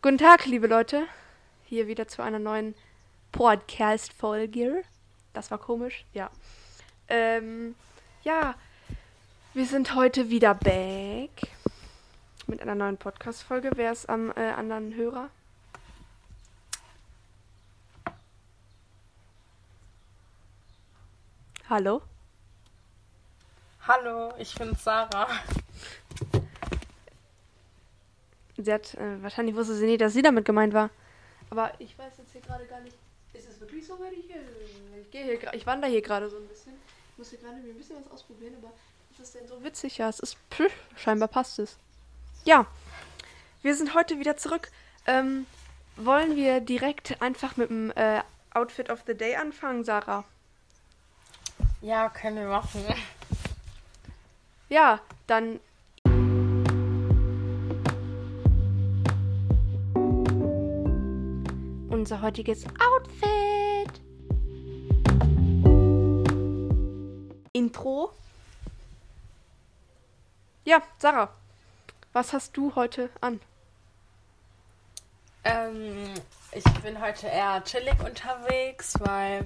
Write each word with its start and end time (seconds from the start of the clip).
Guten 0.00 0.18
Tag, 0.18 0.46
liebe 0.46 0.68
Leute. 0.68 1.08
Hier 1.64 1.88
wieder 1.88 2.06
zu 2.06 2.22
einer 2.22 2.38
neuen 2.38 2.76
Podcast-Folge. 3.32 4.84
Das 5.32 5.50
war 5.50 5.58
komisch, 5.58 6.04
ja. 6.14 6.30
Ähm, 7.08 7.74
ja, 8.22 8.54
wir 9.54 9.66
sind 9.66 9.96
heute 9.96 10.30
wieder 10.30 10.54
back 10.54 11.50
mit 12.46 12.62
einer 12.62 12.76
neuen 12.76 12.96
Podcast-Folge. 12.96 13.72
Wer 13.74 13.90
ist 13.90 14.08
am 14.08 14.30
äh, 14.36 14.52
anderen 14.52 14.94
Hörer? 14.94 15.30
Hallo? 21.68 22.02
Hallo, 23.88 24.32
ich 24.38 24.54
bin 24.54 24.76
Sarah. 24.76 25.26
Sie 28.60 28.72
hat, 28.72 28.94
äh, 28.94 29.22
wahrscheinlich 29.22 29.54
wusste 29.54 29.74
sie 29.74 29.86
nicht, 29.86 30.00
dass 30.00 30.12
sie 30.12 30.22
damit 30.22 30.44
gemeint 30.44 30.74
war. 30.74 30.90
Aber 31.50 31.72
ich 31.78 31.96
weiß 31.96 32.12
jetzt 32.18 32.32
hier 32.32 32.40
gerade 32.40 32.66
gar 32.66 32.80
nicht. 32.80 32.96
Ist 33.32 33.48
es 33.48 33.60
wirklich 33.60 33.86
so, 33.86 33.98
wenn 34.00 34.12
ich 34.12 34.26
hier. 34.26 34.42
Ich, 35.00 35.10
gehe 35.12 35.24
hier, 35.24 35.54
ich 35.54 35.64
wandere 35.64 35.90
hier 35.90 36.02
gerade 36.02 36.28
so 36.28 36.36
ein 36.36 36.48
bisschen. 36.48 36.72
Ich 37.12 37.18
muss 37.18 37.30
hier 37.30 37.38
gerade 37.38 37.56
mir 37.56 37.70
ein 37.70 37.78
bisschen 37.78 37.96
was 38.02 38.10
ausprobieren, 38.10 38.54
aber 38.60 38.72
ist 39.12 39.20
das 39.20 39.32
denn 39.32 39.46
so 39.46 39.62
witzig? 39.62 39.98
Ja, 39.98 40.08
es 40.08 40.18
ist. 40.18 40.36
Pff, 40.50 40.72
scheinbar 40.96 41.28
passt 41.28 41.60
es. 41.60 41.76
Ja, 42.44 42.66
wir 43.62 43.74
sind 43.76 43.94
heute 43.94 44.18
wieder 44.18 44.36
zurück. 44.36 44.70
Ähm, 45.06 45.46
wollen 45.96 46.34
wir 46.34 46.60
direkt 46.60 47.22
einfach 47.22 47.56
mit 47.56 47.70
dem 47.70 47.92
äh, 47.92 48.22
Outfit 48.54 48.90
of 48.90 49.04
the 49.06 49.14
Day 49.14 49.36
anfangen, 49.36 49.84
Sarah? 49.84 50.24
Ja, 51.80 52.08
können 52.08 52.36
wir 52.36 52.48
machen. 52.48 52.84
Ja, 54.68 55.00
dann. 55.28 55.60
Unser 61.98 62.22
heutiges 62.22 62.64
Outfit. 62.78 64.00
Intro. 67.52 68.12
Ja, 70.64 70.80
Sarah, 70.98 71.28
was 72.12 72.32
hast 72.32 72.56
du 72.56 72.72
heute 72.76 73.10
an? 73.20 73.40
Ähm, 75.42 76.14
ich 76.52 76.62
bin 76.82 77.00
heute 77.00 77.26
eher 77.26 77.64
chillig 77.64 77.98
unterwegs, 77.98 78.94
weil 79.00 79.44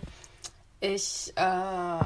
ich 0.80 1.32
äh, 1.36 2.04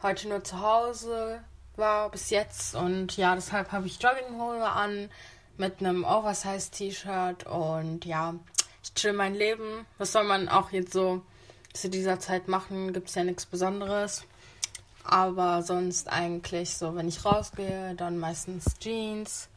heute 0.00 0.28
nur 0.28 0.44
zu 0.44 0.60
Hause 0.60 1.42
war 1.74 2.08
bis 2.08 2.30
jetzt 2.30 2.76
und 2.76 3.16
ja, 3.16 3.34
deshalb 3.34 3.72
habe 3.72 3.88
ich 3.88 4.00
Jogginghose 4.00 4.64
an 4.64 5.10
mit 5.56 5.80
einem 5.80 6.04
Oversize-T-Shirt 6.04 7.46
und 7.46 8.04
ja, 8.04 8.34
ich 8.82 8.94
chill 8.94 9.12
mein 9.12 9.34
Leben. 9.34 9.86
Was 9.98 10.12
soll 10.12 10.24
man 10.24 10.48
auch 10.48 10.70
jetzt 10.70 10.92
so 10.92 11.22
zu 11.72 11.88
dieser 11.88 12.18
Zeit 12.20 12.48
machen? 12.48 12.92
Gibt 12.92 13.08
es 13.08 13.14
ja 13.14 13.24
nichts 13.24 13.46
Besonderes. 13.46 14.24
Aber 15.04 15.62
sonst 15.62 16.08
eigentlich 16.08 16.76
so, 16.76 16.94
wenn 16.94 17.08
ich 17.08 17.24
rausgehe, 17.24 17.94
dann 17.96 18.18
meistens 18.18 18.64
Jeans. 18.78 19.48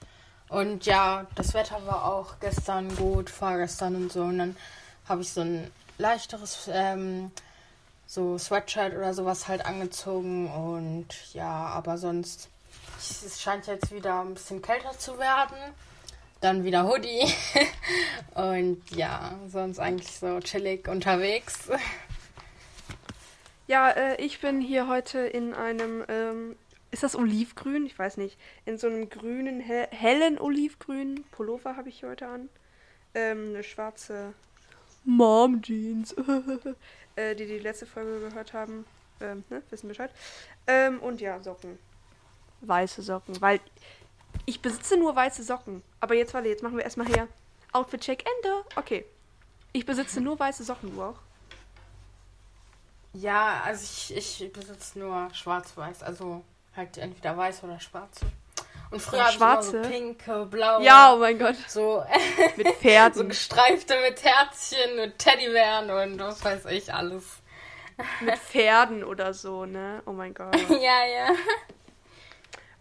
Und 0.49 0.85
ja, 0.85 1.27
das 1.35 1.53
Wetter 1.53 1.85
war 1.85 2.05
auch 2.05 2.39
gestern 2.39 2.95
gut, 2.95 3.29
vorgestern 3.29 3.95
und 3.95 4.11
so. 4.11 4.21
Und 4.23 4.37
dann 4.39 4.57
habe 5.07 5.21
ich 5.21 5.31
so 5.31 5.41
ein 5.41 5.71
leichteres 5.97 6.69
ähm, 6.71 7.31
so 8.07 8.37
Sweatshirt 8.37 8.95
oder 8.95 9.13
sowas 9.13 9.47
halt 9.47 9.65
angezogen. 9.65 10.47
Und 10.51 11.33
ja, 11.33 11.49
aber 11.49 11.97
sonst, 11.97 12.49
es 12.97 13.41
scheint 13.41 13.67
jetzt 13.67 13.91
wieder 13.91 14.21
ein 14.21 14.33
bisschen 14.33 14.61
kälter 14.61 14.97
zu 14.97 15.17
werden. 15.19 15.57
Dann 16.45 16.63
wieder 16.63 16.87
Hoodie. 16.87 17.25
und 18.35 18.79
ja, 18.91 19.33
sonst 19.47 19.79
eigentlich 19.79 20.11
so 20.11 20.39
chillig 20.41 20.87
unterwegs. 20.87 21.67
Ja, 23.65 23.89
äh, 23.89 24.23
ich 24.23 24.41
bin 24.41 24.61
hier 24.61 24.87
heute 24.87 25.21
in 25.21 25.55
einem, 25.55 26.05
ähm, 26.07 26.55
ist 26.91 27.01
das 27.01 27.15
Olivgrün? 27.15 27.87
Ich 27.87 27.97
weiß 27.97 28.17
nicht. 28.17 28.37
In 28.63 28.77
so 28.77 28.85
einem 28.85 29.09
grünen, 29.09 29.59
he 29.59 29.85
hellen 29.89 30.37
Olivgrün 30.37 31.23
Pullover 31.31 31.77
habe 31.77 31.89
ich 31.89 32.03
heute 32.03 32.27
an. 32.27 32.49
Ähm, 33.15 33.47
eine 33.49 33.63
schwarze 33.63 34.35
Mom 35.03 35.63
Jeans, 35.63 36.13
äh, 37.15 37.35
die 37.35 37.47
die 37.47 37.57
letzte 37.57 37.87
Folge 37.87 38.19
gehört 38.19 38.53
haben, 38.53 38.85
ähm, 39.19 39.43
ne, 39.49 39.63
wissen 39.71 39.87
Bescheid. 39.87 40.11
Ähm, 40.67 40.99
und 40.99 41.21
ja, 41.21 41.41
Socken. 41.41 41.79
Weiße 42.61 43.01
Socken, 43.01 43.41
weil 43.41 43.59
ich 44.45 44.61
besitze 44.61 44.97
nur 44.97 45.15
weiße 45.15 45.43
Socken. 45.43 45.81
Aber 45.99 46.15
jetzt, 46.15 46.33
warte, 46.33 46.47
jetzt 46.49 46.63
machen 46.63 46.77
wir 46.77 46.83
erstmal 46.83 47.07
her. 47.07 47.27
Outfit 47.71 48.01
Check 48.01 48.23
Ende. 48.37 48.63
Okay. 48.75 49.05
Ich 49.73 49.85
besitze 49.85 50.21
nur 50.21 50.39
weiße 50.39 50.63
Socken, 50.63 50.95
du 50.95 51.01
auch? 51.03 51.15
Ja, 53.13 53.61
also 53.63 53.83
ich, 53.83 54.41
ich 54.41 54.51
besitze 54.53 54.99
nur 54.99 55.29
schwarz-weiß, 55.33 56.03
also 56.03 56.43
halt 56.75 56.97
entweder 56.97 57.35
weiß 57.37 57.63
oder 57.63 57.79
schwarze. 57.79 58.25
Und 58.91 59.01
früher 59.01 59.19
Ja, 59.19 59.23
immer 59.31 59.31
so 59.63 59.71
schwarze. 59.71 59.81
pinke, 59.89 60.45
blaue, 60.45 60.83
Ja, 60.83 61.13
oh 61.13 61.17
mein 61.17 61.39
Gott. 61.39 61.55
so, 61.67 62.03
Mit 62.57 62.67
so 62.67 62.73
Pferden. 62.73 63.29
gestreifte 63.29 63.95
mit 64.01 64.23
Herzchen, 64.23 64.95
mit 64.97 65.17
Teddybären 65.17 65.89
und 65.89 66.19
was 66.19 66.43
weiß 66.43 66.65
ich 66.65 66.93
alles. 66.93 67.23
mit 68.21 68.37
Pferden 68.37 69.03
oder 69.03 69.33
so, 69.33 69.65
ne? 69.65 70.01
Oh 70.05 70.11
mein 70.11 70.33
Gott. 70.33 70.55
ja, 70.69 71.05
ja. 71.05 71.29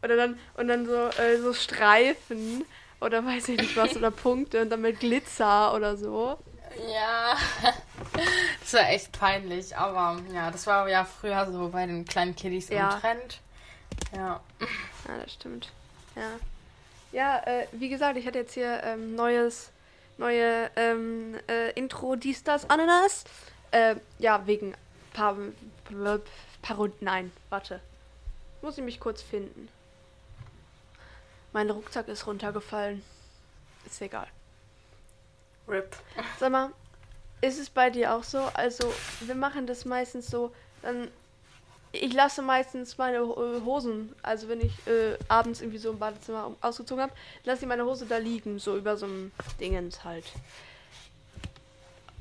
Oder 0.04 0.16
dann, 0.16 0.38
und 0.56 0.68
dann 0.68 0.86
so, 0.86 1.08
äh, 1.20 1.38
so 1.38 1.54
Streifen 1.54 2.64
oder 3.00 3.24
weiß 3.24 3.48
ich 3.48 3.60
nicht 3.60 3.76
was 3.76 3.96
oder 3.96 4.10
Punkte 4.10 4.62
und 4.62 4.70
dann 4.70 4.82
mit 4.82 5.00
Glitzer 5.00 5.74
oder 5.74 5.96
so. 5.96 6.38
Ja, 6.92 7.36
das 8.60 8.72
war 8.74 8.88
echt 8.90 9.18
peinlich, 9.18 9.76
aber 9.76 10.20
ja, 10.32 10.50
das 10.50 10.66
war 10.66 10.88
ja 10.88 11.04
früher 11.04 11.50
so 11.50 11.68
bei 11.68 11.86
den 11.86 12.04
kleinen 12.04 12.36
Kiddies 12.36 12.68
Ja. 12.68 12.94
im 12.94 13.00
Trend. 13.00 13.40
Ja. 14.14 14.40
Ja, 15.08 15.18
das 15.22 15.32
stimmt. 15.32 15.70
Ja. 16.16 16.30
Ja, 17.12 17.38
äh, 17.46 17.66
wie 17.72 17.88
gesagt, 17.88 18.16
ich 18.16 18.26
hatte 18.26 18.38
jetzt 18.38 18.54
hier 18.54 18.82
ähm, 18.82 19.14
neues, 19.14 19.70
neue 20.18 20.68
ähm, 20.74 21.36
äh, 21.48 21.70
Intro, 21.72 22.16
dies, 22.16 22.42
das, 22.42 22.68
Ananas. 22.68 23.24
Äh, 23.70 23.96
ja, 24.18 24.46
wegen 24.46 24.74
paar, 25.12 25.36
paar 26.62 26.76
Runden. 26.76 27.04
Nein, 27.04 27.30
warte. 27.50 27.80
Muss 28.62 28.78
ich 28.78 28.84
mich 28.84 28.98
kurz 28.98 29.22
finden. 29.22 29.68
Mein 31.54 31.70
Rucksack 31.70 32.08
ist 32.08 32.26
runtergefallen. 32.26 33.00
Ist 33.86 34.02
egal. 34.02 34.26
RIP. 35.68 35.96
Sag 36.40 36.50
mal, 36.50 36.72
ist 37.40 37.60
es 37.60 37.70
bei 37.70 37.90
dir 37.90 38.12
auch 38.12 38.24
so? 38.24 38.40
Also, 38.54 38.92
wir 39.20 39.36
machen 39.36 39.68
das 39.68 39.84
meistens 39.84 40.26
so, 40.26 40.52
dann. 40.82 41.08
Ich 41.92 42.12
lasse 42.12 42.42
meistens 42.42 42.98
meine 42.98 43.18
äh, 43.18 43.60
Hosen, 43.64 44.16
also 44.20 44.48
wenn 44.48 44.60
ich 44.62 44.84
äh, 44.88 45.16
abends 45.28 45.60
irgendwie 45.60 45.78
so 45.78 45.90
im 45.90 46.00
Badezimmer 46.00 46.56
ausgezogen 46.60 47.04
habe, 47.04 47.12
lasse 47.44 47.62
ich 47.62 47.68
meine 47.68 47.84
Hose 47.84 48.04
da 48.06 48.16
liegen, 48.16 48.58
so 48.58 48.76
über 48.76 48.96
so 48.96 49.06
ein 49.06 49.30
Dingens 49.60 50.02
halt. 50.02 50.24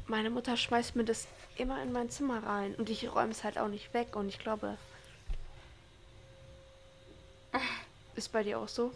Meine 0.05 0.29
Mutter 0.29 0.57
schmeißt 0.57 0.95
mir 0.95 1.05
das 1.05 1.25
immer 1.57 1.81
in 1.81 1.91
mein 1.91 2.11
Zimmer 2.11 2.43
rein 2.43 2.75
und 2.75 2.87
ich 2.87 3.11
räume 3.15 3.31
es 3.31 3.43
halt 3.43 3.57
auch 3.57 3.67
nicht 3.67 3.95
weg 3.95 4.15
und 4.15 4.29
ich 4.29 4.37
glaube. 4.37 4.77
Ist 8.15 8.31
bei 8.31 8.43
dir 8.43 8.59
auch 8.59 8.67
so? 8.67 8.91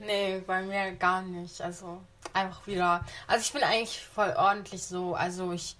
Nee, 0.00 0.42
bei 0.46 0.62
mir 0.62 0.92
gar 0.92 1.22
nicht. 1.22 1.60
Also 1.60 2.00
einfach 2.32 2.66
wieder. 2.66 3.04
Also 3.26 3.42
ich 3.42 3.52
bin 3.52 3.62
eigentlich 3.62 4.04
voll 4.04 4.34
ordentlich 4.36 4.82
so. 4.82 5.14
Also 5.14 5.52
ich 5.52 5.76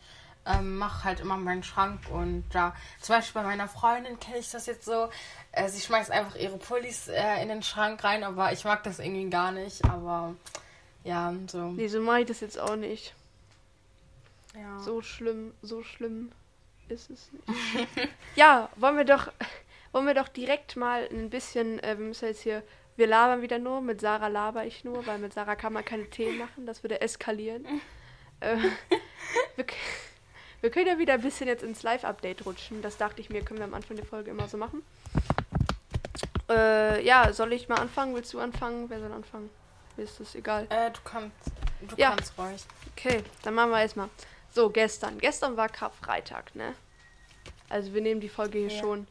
ähm, 0.47 0.79
mache 0.79 1.05
halt 1.05 1.21
immer 1.21 1.37
meinen 1.37 1.63
Schrank 1.63 2.01
und 2.11 2.45
da. 2.53 2.75
Zum 3.01 3.17
Beispiel 3.17 3.43
bei 3.43 3.47
meiner 3.49 3.69
Freundin 3.69 4.19
kenne 4.19 4.39
ich 4.39 4.51
das 4.51 4.67
jetzt 4.67 4.85
so. 4.85 5.09
Äh, 5.53 5.69
sie 5.69 5.81
schmeißt 5.81 6.11
einfach 6.11 6.37
ihre 6.37 6.59
Pullis 6.59 7.09
äh, 7.09 7.43
in 7.43 7.49
den 7.49 7.63
Schrank 7.63 8.03
rein, 8.03 8.25
aber 8.25 8.53
ich 8.53 8.65
mag 8.65 8.83
das 8.83 8.99
irgendwie 8.99 9.31
gar 9.31 9.53
nicht. 9.53 9.85
Aber 9.85 10.35
ja, 11.05 11.33
so. 11.47 11.71
Nee, 11.71 11.89
so 11.89 12.01
mache 12.01 12.21
ich 12.21 12.27
das 12.27 12.41
jetzt 12.41 12.59
auch 12.59 12.77
nicht. 12.77 13.15
Ja. 14.55 14.79
So 14.81 15.03
schlimm, 15.03 15.55
so 15.63 15.83
schlimm 15.83 16.33
ist 16.89 17.11
es 17.11 17.31
nicht. 17.33 18.09
ja, 18.37 18.69
wollen 18.77 18.97
wir 18.97 19.05
doch, 19.05 19.31
wollen 19.93 20.07
wir 20.07 20.15
doch 20.15 20.29
direkt 20.29 20.77
mal 20.77 21.07
ein 21.11 21.31
bisschen, 21.31 21.79
äh, 21.81 21.99
wir 21.99 22.07
müssen 22.07 22.27
jetzt 22.27 22.43
hier, 22.43 22.63
wir 22.99 23.07
labern 23.07 23.43
wieder 23.43 23.59
nur, 23.59 23.81
mit 23.81 24.01
Sarah 24.01 24.29
laber 24.29 24.67
ich 24.67 24.85
nur, 24.85 25.07
weil 25.07 25.19
mit 25.19 25.33
Sarah 25.33 25.57
kann 25.57 25.73
man 25.73 25.85
keine 25.85 26.11
Themen 26.11 26.37
machen, 26.39 26.67
das 26.67 26.83
würde 26.83 27.01
eskalieren. 27.01 27.65
äh, 28.41 28.57
wir, 29.57 29.65
wir 30.61 30.71
können 30.71 30.87
ja 30.89 30.99
wieder 30.99 31.15
ein 31.15 31.23
bisschen 31.23 31.47
jetzt 31.49 31.63
ins 31.63 31.83
Live-Update 31.83 32.45
rutschen, 32.45 32.83
das 32.83 32.97
dachte 32.97 33.21
ich 33.21 33.31
mir, 33.31 33.43
können 33.43 33.61
wir 33.61 33.67
am 33.67 33.75
Anfang 33.75 33.97
der 33.97 34.07
Folge 34.07 34.31
immer 34.31 34.49
so 34.49 34.57
machen. 34.59 34.83
Äh, 36.51 37.05
ja, 37.05 37.33
soll 37.33 37.53
ich 37.53 37.69
mal 37.69 37.77
anfangen? 37.79 38.15
Willst 38.15 38.33
du 38.33 38.41
anfangen? 38.41 38.89
Wer 38.89 39.01
soll 39.01 39.13
anfangen? 39.13 39.51
Mir 39.97 40.05
ist 40.05 40.19
das 40.19 40.35
egal. 40.35 40.67
Äh, 40.71 40.91
du 40.91 41.01
kannst. 41.05 41.53
Du 41.89 41.97
Ja. 41.97 42.11
kannst 42.11 42.39
ruhig. 42.39 42.63
Okay, 42.97 43.23
dann 43.43 43.55
machen 43.55 43.71
wir 43.71 43.81
erstmal. 43.81 44.09
So, 44.51 44.71
gestern. 44.71 45.19
Gestern 45.19 45.57
war 45.57 45.69
Karfreitag, 45.69 46.55
ne? 46.55 46.75
Also 47.69 47.93
wir 47.93 48.01
nehmen 48.01 48.21
die 48.21 48.31
Folge 48.31 48.59
hier 48.59 48.69
Ja. 48.71 48.81
schon. 48.81 49.07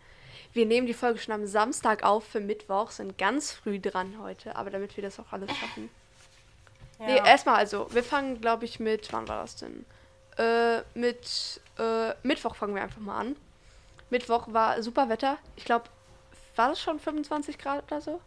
Wir 0.57 0.65
nehmen 0.65 0.87
die 0.87 0.95
Folge 0.95 1.19
schon 1.19 1.35
am 1.35 1.45
Samstag 1.45 2.01
auf 2.01 2.25
für 2.25 2.39
Mittwoch, 2.39 2.89
sind 2.89 3.19
ganz 3.19 3.51
früh 3.51 3.79
dran 3.79 4.17
heute, 4.19 4.55
aber 4.55 4.71
damit 4.71 4.97
wir 4.97 5.03
das 5.03 5.19
auch 5.19 5.31
alles 5.31 5.55
schaffen. 5.55 5.91
Ja. 6.97 7.05
Nee, 7.05 7.17
erstmal 7.17 7.57
also, 7.57 7.85
wir 7.93 8.03
fangen, 8.03 8.41
glaube 8.41 8.65
ich, 8.65 8.79
mit, 8.79 9.13
wann 9.13 9.27
war 9.27 9.43
das 9.43 9.57
denn? 9.57 9.85
Äh, 10.35 10.81
mit 10.95 11.61
äh, 11.77 12.15
Mittwoch 12.23 12.55
fangen 12.55 12.73
wir 12.73 12.81
einfach 12.81 12.99
mal 12.99 13.19
an. 13.19 13.35
Mittwoch 14.09 14.47
war 14.51 14.81
super 14.81 15.09
Wetter. 15.09 15.37
Ich 15.57 15.63
glaube, 15.63 15.85
war 16.55 16.69
das 16.69 16.81
schon 16.81 16.99
25 16.99 17.59
Grad 17.59 17.83
oder 17.83 18.01
so? 18.01 18.19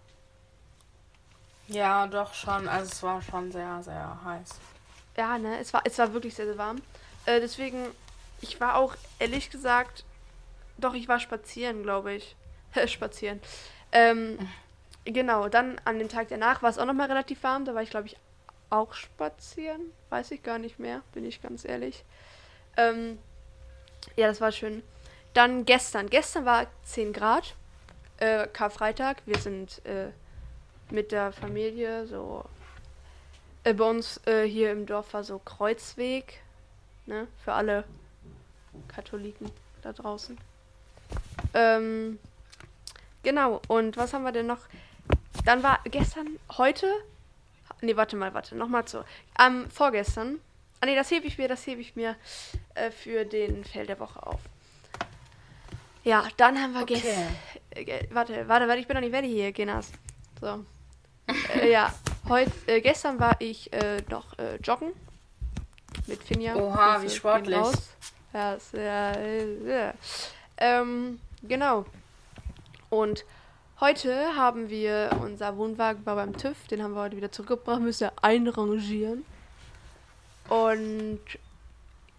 ja, 1.66 2.06
doch 2.06 2.32
schon. 2.32 2.68
Also 2.68 2.92
es 2.92 3.02
war 3.02 3.20
schon 3.22 3.50
sehr, 3.50 3.82
sehr 3.82 4.20
heiß. 4.24 4.50
Ja, 5.16 5.36
ne, 5.36 5.58
es 5.58 5.72
war, 5.72 5.82
es 5.84 5.98
war 5.98 6.12
wirklich 6.12 6.36
sehr, 6.36 6.46
sehr 6.46 6.58
warm. 6.58 6.80
Äh, 7.26 7.40
deswegen, 7.40 7.86
ich 8.40 8.60
war 8.60 8.76
auch, 8.76 8.94
ehrlich 9.18 9.50
gesagt, 9.50 10.04
doch, 10.80 10.94
ich 10.94 11.08
war 11.08 11.20
spazieren, 11.20 11.82
glaube 11.82 12.14
ich. 12.14 12.36
spazieren. 12.86 13.40
Ähm, 13.92 14.38
genau, 15.04 15.48
dann 15.48 15.80
an 15.84 15.98
dem 15.98 16.08
Tag 16.08 16.28
danach 16.28 16.62
war 16.62 16.70
es 16.70 16.78
auch 16.78 16.86
nochmal 16.86 17.08
relativ 17.08 17.42
warm. 17.42 17.64
Da 17.64 17.74
war 17.74 17.82
ich, 17.82 17.90
glaube 17.90 18.06
ich, 18.06 18.16
auch 18.70 18.94
spazieren. 18.94 19.92
Weiß 20.10 20.30
ich 20.30 20.42
gar 20.42 20.58
nicht 20.58 20.78
mehr, 20.78 21.02
bin 21.12 21.24
ich 21.24 21.42
ganz 21.42 21.64
ehrlich. 21.64 22.04
Ähm, 22.76 23.18
ja, 24.16 24.28
das 24.28 24.40
war 24.40 24.52
schön. 24.52 24.82
Dann 25.34 25.64
gestern. 25.64 26.08
Gestern 26.08 26.44
war 26.44 26.66
10 26.84 27.12
Grad. 27.12 27.54
Äh, 28.18 28.46
Karfreitag. 28.48 29.22
Wir 29.26 29.38
sind 29.38 29.84
äh, 29.84 30.10
mit 30.90 31.12
der 31.12 31.32
Familie 31.32 32.06
so. 32.06 32.44
Äh, 33.64 33.74
bei 33.74 33.84
uns 33.84 34.20
äh, 34.26 34.44
hier 34.44 34.72
im 34.72 34.86
Dorf 34.86 35.12
war 35.14 35.24
so 35.24 35.38
Kreuzweg. 35.38 36.40
Ne? 37.06 37.26
Für 37.44 37.52
alle 37.52 37.84
Katholiken 38.88 39.50
da 39.82 39.92
draußen. 39.92 40.38
Ähm, 41.54 42.18
genau. 43.22 43.60
Und 43.68 43.96
was 43.96 44.12
haben 44.12 44.22
wir 44.24 44.32
denn 44.32 44.46
noch? 44.46 44.60
Dann 45.44 45.62
war 45.62 45.80
gestern, 45.84 46.38
heute. 46.58 46.86
Nee, 47.80 47.96
warte 47.96 48.16
mal, 48.16 48.34
warte. 48.34 48.56
Nochmal 48.56 48.84
zu. 48.84 49.04
Am 49.34 49.70
vorgestern. 49.70 50.38
Ah, 50.80 50.86
nee, 50.86 50.94
das 50.94 51.10
hebe 51.10 51.26
ich 51.26 51.36
mir, 51.38 51.48
das 51.48 51.66
hebe 51.66 51.80
ich 51.80 51.94
mir 51.96 52.16
äh, 52.74 52.90
für 52.90 53.24
den 53.24 53.64
Fell 53.64 53.86
der 53.86 53.98
Woche 54.00 54.26
auf. 54.26 54.40
Ja, 56.04 56.24
dann 56.38 56.60
haben 56.60 56.72
wir 56.72 56.82
Okay. 56.82 56.94
gestern. 56.94 57.36
Äh, 57.70 58.06
warte, 58.10 58.48
warte, 58.48 58.66
warte, 58.66 58.80
ich 58.80 58.86
bin 58.86 58.94
noch 58.94 59.02
nicht 59.02 59.12
fertig 59.12 59.30
hier, 59.30 59.52
Genas. 59.52 59.92
So. 60.40 60.64
äh, 61.54 61.70
ja, 61.70 61.92
heute, 62.28 62.50
äh, 62.66 62.80
gestern 62.80 63.20
war 63.20 63.36
ich 63.40 63.72
äh, 63.72 64.02
noch 64.08 64.38
äh, 64.38 64.56
joggen. 64.56 64.92
Mit 66.06 66.22
Finja. 66.22 66.54
Oha, 66.56 67.02
wie 67.02 67.10
sportlich. 67.10 67.58
Ja, 68.32 68.56
äh, 69.12 69.68
ja. 69.68 69.94
Ähm, 70.56 71.20
genau. 71.42 71.86
Und 72.88 73.24
heute 73.80 74.36
haben 74.36 74.68
wir 74.68 75.10
unser 75.22 75.56
Wohnwagen 75.56 76.04
war 76.04 76.16
beim 76.16 76.36
TÜV, 76.36 76.66
den 76.68 76.82
haben 76.82 76.94
wir 76.94 77.02
heute 77.02 77.16
wieder 77.16 77.32
zurückgebracht, 77.32 77.80
müssen 77.80 78.08
wir 78.08 78.24
einrangieren. 78.24 79.24
Und 80.48 81.20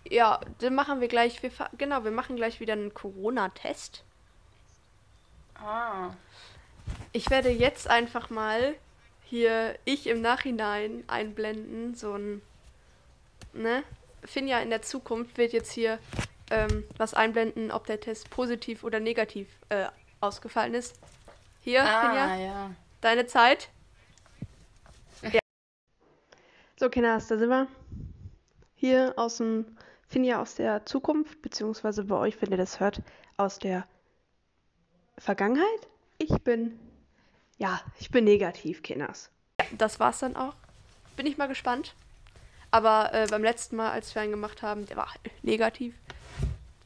ja, 0.09 0.39
dann 0.59 0.75
machen 0.75 1.01
wir 1.01 1.07
gleich, 1.07 1.43
wir, 1.43 1.51
genau, 1.77 2.03
wir 2.03 2.11
machen 2.11 2.35
gleich 2.35 2.59
wieder 2.59 2.73
einen 2.73 2.93
Corona-Test. 2.93 4.03
Ah. 5.55 6.11
Ich 7.11 7.29
werde 7.29 7.49
jetzt 7.49 7.87
einfach 7.89 8.29
mal 8.29 8.75
hier 9.23 9.77
ich 9.85 10.07
im 10.07 10.21
Nachhinein 10.21 11.03
einblenden, 11.07 11.95
so 11.95 12.13
ein, 12.13 12.41
ne? 13.53 13.83
Finja 14.23 14.59
in 14.59 14.69
der 14.69 14.81
Zukunft 14.81 15.37
wird 15.37 15.53
jetzt 15.53 15.71
hier 15.71 15.97
ähm, 16.51 16.83
was 16.97 17.13
einblenden, 17.13 17.71
ob 17.71 17.87
der 17.87 17.99
Test 17.99 18.29
positiv 18.29 18.83
oder 18.83 18.99
negativ 18.99 19.47
äh, 19.69 19.85
ausgefallen 20.19 20.73
ist. 20.73 20.99
Hier, 21.61 21.83
Ah, 21.83 22.01
Finja, 22.01 22.35
ja. 22.37 22.71
deine 23.01 23.25
Zeit. 23.25 23.69
Ja. 25.21 25.39
So, 26.79 26.89
Kinders, 26.89 27.27
da 27.27 27.37
sind 27.37 27.49
wir. 27.49 27.67
Hier 28.75 29.13
aus 29.17 29.37
dem 29.37 29.65
Finja 30.07 30.41
aus 30.41 30.55
der 30.55 30.85
Zukunft, 30.85 31.41
beziehungsweise 31.41 32.03
bei 32.05 32.15
euch, 32.17 32.41
wenn 32.41 32.51
ihr 32.51 32.57
das 32.57 32.79
hört, 32.79 33.01
aus 33.37 33.59
der 33.59 33.85
Vergangenheit. 35.17 35.87
Ich 36.17 36.41
bin, 36.43 36.79
ja, 37.57 37.79
ich 37.99 38.09
bin 38.11 38.23
negativ, 38.25 38.81
Kinders. 38.81 39.29
Ja, 39.59 39.67
das 39.77 39.99
war's 39.99 40.19
dann 40.19 40.35
auch. 40.35 40.55
Bin 41.15 41.25
ich 41.27 41.37
mal 41.37 41.47
gespannt. 41.47 41.93
Aber 42.71 43.13
äh, 43.13 43.27
beim 43.29 43.43
letzten 43.43 43.75
Mal, 43.75 43.91
als 43.91 44.15
wir 44.15 44.21
einen 44.21 44.31
gemacht 44.31 44.61
haben, 44.61 44.85
der 44.85 44.97
war 44.97 45.09
negativ. 45.43 45.93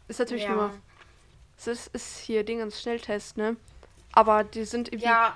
Ist 0.07 0.19
natürlich 0.19 0.43
Ja. 0.43 0.53
nur, 0.53 0.71
es 1.57 1.87
ist, 1.87 2.19
hier 2.19 2.43
Dingens 2.43 2.81
Schnelltest, 2.81 3.37
ne? 3.37 3.55
Aber 4.13 4.43
die 4.43 4.65
sind 4.65 4.89
irgendwie, 4.89 5.05
Ja, 5.07 5.35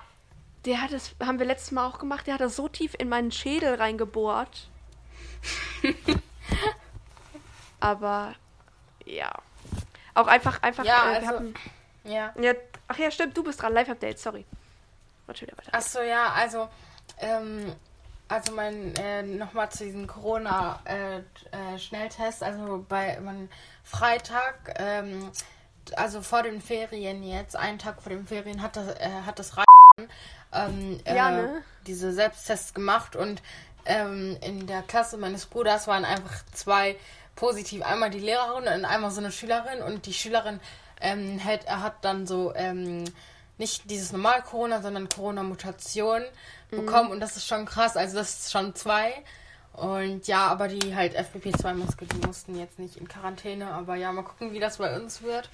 der 0.65 0.81
hat 0.81 0.91
das, 0.93 1.15
haben 1.21 1.39
wir 1.39 1.45
letztes 1.45 1.71
Mal 1.71 1.87
auch 1.87 1.99
gemacht, 1.99 2.27
der 2.27 2.35
hat 2.35 2.41
das 2.41 2.55
so 2.55 2.67
tief 2.67 2.93
in 2.97 3.09
meinen 3.09 3.31
Schädel 3.31 3.75
reingebohrt. 3.75 4.69
Aber, 7.79 8.35
ja. 9.05 9.31
Auch 10.13 10.27
einfach, 10.27 10.61
einfach, 10.61 10.83
Ja, 10.85 11.11
äh, 11.11 11.15
also- 11.15 11.27
hatten, 11.27 11.53
ja. 12.03 12.33
ja, 12.39 12.53
ach 12.87 12.97
ja, 12.97 13.09
stimmt, 13.11 13.37
du 13.37 13.43
bist 13.43 13.61
dran, 13.61 13.73
Live-Update, 13.73 14.19
sorry. 14.19 14.45
Wieder 15.27 15.55
weiter. 15.57 15.75
Achso, 15.75 16.01
ja, 16.01 16.31
also, 16.33 16.67
ähm, 17.19 17.71
also 18.29 18.53
mein, 18.53 18.95
äh, 18.95 19.23
nochmal 19.23 19.69
zu 19.69 19.83
diesem 19.83 20.07
Corona-Schnelltest, 20.07 22.41
also 22.43 22.85
bei 22.87 23.19
man, 23.19 23.49
Freitag, 23.83 24.75
ähm, 24.77 25.31
also 25.95 26.21
vor 26.21 26.43
den 26.43 26.61
Ferien 26.61 27.23
jetzt, 27.23 27.55
einen 27.55 27.79
Tag 27.79 27.99
vor 28.01 28.11
den 28.11 28.27
Ferien, 28.27 28.61
hat 28.61 28.75
das, 28.77 28.87
äh, 28.87 29.09
hat 29.25 29.39
das 29.39 29.57
Rhein, 29.57 29.65
ähm, 30.53 30.99
Ja, 31.05 31.31
äh, 31.31 31.41
ne? 31.41 31.63
diese 31.87 32.13
Selbsttests 32.13 32.75
gemacht 32.75 33.15
und 33.15 33.41
ähm, 33.85 34.37
in 34.41 34.67
der 34.67 34.83
Klasse 34.83 35.17
meines 35.17 35.47
Bruders 35.47 35.87
waren 35.87 36.05
einfach 36.05 36.43
zwei 36.53 36.95
positiv. 37.35 37.83
Einmal 37.83 38.11
die 38.11 38.19
Lehrerin 38.19 38.67
und 38.67 38.85
einmal 38.85 39.09
so 39.11 39.21
eine 39.21 39.31
Schülerin 39.31 39.81
und 39.81 40.05
die 40.05 40.13
Schülerin 40.13 40.59
ähm, 41.01 41.43
hat, 41.43 41.67
hat 41.67 42.05
dann 42.05 42.27
so 42.27 42.53
ähm, 42.53 43.05
nicht 43.57 43.89
dieses 43.89 44.11
normal 44.11 44.43
Corona, 44.43 44.81
sondern 44.81 45.09
Corona-Mutation 45.09 46.23
bekommen 46.69 47.11
und 47.11 47.19
das 47.19 47.37
ist 47.37 47.47
schon 47.47 47.65
krass. 47.65 47.97
Also 47.97 48.17
das 48.17 48.39
ist 48.39 48.51
schon 48.51 48.75
zwei. 48.75 49.13
Und 49.73 50.27
ja, 50.27 50.47
aber 50.47 50.67
die 50.67 50.95
halt 50.95 51.17
FFP2-Maske, 51.17 52.05
die 52.05 52.27
mussten 52.27 52.57
jetzt 52.57 52.79
nicht 52.79 52.97
in 52.97 53.07
Quarantäne. 53.07 53.71
Aber 53.71 53.95
ja, 53.95 54.11
mal 54.11 54.23
gucken, 54.23 54.51
wie 54.51 54.59
das 54.59 54.77
bei 54.77 54.95
uns 54.95 55.21
wird. 55.21 55.49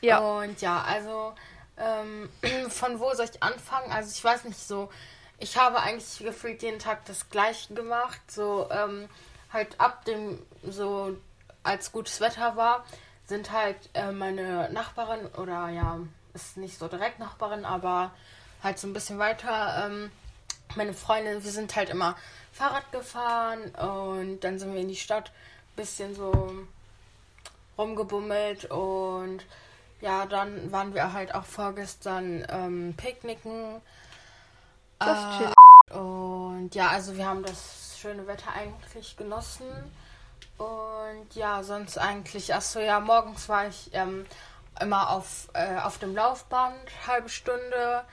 Ja. 0.00 0.18
Und 0.18 0.60
ja, 0.60 0.82
also 0.82 1.34
ähm, 1.76 2.28
von 2.70 2.98
wo 2.98 3.12
soll 3.14 3.26
ich 3.32 3.42
anfangen? 3.42 3.92
Also 3.92 4.10
ich 4.10 4.22
weiß 4.22 4.44
nicht 4.44 4.58
so. 4.58 4.90
Ich 5.38 5.56
habe 5.56 5.80
eigentlich 5.80 6.18
gefühlt 6.18 6.62
jeden 6.62 6.80
Tag 6.80 7.04
das 7.06 7.30
gleiche 7.30 7.72
gemacht. 7.74 8.20
So 8.28 8.68
ähm, 8.70 9.08
halt 9.52 9.80
ab 9.80 10.04
dem 10.04 10.38
so 10.68 11.16
als 11.62 11.92
gutes 11.92 12.20
Wetter 12.20 12.56
war, 12.56 12.84
sind 13.26 13.52
halt 13.52 13.76
äh, 13.94 14.10
meine 14.10 14.70
Nachbarin 14.72 15.26
oder 15.36 15.68
ja 15.68 16.00
ist 16.34 16.56
nicht 16.56 16.78
so 16.78 16.88
direkt 16.88 17.18
Nachbarin, 17.18 17.64
aber 17.64 18.12
halt 18.62 18.78
so 18.78 18.86
ein 18.86 18.92
bisschen 18.92 19.18
weiter. 19.18 19.86
Ähm, 19.86 20.10
meine 20.78 20.94
Freundin, 20.94 21.44
wir 21.44 21.50
sind 21.50 21.76
halt 21.76 21.90
immer 21.90 22.16
Fahrrad 22.52 22.90
gefahren 22.92 23.70
und 23.74 24.40
dann 24.40 24.58
sind 24.58 24.72
wir 24.72 24.80
in 24.80 24.88
die 24.88 24.96
Stadt 24.96 25.30
bisschen 25.76 26.14
so 26.14 26.52
rumgebummelt 27.76 28.64
und 28.66 29.44
ja, 30.00 30.26
dann 30.26 30.72
waren 30.72 30.94
wir 30.94 31.12
halt 31.12 31.34
auch 31.34 31.44
vorgestern 31.44 32.46
ähm, 32.48 32.94
picknicken. 32.96 33.80
Das 34.98 35.52
Äh, 35.90 35.94
und 35.94 36.74
ja, 36.74 36.88
also 36.88 37.16
wir 37.16 37.26
haben 37.26 37.42
das 37.42 37.98
schöne 38.00 38.26
Wetter 38.26 38.52
eigentlich 38.52 39.16
genossen. 39.16 39.66
Und 40.58 41.34
ja, 41.34 41.62
sonst 41.62 41.98
eigentlich, 41.98 42.54
ach 42.54 42.62
so, 42.62 42.80
ja, 42.80 43.00
morgens 43.00 43.48
war 43.48 43.68
ich 43.68 43.90
ähm, 43.92 44.26
immer 44.80 45.10
auf, 45.10 45.48
äh, 45.54 45.78
auf 45.78 45.98
dem 45.98 46.14
Laufband, 46.14 46.76
halbe 47.06 47.28
Stunde. 47.28 48.04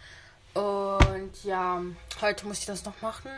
Und 0.56 1.44
ja, 1.44 1.82
heute 2.22 2.48
muss 2.48 2.60
ich 2.60 2.66
das 2.66 2.86
noch 2.86 3.02
machen. 3.02 3.30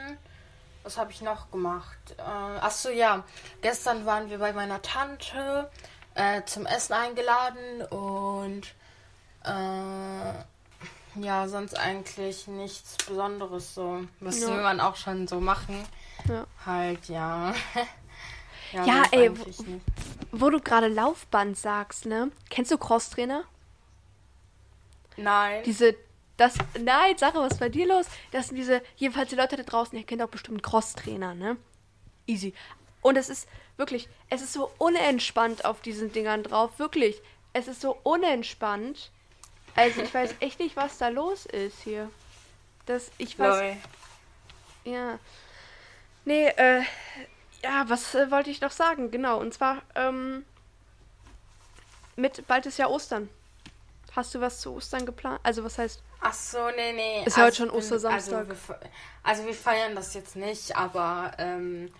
Was 0.83 0.97
habe 0.97 1.11
ich 1.11 1.21
noch 1.21 1.51
gemacht? 1.51 1.97
Äh, 2.17 2.21
ach 2.21 2.71
so, 2.71 2.89
ja, 2.89 3.23
gestern 3.61 4.05
waren 4.05 4.29
wir 4.29 4.37
bei 4.37 4.53
meiner 4.53 4.81
Tante 4.81 5.69
äh, 6.15 6.43
zum 6.45 6.65
Essen 6.65 6.93
eingeladen 6.93 7.81
und 7.89 8.67
äh, 9.43 11.19
ja, 11.19 11.47
sonst 11.47 11.77
eigentlich 11.77 12.47
nichts 12.47 12.95
Besonderes 13.05 13.73
so. 13.73 14.03
Was 14.19 14.39
Ja. 14.39 14.47
will 14.49 14.61
man 14.61 14.79
auch 14.79 14.95
schon 14.95 15.27
so 15.27 15.39
machen? 15.41 15.83
Ja. 16.29 16.45
Halt, 16.65 17.09
ja. 17.09 17.53
Ja, 18.73 18.83
sonst 18.83 19.13
ey, 19.13 19.29
nicht. 19.29 19.63
Wo 20.33 20.49
du 20.49 20.59
gerade 20.59 20.89
Laufband 20.89 21.57
sagst, 21.57 22.05
ne? 22.05 22.31
Kennst 22.49 22.69
du 22.69 22.77
Crosstrainer? 22.77 23.43
Nein. 25.15 25.63
Diese, 25.63 25.95
das, 26.37 26.55
nein, 26.79 27.17
Sache, 27.17 27.39
was 27.39 27.53
ist 27.53 27.59
bei 27.59 27.69
dir 27.69 27.87
los? 27.87 28.05
Das 28.31 28.47
sind 28.47 28.57
diese, 28.57 28.81
jedenfalls 28.95 29.29
die 29.29 29.35
Leute 29.35 29.57
da 29.57 29.63
draußen, 29.63 29.97
ihr 29.97 30.05
kennt 30.05 30.21
auch 30.21 30.29
bestimmt 30.29 30.63
Crosstrainer, 30.63 31.33
ne? 31.33 31.57
Easy. 32.27 32.53
Und 33.01 33.17
es 33.17 33.29
ist 33.29 33.47
wirklich, 33.77 34.07
es 34.29 34.41
ist 34.41 34.53
so 34.53 34.71
unentspannt 34.77 35.65
auf 35.65 35.81
diesen 35.81 36.11
Dingern 36.11 36.43
drauf, 36.43 36.77
wirklich. 36.77 37.21
Es 37.53 37.67
ist 37.67 37.81
so 37.81 37.97
unentspannt. 38.03 39.11
Also 39.75 40.01
ich 40.01 40.13
weiß 40.13 40.35
echt 40.39 40.59
nicht, 40.59 40.75
was 40.75 40.97
da 40.97 41.07
los 41.09 41.45
ist 41.45 41.81
hier. 41.83 42.09
Das, 42.85 43.11
ich 43.17 43.37
weiß, 43.37 43.59
Lol. 43.59 43.77
ja. 44.93 45.19
Nee, 46.25 46.47
äh, 46.47 46.81
ja, 47.63 47.85
was 47.87 48.13
äh, 48.15 48.29
wollte 48.31 48.49
ich 48.49 48.61
noch 48.61 48.71
sagen? 48.71 49.11
Genau, 49.11 49.39
und 49.39 49.53
zwar, 49.53 49.81
ähm, 49.95 50.45
mit 52.15 52.45
bald 52.47 52.65
ist 52.65 52.77
ja 52.77 52.87
Ostern. 52.87 53.29
Hast 54.15 54.35
du 54.35 54.41
was 54.41 54.61
zu 54.61 54.73
Ostern 54.73 55.05
geplant? 55.05 55.39
Also, 55.43 55.63
was 55.63 55.77
heißt, 55.77 56.01
Ach 56.19 56.33
so, 56.33 56.69
nee, 56.75 56.93
nee. 56.93 57.23
Ist 57.25 57.37
ja 57.37 57.43
heute 57.43 57.51
ich 57.51 57.57
schon 57.57 57.69
Ostersamstag. 57.69 58.49
Also 58.49 58.69
wir, 58.69 58.79
also 59.23 59.45
wir 59.45 59.53
feiern 59.53 59.95
das 59.95 60.13
jetzt 60.13 60.35
nicht, 60.35 60.75
aber 60.75 61.31
ähm, 61.37 61.93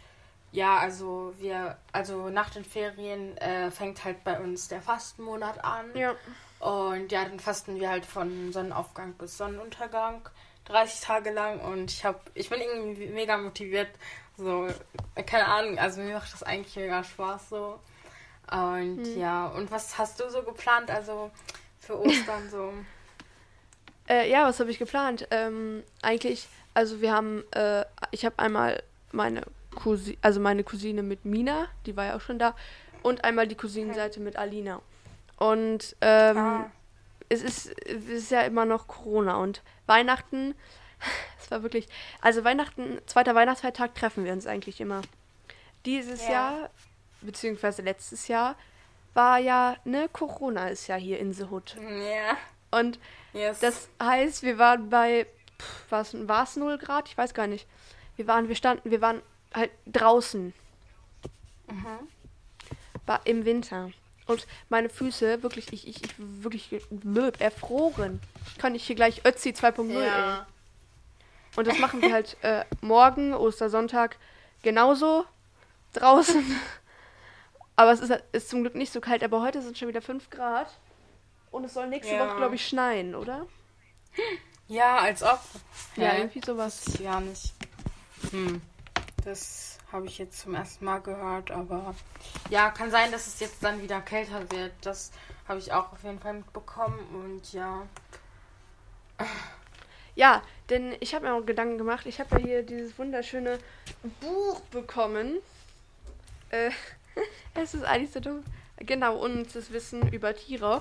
ja, 0.51 0.77
also 0.77 1.33
wir, 1.37 1.77
also 1.91 2.29
nach 2.29 2.49
den 2.49 2.65
Ferien 2.65 3.37
äh, 3.37 3.69
fängt 3.71 4.03
halt 4.03 4.23
bei 4.23 4.39
uns 4.39 4.67
der 4.69 4.81
Fastenmonat 4.81 5.63
an. 5.63 5.85
ja, 5.95 6.15
Und 6.59 7.11
ja, 7.11 7.25
dann 7.25 7.39
fasten 7.39 7.79
wir 7.79 7.89
halt 7.89 8.05
von 8.05 8.51
Sonnenaufgang 8.51 9.13
bis 9.13 9.37
Sonnenuntergang 9.37 10.27
30 10.65 11.01
Tage 11.01 11.31
lang 11.31 11.59
und 11.61 11.91
ich 11.91 12.03
hab, 12.03 12.29
ich 12.33 12.49
bin 12.49 12.59
irgendwie 12.59 13.07
mega 13.07 13.37
motiviert. 13.37 13.89
So, 14.35 14.67
äh, 15.15 15.23
keine 15.23 15.45
Ahnung, 15.47 15.77
also 15.79 16.01
mir 16.01 16.13
macht 16.15 16.33
das 16.33 16.43
eigentlich 16.43 16.75
mega 16.75 17.03
Spaß 17.03 17.49
so. 17.49 17.79
Und 18.51 19.03
Hm. 19.05 19.19
ja, 19.19 19.47
und 19.47 19.69
was 19.71 19.97
hast 19.97 20.19
du 20.19 20.29
so 20.29 20.41
geplant, 20.43 20.89
also 20.89 21.31
für 21.79 21.99
Ostern 21.99 22.49
so? 22.49 22.73
Äh, 24.09 24.29
ja, 24.29 24.45
was 24.47 24.59
habe 24.59 24.71
ich 24.71 24.79
geplant? 24.79 25.27
Ähm, 25.31 25.83
eigentlich, 26.01 26.47
also 26.73 27.01
wir 27.01 27.11
haben, 27.13 27.43
äh, 27.51 27.83
ich 28.11 28.25
habe 28.25 28.39
einmal 28.39 28.81
meine 29.11 29.41
Cousine, 29.75 30.17
also 30.21 30.39
meine 30.39 30.63
Cousine 30.63 31.03
mit 31.03 31.25
Mina, 31.25 31.67
die 31.85 31.95
war 31.97 32.05
ja 32.05 32.15
auch 32.15 32.21
schon 32.21 32.39
da, 32.39 32.55
und 33.03 33.23
einmal 33.23 33.47
die 33.47 33.55
Cousinenseite 33.55 34.19
mit 34.19 34.37
Alina. 34.37 34.81
Und 35.37 35.95
ähm, 36.01 36.37
Ah. 36.37 36.71
es, 37.29 37.43
ist, 37.43 37.67
es 37.87 38.05
ist 38.07 38.31
ja 38.31 38.41
immer 38.41 38.65
noch 38.65 38.87
Corona 38.87 39.35
und 39.37 39.61
Weihnachten, 39.85 40.55
es 41.39 41.51
war 41.51 41.61
wirklich, 41.63 41.87
also 42.21 42.43
Weihnachten, 42.43 42.99
zweiter 43.05 43.35
Weihnachtsfeiertag 43.35 43.93
treffen 43.93 44.25
wir 44.25 44.33
uns 44.33 44.47
eigentlich 44.47 44.81
immer. 44.81 45.01
Dieses 45.85 46.25
Ja. 46.25 46.31
Jahr, 46.31 46.69
beziehungsweise 47.21 47.81
letztes 47.81 48.27
Jahr, 48.27 48.55
war 49.13 49.37
ja, 49.39 49.75
ne, 49.85 50.09
Corona 50.11 50.69
ist 50.69 50.87
ja 50.87 50.95
hier 50.95 51.19
in 51.19 51.33
the 51.33 51.43
Hood. 51.45 51.75
Ja, 51.79 52.35
Und 52.71 52.99
yes. 53.33 53.59
das 53.59 53.89
heißt, 54.01 54.43
wir 54.43 54.57
waren 54.57 54.89
bei, 54.89 55.25
war 55.89 56.43
es 56.43 56.55
0 56.55 56.77
Grad? 56.77 57.07
Ich 57.07 57.17
weiß 57.17 57.33
gar 57.33 57.47
nicht. 57.47 57.67
Wir 58.15 58.27
waren, 58.27 58.47
wir 58.47 58.55
standen, 58.55 58.89
wir 58.89 59.01
waren 59.01 59.21
halt 59.53 59.71
draußen. 59.85 60.53
War 63.05 63.21
im 63.25 63.45
Winter. 63.45 63.91
Und 64.25 64.45
meine 64.69 64.89
Füße, 64.89 65.41
wirklich, 65.43 65.71
ich, 65.71 65.87
ich, 65.87 66.03
ich 66.03 66.15
wirklich 66.17 66.81
blöd, 66.89 67.39
erfroren. 67.39 68.19
Kann 68.57 68.75
ich 68.75 68.85
hier 68.85 68.95
gleich 68.95 69.21
Ötzi 69.25 69.49
2.0, 69.49 69.89
ey. 69.89 70.05
ja. 70.05 70.45
Und 71.55 71.65
das 71.65 71.79
machen 71.79 72.01
wir 72.01 72.13
halt 72.13 72.37
äh, 72.43 72.65
morgen, 72.81 73.33
Ostersonntag, 73.33 74.17
genauso 74.61 75.25
draußen. 75.93 76.43
Aber 77.75 77.91
es 77.91 77.99
ist, 77.99 78.11
ist 78.31 78.49
zum 78.49 78.61
Glück 78.61 78.75
nicht 78.75 78.91
so 78.91 78.99
kalt. 78.99 79.23
Aber 79.23 79.41
heute 79.41 79.61
sind 79.61 79.77
schon 79.77 79.87
wieder 79.87 80.01
5 80.01 80.29
Grad. 80.29 80.67
Und 81.51 81.63
es 81.63 81.73
soll 81.73 81.87
nächste 81.87 82.13
Ja. 82.13 82.27
Woche, 82.27 82.37
glaube 82.37 82.55
ich, 82.55 82.67
schneien, 82.67 83.15
oder? 83.15 83.45
Ja, 84.67 84.97
als 84.97 85.23
ob. 85.23 85.39
Ja, 85.95 86.09
Hä? 86.11 86.17
irgendwie 86.19 86.41
sowas. 86.45 86.83
Gar 87.01 87.21
nicht. 87.21 87.53
Hm. 88.31 88.61
Das 89.23 89.77
habe 89.91 90.05
ich 90.07 90.17
jetzt 90.17 90.39
zum 90.39 90.55
ersten 90.55 90.83
Mal 90.85 90.99
gehört, 90.99 91.51
aber 91.51 91.95
ja, 92.49 92.69
kann 92.71 92.91
sein, 92.91 93.11
dass 93.11 93.27
es 93.27 93.39
jetzt 93.39 93.63
dann 93.63 93.81
wieder 93.81 94.01
kälter 94.01 94.51
wird. 94.51 94.73
Das 94.81 95.11
habe 95.47 95.59
ich 95.59 95.71
auch 95.71 95.93
auf 95.93 96.03
jeden 96.03 96.19
Fall 96.19 96.33
mitbekommen 96.33 96.99
und 97.13 97.53
ja. 97.53 97.87
Ja, 100.15 100.41
denn 100.69 100.95
ich 100.99 101.13
habe 101.13 101.27
mir 101.27 101.33
auch 101.33 101.45
Gedanken 101.45 101.77
gemacht. 101.77 102.05
Ich 102.05 102.19
habe 102.19 102.37
ja 102.39 102.45
hier 102.45 102.63
dieses 102.63 102.97
wunderschöne 102.97 103.59
Buch 104.19 104.59
bekommen. 104.71 105.37
Äh, 106.49 106.71
es 107.53 107.73
ist 107.73 107.83
eigentlich 107.83 108.11
so 108.11 108.19
dumm. 108.19 108.43
Genau, 108.77 109.17
und 109.17 109.55
das 109.55 109.71
Wissen 109.71 110.11
über 110.11 110.35
Tiere. 110.35 110.79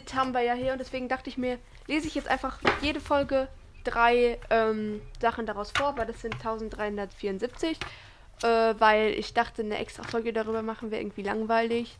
Das 0.00 0.14
haben 0.14 0.32
wir 0.32 0.40
ja 0.40 0.54
hier 0.54 0.72
und 0.72 0.78
deswegen 0.78 1.08
dachte 1.08 1.30
ich 1.30 1.38
mir, 1.38 1.58
lese 1.86 2.08
ich 2.08 2.14
jetzt 2.14 2.28
einfach 2.28 2.58
jede 2.82 3.00
Folge 3.00 3.48
drei 3.84 4.38
ähm, 4.50 5.00
Sachen 5.20 5.46
daraus 5.46 5.70
vor, 5.70 5.96
weil 5.96 6.06
das 6.06 6.20
sind 6.20 6.34
1374. 6.34 7.78
Äh, 8.42 8.74
weil 8.78 9.12
ich 9.12 9.32
dachte, 9.32 9.62
eine 9.62 9.78
extra 9.78 10.02
Folge 10.02 10.32
darüber 10.32 10.62
machen 10.62 10.90
wäre 10.90 11.00
irgendwie 11.00 11.22
langweilig. 11.22 11.96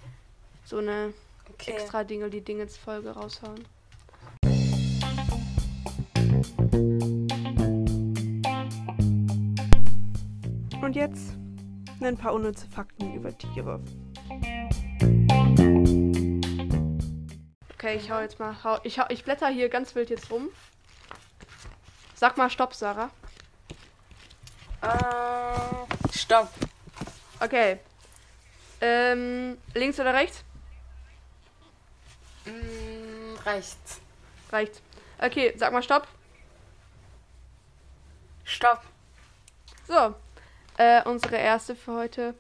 So 0.64 0.78
eine 0.78 1.14
Okay. 1.52 1.72
extra 1.72 2.04
Dinge, 2.04 2.30
die 2.30 2.40
Dingens 2.40 2.76
Folge 2.76 3.10
raushauen. 3.10 3.64
Und 10.82 10.96
jetzt 10.96 11.36
ein 12.00 12.16
paar 12.16 12.34
unnütze 12.34 12.66
Fakten 12.68 13.14
über 13.14 13.36
Tiere. 13.36 13.80
Okay, 17.84 17.96
ich 17.96 18.10
hau 18.10 18.18
jetzt 18.18 18.38
mal. 18.38 18.56
Hau, 18.64 18.78
ich, 18.82 18.98
hau, 18.98 19.04
ich 19.10 19.24
blätter 19.24 19.48
hier 19.48 19.68
ganz 19.68 19.94
wild 19.94 20.08
jetzt 20.08 20.30
rum. 20.30 20.48
Sag 22.14 22.38
mal 22.38 22.48
Stopp, 22.48 22.72
Sarah. 22.72 23.10
Äh, 24.80 26.16
stopp. 26.16 26.50
Okay. 27.40 27.78
Ähm, 28.80 29.58
links 29.74 30.00
oder 30.00 30.14
rechts? 30.14 30.44
Mm, 32.46 33.34
rechts. 33.44 34.00
Rechts. 34.50 34.80
Okay, 35.18 35.52
sag 35.58 35.70
mal 35.74 35.82
Stopp. 35.82 36.08
Stopp. 38.44 38.80
So, 39.86 40.14
äh, 40.78 41.02
unsere 41.02 41.36
erste 41.36 41.76
für 41.76 41.92
heute. 41.92 42.34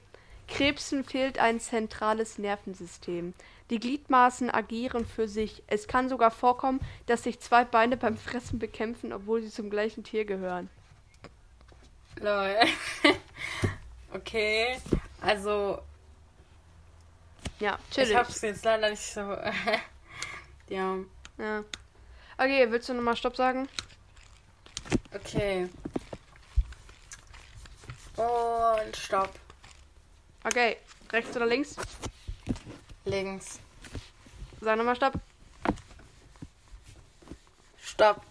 Krebsen 0.48 1.04
fehlt 1.04 1.38
ein 1.38 1.60
zentrales 1.60 2.38
Nervensystem. 2.38 3.34
Die 3.70 3.80
Gliedmaßen 3.80 4.50
agieren 4.50 5.06
für 5.06 5.26
sich. 5.26 5.62
Es 5.66 5.88
kann 5.88 6.08
sogar 6.08 6.30
vorkommen, 6.30 6.80
dass 7.06 7.22
sich 7.22 7.40
zwei 7.40 7.64
Beine 7.64 7.96
beim 7.96 8.16
Fressen 8.18 8.58
bekämpfen, 8.58 9.12
obwohl 9.12 9.42
sie 9.42 9.50
zum 9.50 9.70
gleichen 9.70 10.04
Tier 10.04 10.24
gehören. 10.24 10.68
Lol. 12.20 12.56
okay. 14.12 14.78
Also, 15.20 15.80
Ja, 17.58 17.78
ich 17.88 17.94
chillig. 17.96 18.16
hab's 18.16 18.40
jetzt 18.42 18.64
leider 18.64 18.90
nicht 18.90 19.02
so. 19.02 19.20
ja. 20.68 20.96
Ja. 21.38 21.64
Okay, 22.36 22.66
willst 22.70 22.88
du 22.88 22.94
nochmal 22.94 23.16
Stopp 23.16 23.36
sagen? 23.36 23.68
Okay. 25.14 25.68
Und 28.16 28.96
stopp. 28.96 29.30
Okay, 30.44 30.76
rechts 31.10 31.34
oder 31.36 31.46
links? 31.46 31.76
Links. 33.14 33.60
Sag 34.60 34.76
nochmal 34.76 34.96
Stopp. 34.96 35.14
Stopp. 37.78 38.22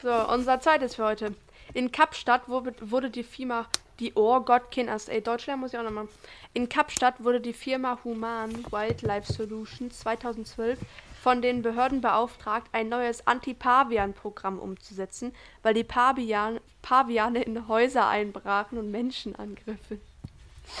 So, 0.00 0.12
unser 0.32 0.60
zweites 0.60 0.94
für 0.94 1.04
heute. 1.04 1.34
In 1.74 1.90
Kapstadt 1.90 2.48
wurde, 2.48 2.74
wurde 2.80 3.10
die 3.10 3.24
Firma, 3.24 3.66
die 3.98 4.12
Oh 4.14 4.38
Gott 4.38 4.70
Kinders, 4.70 5.08
ey, 5.08 5.20
Deutschland 5.20 5.60
muss 5.60 5.72
ich 5.72 5.78
auch 5.80 5.82
nochmal. 5.82 6.06
In 6.54 6.68
Kapstadt 6.68 7.24
wurde 7.24 7.40
die 7.40 7.52
Firma 7.52 7.98
Human 8.04 8.64
Wildlife 8.70 9.32
Solutions 9.32 9.98
2012 9.98 10.78
von 11.20 11.42
den 11.42 11.62
Behörden 11.62 12.00
beauftragt, 12.00 12.68
ein 12.70 12.88
neues 12.88 13.26
Anti-Pavian-Programm 13.26 14.60
umzusetzen, 14.60 15.34
weil 15.64 15.74
die 15.74 15.82
Pavian, 15.82 16.60
Paviane 16.82 17.42
in 17.42 17.66
Häuser 17.66 18.06
einbrachen 18.06 18.78
und 18.78 18.92
Menschen 18.92 19.34
angriffen. 19.34 20.00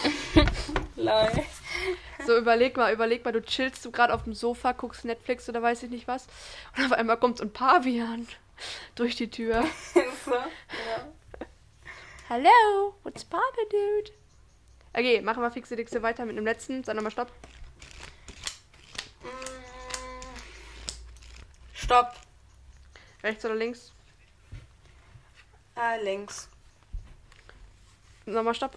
Lol. 0.96 1.32
So, 2.26 2.36
überleg 2.36 2.76
mal, 2.76 2.92
überleg 2.92 3.24
mal, 3.24 3.32
du 3.32 3.42
chillst 3.42 3.84
du 3.84 3.90
gerade 3.90 4.12
auf 4.12 4.24
dem 4.24 4.34
Sofa, 4.34 4.72
guckst 4.72 5.04
Netflix 5.04 5.48
oder 5.48 5.62
weiß 5.62 5.84
ich 5.84 5.90
nicht 5.90 6.08
was. 6.08 6.26
Und 6.76 6.86
auf 6.86 6.92
einmal 6.92 7.16
kommt 7.16 7.38
so 7.38 7.44
ein 7.44 7.52
Pavian 7.52 8.26
durch 8.94 9.16
die 9.16 9.30
Tür. 9.30 9.64
so. 10.24 10.32
Ja. 10.32 11.06
Hallo, 12.28 12.94
what's 13.04 13.24
poppin', 13.24 13.68
dude? 13.70 14.12
Okay, 14.92 15.20
machen 15.22 15.42
wir 15.42 15.50
fixe 15.50 15.76
Dixe 15.76 16.02
weiter 16.02 16.24
mit 16.24 16.36
dem 16.36 16.44
letzten. 16.44 16.82
Sag 16.84 16.96
nochmal 16.96 17.12
Stopp. 17.12 17.30
Mm. 19.22 19.28
Stopp. 21.72 22.14
Rechts 23.22 23.44
oder 23.44 23.54
links? 23.54 23.92
Äh, 25.76 26.02
links. 26.02 26.48
Nochmal 28.26 28.54
Stopp. 28.54 28.76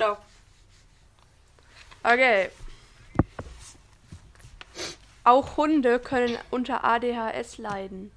Stopp. 0.00 0.24
Okay. 2.02 2.48
Auch 5.24 5.58
Hunde 5.58 5.98
können 5.98 6.38
unter 6.50 6.84
ADHS 6.84 7.58
leiden. 7.58 8.10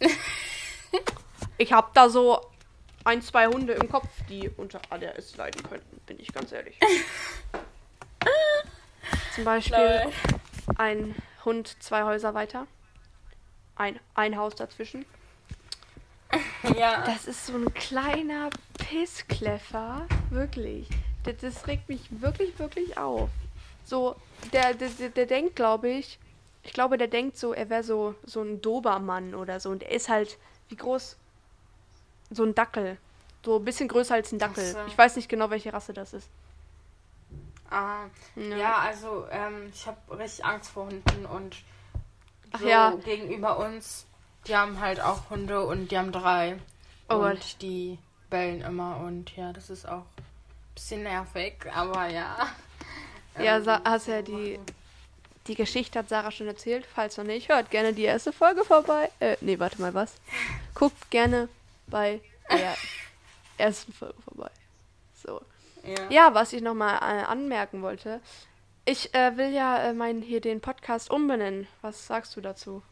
Ich 1.58 1.72
hab 1.72 1.94
da 1.94 2.10
so 2.10 2.50
ein, 3.04 3.22
zwei 3.22 3.46
Hunde 3.46 3.72
im 3.72 3.88
Kopf, 3.88 4.10
die 4.28 4.50
unter 4.58 4.78
ADHS 4.90 5.38
leiden 5.38 5.62
könnten, 5.62 6.00
bin 6.04 6.20
ich 6.20 6.30
ganz 6.30 6.52
ehrlich. 6.52 6.78
Zum 9.34 9.44
Beispiel 9.44 9.78
Lol. 9.78 10.12
ein 10.76 11.14
Hund 11.46 11.82
zwei 11.82 12.02
Häuser 12.02 12.34
weiter. 12.34 12.66
ein, 13.74 13.98
ein 14.14 14.36
Haus 14.36 14.54
dazwischen. 14.54 15.06
Ja. 16.76 17.06
Das 17.06 17.26
ist 17.26 17.46
so 17.46 17.54
ein 17.54 17.72
kleiner 17.72 18.50
Pisskläffer. 18.88 20.06
Wirklich. 20.30 20.88
Das, 21.24 21.36
das 21.38 21.66
regt 21.66 21.88
mich 21.88 22.08
wirklich, 22.20 22.56
wirklich 22.58 22.96
auf. 22.96 23.30
So, 23.84 24.14
der, 24.52 24.74
der, 24.74 24.88
der, 25.10 25.26
denkt, 25.26 25.56
glaube 25.56 25.88
ich, 25.88 26.18
ich 26.62 26.72
glaube, 26.72 26.96
der 26.98 27.08
denkt 27.08 27.36
so, 27.36 27.52
er 27.52 27.68
wäre 27.68 27.82
so, 27.82 28.14
so 28.24 28.42
ein 28.42 28.60
Dobermann 28.62 29.34
oder 29.34 29.58
so. 29.60 29.70
Und 29.70 29.82
er 29.82 29.90
ist 29.90 30.08
halt, 30.08 30.38
wie 30.68 30.76
groß? 30.76 31.16
So 32.30 32.44
ein 32.44 32.54
Dackel. 32.54 32.96
So 33.44 33.56
ein 33.58 33.64
bisschen 33.64 33.88
größer 33.88 34.14
als 34.14 34.32
ein 34.32 34.38
Dackel. 34.38 34.64
So. 34.64 34.78
Ich 34.86 34.96
weiß 34.96 35.16
nicht 35.16 35.28
genau, 35.28 35.50
welche 35.50 35.72
Rasse 35.72 35.92
das 35.92 36.12
ist. 36.12 36.28
Ah, 37.70 38.04
Ja. 38.36 38.56
ja. 38.56 38.78
also 38.78 39.26
ähm, 39.30 39.70
ich 39.72 39.86
habe 39.86 40.18
richtig 40.18 40.44
Angst 40.44 40.70
vor 40.70 40.86
Hunden 40.86 41.26
und 41.26 41.56
Ach 42.52 42.60
so 42.60 42.68
ja. 42.68 42.90
gegenüber 43.04 43.58
uns, 43.58 44.06
die 44.46 44.56
haben 44.56 44.80
halt 44.80 45.00
auch 45.00 45.28
Hunde 45.30 45.64
und 45.66 45.90
die 45.90 45.98
haben 45.98 46.12
drei. 46.12 46.58
Oh 47.08 47.14
und 47.16 47.20
Gott. 47.40 47.56
die 47.60 47.98
bellen 48.30 48.62
immer 48.62 48.98
und 48.98 49.36
ja, 49.36 49.52
das 49.52 49.70
ist 49.70 49.86
auch 49.88 50.02
ein 50.02 50.24
bisschen 50.74 51.02
nervig, 51.02 51.54
aber 51.72 52.08
ja. 52.08 52.48
Ja, 53.38 53.58
Ähm, 53.58 53.80
hast 53.84 54.08
ja 54.08 54.22
die, 54.22 54.58
die 55.46 55.54
Geschichte 55.56 55.98
hat 55.98 56.08
Sarah 56.08 56.30
schon 56.30 56.46
erzählt. 56.46 56.86
Falls 56.86 57.18
noch 57.18 57.24
nicht, 57.24 57.50
hört 57.50 57.70
gerne 57.70 57.92
die 57.92 58.04
erste 58.04 58.32
Folge 58.32 58.64
vorbei. 58.64 59.10
Äh, 59.20 59.36
nee, 59.42 59.58
warte 59.58 59.78
mal, 59.80 59.92
was? 59.92 60.14
Guckt 60.74 61.10
gerne 61.10 61.50
bei 61.86 62.20
der 62.50 62.74
ersten 63.58 63.92
Folge 63.92 64.20
vorbei. 64.22 64.50
So. 65.22 65.42
Ja. 65.84 66.08
Ja, 66.08 66.34
was 66.34 66.54
ich 66.54 66.62
nochmal 66.62 66.96
äh, 66.96 67.24
anmerken 67.24 67.82
wollte. 67.82 68.20
Ich 68.86 69.14
äh, 69.14 69.36
will 69.36 69.52
ja 69.52 69.78
äh, 69.78 69.92
meinen 69.92 70.22
hier 70.22 70.40
den 70.40 70.60
Podcast 70.60 71.10
umbenennen. 71.10 71.66
Was 71.82 72.06
sagst 72.06 72.36
du 72.36 72.40
dazu? 72.40 72.82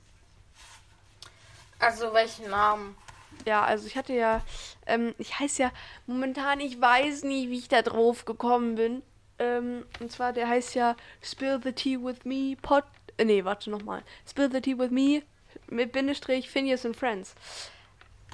Also 1.79 2.13
welchen 2.13 2.51
Namen? 2.51 2.97
Ja, 3.47 3.65
also 3.65 3.87
ich 3.87 3.97
hatte 3.97 4.13
ja, 4.13 4.43
ähm, 4.87 5.15
ich 5.19 5.39
heiße 5.39 5.63
ja 5.63 5.73
momentan, 6.07 6.61
ich 6.61 6.81
weiß 6.81 7.25
nie, 7.25 7.51
wie 7.51 7.59
ich 7.59 7.69
da 7.69 7.83
drauf 7.83 8.25
gekommen 8.25 8.75
bin. 8.77 9.03
Ähm, 9.39 9.85
und 10.01 10.13
zwar, 10.13 10.33
der 10.33 10.49
heißt 10.49 10.75
ja 10.75 10.97
Spill 11.23 11.61
the 11.63 11.73
Tea 11.73 11.99
with 12.01 12.25
Me 12.25 12.57
Pod. 12.61 12.85
Äh, 13.17 13.25
nee, 13.25 13.45
warte 13.45 13.71
nochmal. 13.71 14.03
Spill 14.29 14.51
the 14.51 14.61
Tea 14.61 14.79
with 14.79 14.91
Me 14.91 15.23
mit 15.69 15.93
Bindestrich 15.93 16.49
Phineas 16.51 16.87
and 16.87 16.97
Friends. 16.97 17.35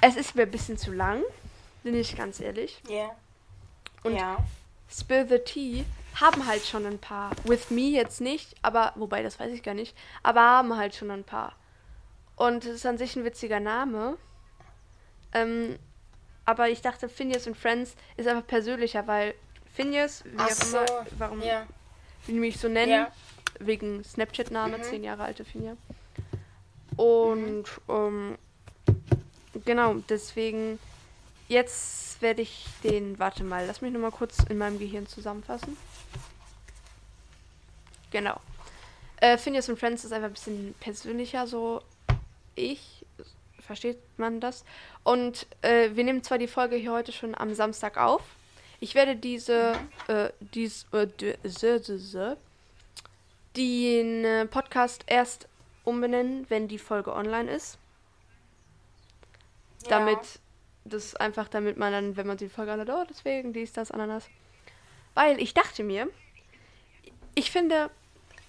Es 0.01 0.17
ist 0.17 0.35
mir 0.35 0.43
ein 0.43 0.51
bisschen 0.51 0.79
zu 0.79 0.93
lang, 0.93 1.23
bin 1.83 1.95
ich 1.95 2.17
ganz 2.17 2.41
ehrlich. 2.41 2.81
Ja. 2.89 3.11
Und 4.03 4.17
ja. 4.17 4.39
Spill 4.91 5.27
the 5.29 5.39
Tea 5.39 5.85
haben 6.21 6.47
halt 6.47 6.65
schon 6.65 6.87
ein 6.87 6.99
paar. 6.99 7.33
With 7.45 7.71
Me 7.71 7.91
jetzt 7.91 8.21
nicht, 8.21 8.55
aber, 8.63 8.93
wobei, 8.97 9.23
das 9.23 9.39
weiß 9.39 9.53
ich 9.53 9.63
gar 9.63 9.75
nicht, 9.75 9.97
aber 10.23 10.41
haben 10.41 10.77
halt 10.77 10.95
schon 10.95 11.11
ein 11.11 11.25
paar. 11.25 11.55
Und 12.37 12.65
es 12.65 12.77
ist 12.77 12.87
an 12.87 12.99
sich 12.99 13.17
ein 13.17 13.25
witziger 13.25 13.61
Name. 13.61 14.17
Ähm, 15.33 15.79
aber 16.45 16.69
ich 16.69 16.81
dachte, 16.81 17.09
Phineas 17.09 17.47
und 17.47 17.57
Friends 17.57 17.95
ist 18.17 18.27
einfach 18.29 18.47
persönlicher, 18.47 19.07
weil 19.07 19.35
Phineas, 19.75 20.25
wie 20.25 20.39
auch 20.39 20.49
so. 20.51 20.79
immer, 20.79 21.07
warum 21.19 21.43
Ja. 21.43 21.67
die 22.27 22.33
mich 22.33 22.59
so 22.59 22.69
nennen, 22.69 22.93
Ja. 22.93 23.13
wegen 23.61 24.03
Snapchat-Name, 24.05 24.79
Mhm. 24.79 24.83
zehn 24.83 25.05
Jahre 25.05 25.23
alte 25.25 25.45
Finja. 25.45 25.77
Und 26.97 27.65
ähm, 27.89 28.37
genau, 29.65 29.95
deswegen 30.09 30.79
jetzt 31.49 32.21
werde 32.21 32.43
ich 32.43 32.67
den, 32.85 33.19
warte 33.19 33.45
mal, 33.45 33.67
lass 33.67 33.81
mich 33.81 33.93
nochmal 33.93 34.11
kurz 34.11 34.39
in 34.49 34.59
meinem 34.59 34.79
Gehirn 34.79 35.07
zusammenfassen. 35.07 35.77
Genau. 38.11 38.41
Äh, 39.19 39.39
Phineas 39.39 39.69
und 39.69 39.79
Friends 39.79 40.05
ist 40.05 40.13
einfach 40.13 40.29
ein 40.29 40.33
bisschen 40.35 40.75
persönlicher, 40.81 41.47
so 41.47 41.83
ich, 42.57 43.00
versteht 43.71 43.99
man 44.17 44.41
das? 44.41 44.65
Und 45.05 45.47
äh, 45.63 45.91
wir 45.93 46.03
nehmen 46.03 46.25
zwar 46.25 46.39
die 46.39 46.49
Folge 46.49 46.75
hier 46.75 46.91
heute 46.91 47.13
schon 47.13 47.37
am 47.37 47.55
Samstag 47.55 47.99
auf. 47.99 48.21
Ich 48.81 48.97
werde 48.97 49.15
diese, 49.15 49.75
äh, 50.09 50.31
dies, 50.41 50.87
äh, 50.91 51.07
den 53.57 54.25
äh, 54.25 54.47
Podcast 54.47 55.05
erst 55.07 55.47
umbenennen, 55.85 56.47
wenn 56.49 56.67
die 56.67 56.79
Folge 56.79 57.15
online 57.15 57.49
ist. 57.49 57.79
Damit 59.89 60.19
das 60.85 61.15
einfach, 61.15 61.47
damit 61.47 61.77
man 61.77 61.93
dann, 61.93 62.17
wenn 62.17 62.27
man 62.27 62.39
die 62.39 62.49
Folge 62.49 62.73
anhört, 62.73 62.91
oh, 62.91 63.05
deswegen, 63.09 63.53
dies, 63.53 63.73
das, 63.73 63.93
Ananas. 63.93 64.29
Weil 65.15 65.41
ich 65.41 65.55
dachte 65.55 65.85
mir, 65.85 66.09
ich 67.37 67.53
finde 67.53 67.89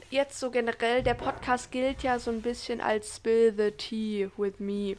jetzt 0.09 0.39
so 0.39 0.49
generell, 0.49 1.03
der 1.03 1.13
Podcast 1.13 1.71
gilt 1.71 2.01
ja 2.01 2.17
so 2.17 2.31
ein 2.31 2.41
bisschen 2.41 2.81
als 2.81 3.17
Spill 3.17 3.53
the 3.55 3.69
Tea 3.69 4.31
with 4.35 4.59
me. 4.59 4.97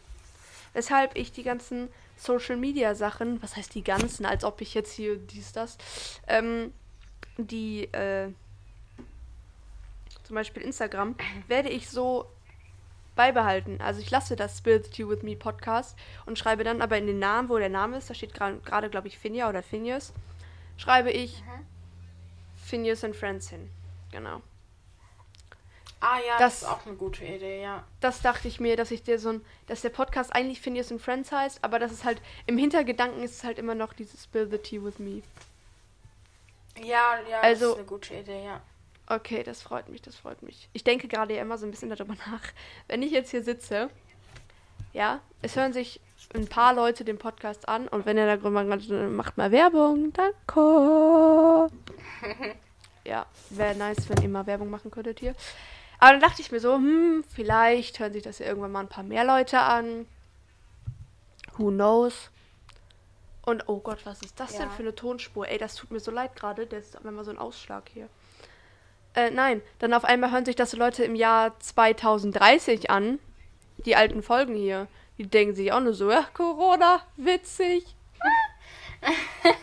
Weshalb 0.72 1.16
ich 1.16 1.32
die 1.32 1.42
ganzen 1.42 1.88
Social 2.16 2.56
Media 2.56 2.94
Sachen, 2.94 3.42
was 3.42 3.56
heißt 3.56 3.74
die 3.74 3.84
ganzen, 3.84 4.24
als 4.24 4.44
ob 4.44 4.60
ich 4.60 4.74
jetzt 4.74 4.92
hier 4.92 5.16
dies, 5.16 5.52
das, 5.52 5.76
ähm, 6.26 6.72
die, 7.36 7.84
äh, 7.92 8.28
zum 10.24 10.34
Beispiel 10.34 10.62
Instagram, 10.62 11.16
werde 11.48 11.68
ich 11.68 11.88
so 11.90 12.26
beibehalten. 13.14 13.80
Also 13.80 14.00
ich 14.00 14.10
lasse 14.10 14.36
das 14.36 14.58
Spill 14.58 14.82
the 14.82 14.90
Tea 14.90 15.08
with 15.08 15.22
Me 15.22 15.36
Podcast 15.36 15.98
und 16.24 16.38
schreibe 16.38 16.64
dann 16.64 16.80
aber 16.80 16.96
in 16.96 17.06
den 17.06 17.18
Namen, 17.18 17.48
wo 17.48 17.58
der 17.58 17.68
Name 17.68 17.98
ist, 17.98 18.08
da 18.08 18.14
steht 18.14 18.32
gerade, 18.34 18.88
glaube 18.88 19.08
ich, 19.08 19.18
Finja 19.18 19.48
oder 19.48 19.62
Phineas, 19.62 20.14
schreibe 20.78 21.10
ich 21.10 21.42
Phineas 22.56 23.04
and 23.04 23.14
Friends 23.14 23.50
hin. 23.50 23.70
Genau. 24.10 24.40
Ah 26.04 26.18
ja, 26.18 26.36
Das- 26.36 26.60
das, 26.60 26.62
ist 26.62 26.68
auch 26.68 26.84
eine 26.84 26.96
gute 26.96 27.24
Idee, 27.24 27.62
ja. 27.62 27.84
Das 28.00 28.20
dachte 28.22 28.48
ich 28.48 28.58
mir, 28.58 28.76
dass 28.76 28.90
ich 28.90 29.04
dir 29.04 29.20
so 29.20 29.28
ein, 29.30 29.44
dass 29.68 29.82
der 29.82 29.90
Podcast 29.90 30.34
eigentlich 30.34 30.60
Phineas 30.60 30.90
and 30.90 31.00
Friends 31.00 31.30
heißt, 31.30 31.62
aber 31.62 31.78
dass 31.78 31.92
es 31.92 32.02
halt 32.04 32.20
im 32.46 32.58
Hintergedanken 32.58 33.22
ist 33.22 33.36
es 33.36 33.44
halt 33.44 33.56
immer 33.58 33.76
noch 33.76 33.92
dieses 33.92 34.24
Spill 34.24 34.48
the 34.50 34.58
Tea 34.58 34.82
with 34.82 34.98
Me. 34.98 35.22
Ja, 36.82 37.18
ja, 37.30 37.40
Also- 37.40 37.66
das 37.66 37.70
ist 37.74 37.78
eine 37.78 37.86
gute 37.86 38.14
Idee, 38.14 38.44
ja. 38.44 38.60
Okay, 39.06 39.42
das 39.44 39.62
freut 39.62 39.88
mich, 39.88 40.02
das 40.02 40.16
freut 40.16 40.42
mich. 40.42 40.68
Ich 40.72 40.82
denke 40.84 41.06
gerade 41.06 41.34
ja 41.34 41.42
immer 41.42 41.56
so 41.58 41.66
ein 41.66 41.70
bisschen 41.70 41.90
darüber 41.90 42.14
nach. 42.14 42.42
Wenn 42.88 43.02
ich 43.02 43.12
jetzt 43.12 43.30
hier 43.30 43.44
sitze, 43.44 43.88
ja, 44.92 45.20
es 45.40 45.54
hören 45.54 45.72
sich 45.72 46.00
ein 46.34 46.48
paar 46.48 46.74
Leute 46.74 47.04
den 47.04 47.18
Podcast 47.18 47.68
an 47.68 47.86
und 47.88 48.06
wenn 48.06 48.16
ihr 48.16 48.26
da 48.26 48.36
gerade 48.36 49.08
macht 49.08 49.36
mal 49.36 49.52
Werbung, 49.52 50.12
danke. 50.12 51.70
ja, 53.04 53.26
wäre 53.50 53.74
nice, 53.76 54.08
wenn 54.08 54.22
ihr 54.22 54.28
mal 54.28 54.46
Werbung 54.46 54.70
machen 54.70 54.90
könntet 54.90 55.20
hier. 55.20 55.34
Aber 56.02 56.10
dann 56.10 56.20
dachte 56.20 56.42
ich 56.42 56.50
mir 56.50 56.58
so, 56.58 56.74
hm, 56.74 57.22
vielleicht 57.32 58.00
hören 58.00 58.12
sich 58.12 58.24
das 58.24 58.40
ja 58.40 58.46
irgendwann 58.46 58.72
mal 58.72 58.80
ein 58.80 58.88
paar 58.88 59.04
mehr 59.04 59.22
Leute 59.22 59.60
an. 59.60 60.04
Who 61.56 61.68
knows? 61.70 62.32
Und 63.46 63.68
oh 63.68 63.78
Gott, 63.78 64.00
was 64.04 64.20
ist 64.20 64.40
das 64.40 64.50
denn 64.50 64.62
Ja. 64.62 64.68
für 64.70 64.82
eine 64.82 64.96
Tonspur? 64.96 65.46
Ey, 65.46 65.58
das 65.58 65.76
tut 65.76 65.92
mir 65.92 66.00
so 66.00 66.10
leid 66.10 66.34
gerade. 66.34 66.66
Das 66.66 66.86
ist 66.86 66.94
immer 66.96 67.22
so 67.22 67.30
ein 67.30 67.38
Ausschlag 67.38 67.88
hier. 67.94 68.08
Äh, 69.14 69.30
nein, 69.30 69.62
dann 69.78 69.94
auf 69.94 70.04
einmal 70.04 70.32
hören 70.32 70.44
sich 70.44 70.56
das 70.56 70.72
so 70.72 70.76
Leute 70.76 71.04
im 71.04 71.14
Jahr 71.14 71.56
2030 71.60 72.90
an. 72.90 73.20
Die 73.86 73.94
alten 73.94 74.24
Folgen 74.24 74.56
hier. 74.56 74.88
Die 75.18 75.28
denken 75.28 75.54
sich 75.54 75.70
auch 75.72 75.78
nur 75.78 75.94
so, 75.94 76.10
ja, 76.10 76.26
Corona, 76.34 77.00
witzig. 77.16 77.94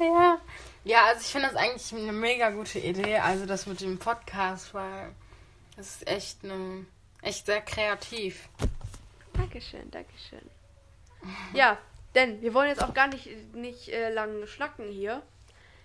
Ja. 0.00 0.38
Ja, 0.82 1.04
also 1.06 1.20
ich 1.20 1.28
finde 1.28 1.46
das 1.46 1.56
eigentlich 1.56 1.92
eine 1.94 2.12
mega 2.12 2.50
gute 2.50 2.80
Idee, 2.80 3.18
also 3.18 3.46
das 3.46 3.66
mit 3.66 3.80
dem 3.80 3.98
Podcast, 3.98 4.74
weil 4.74 5.12
das 5.76 5.96
ist 5.96 6.06
echt 6.06 6.44
eine, 6.44 6.86
echt 7.22 7.46
sehr 7.46 7.60
kreativ. 7.60 8.48
Dankeschön, 9.32 9.90
Dankeschön. 9.90 10.42
Ja, 11.52 11.78
denn 12.14 12.40
wir 12.42 12.54
wollen 12.54 12.68
jetzt 12.68 12.82
auch 12.82 12.94
gar 12.94 13.08
nicht, 13.08 13.28
nicht 13.54 13.88
äh, 13.88 14.10
lang 14.12 14.46
schnacken 14.46 14.90
hier. 14.90 15.22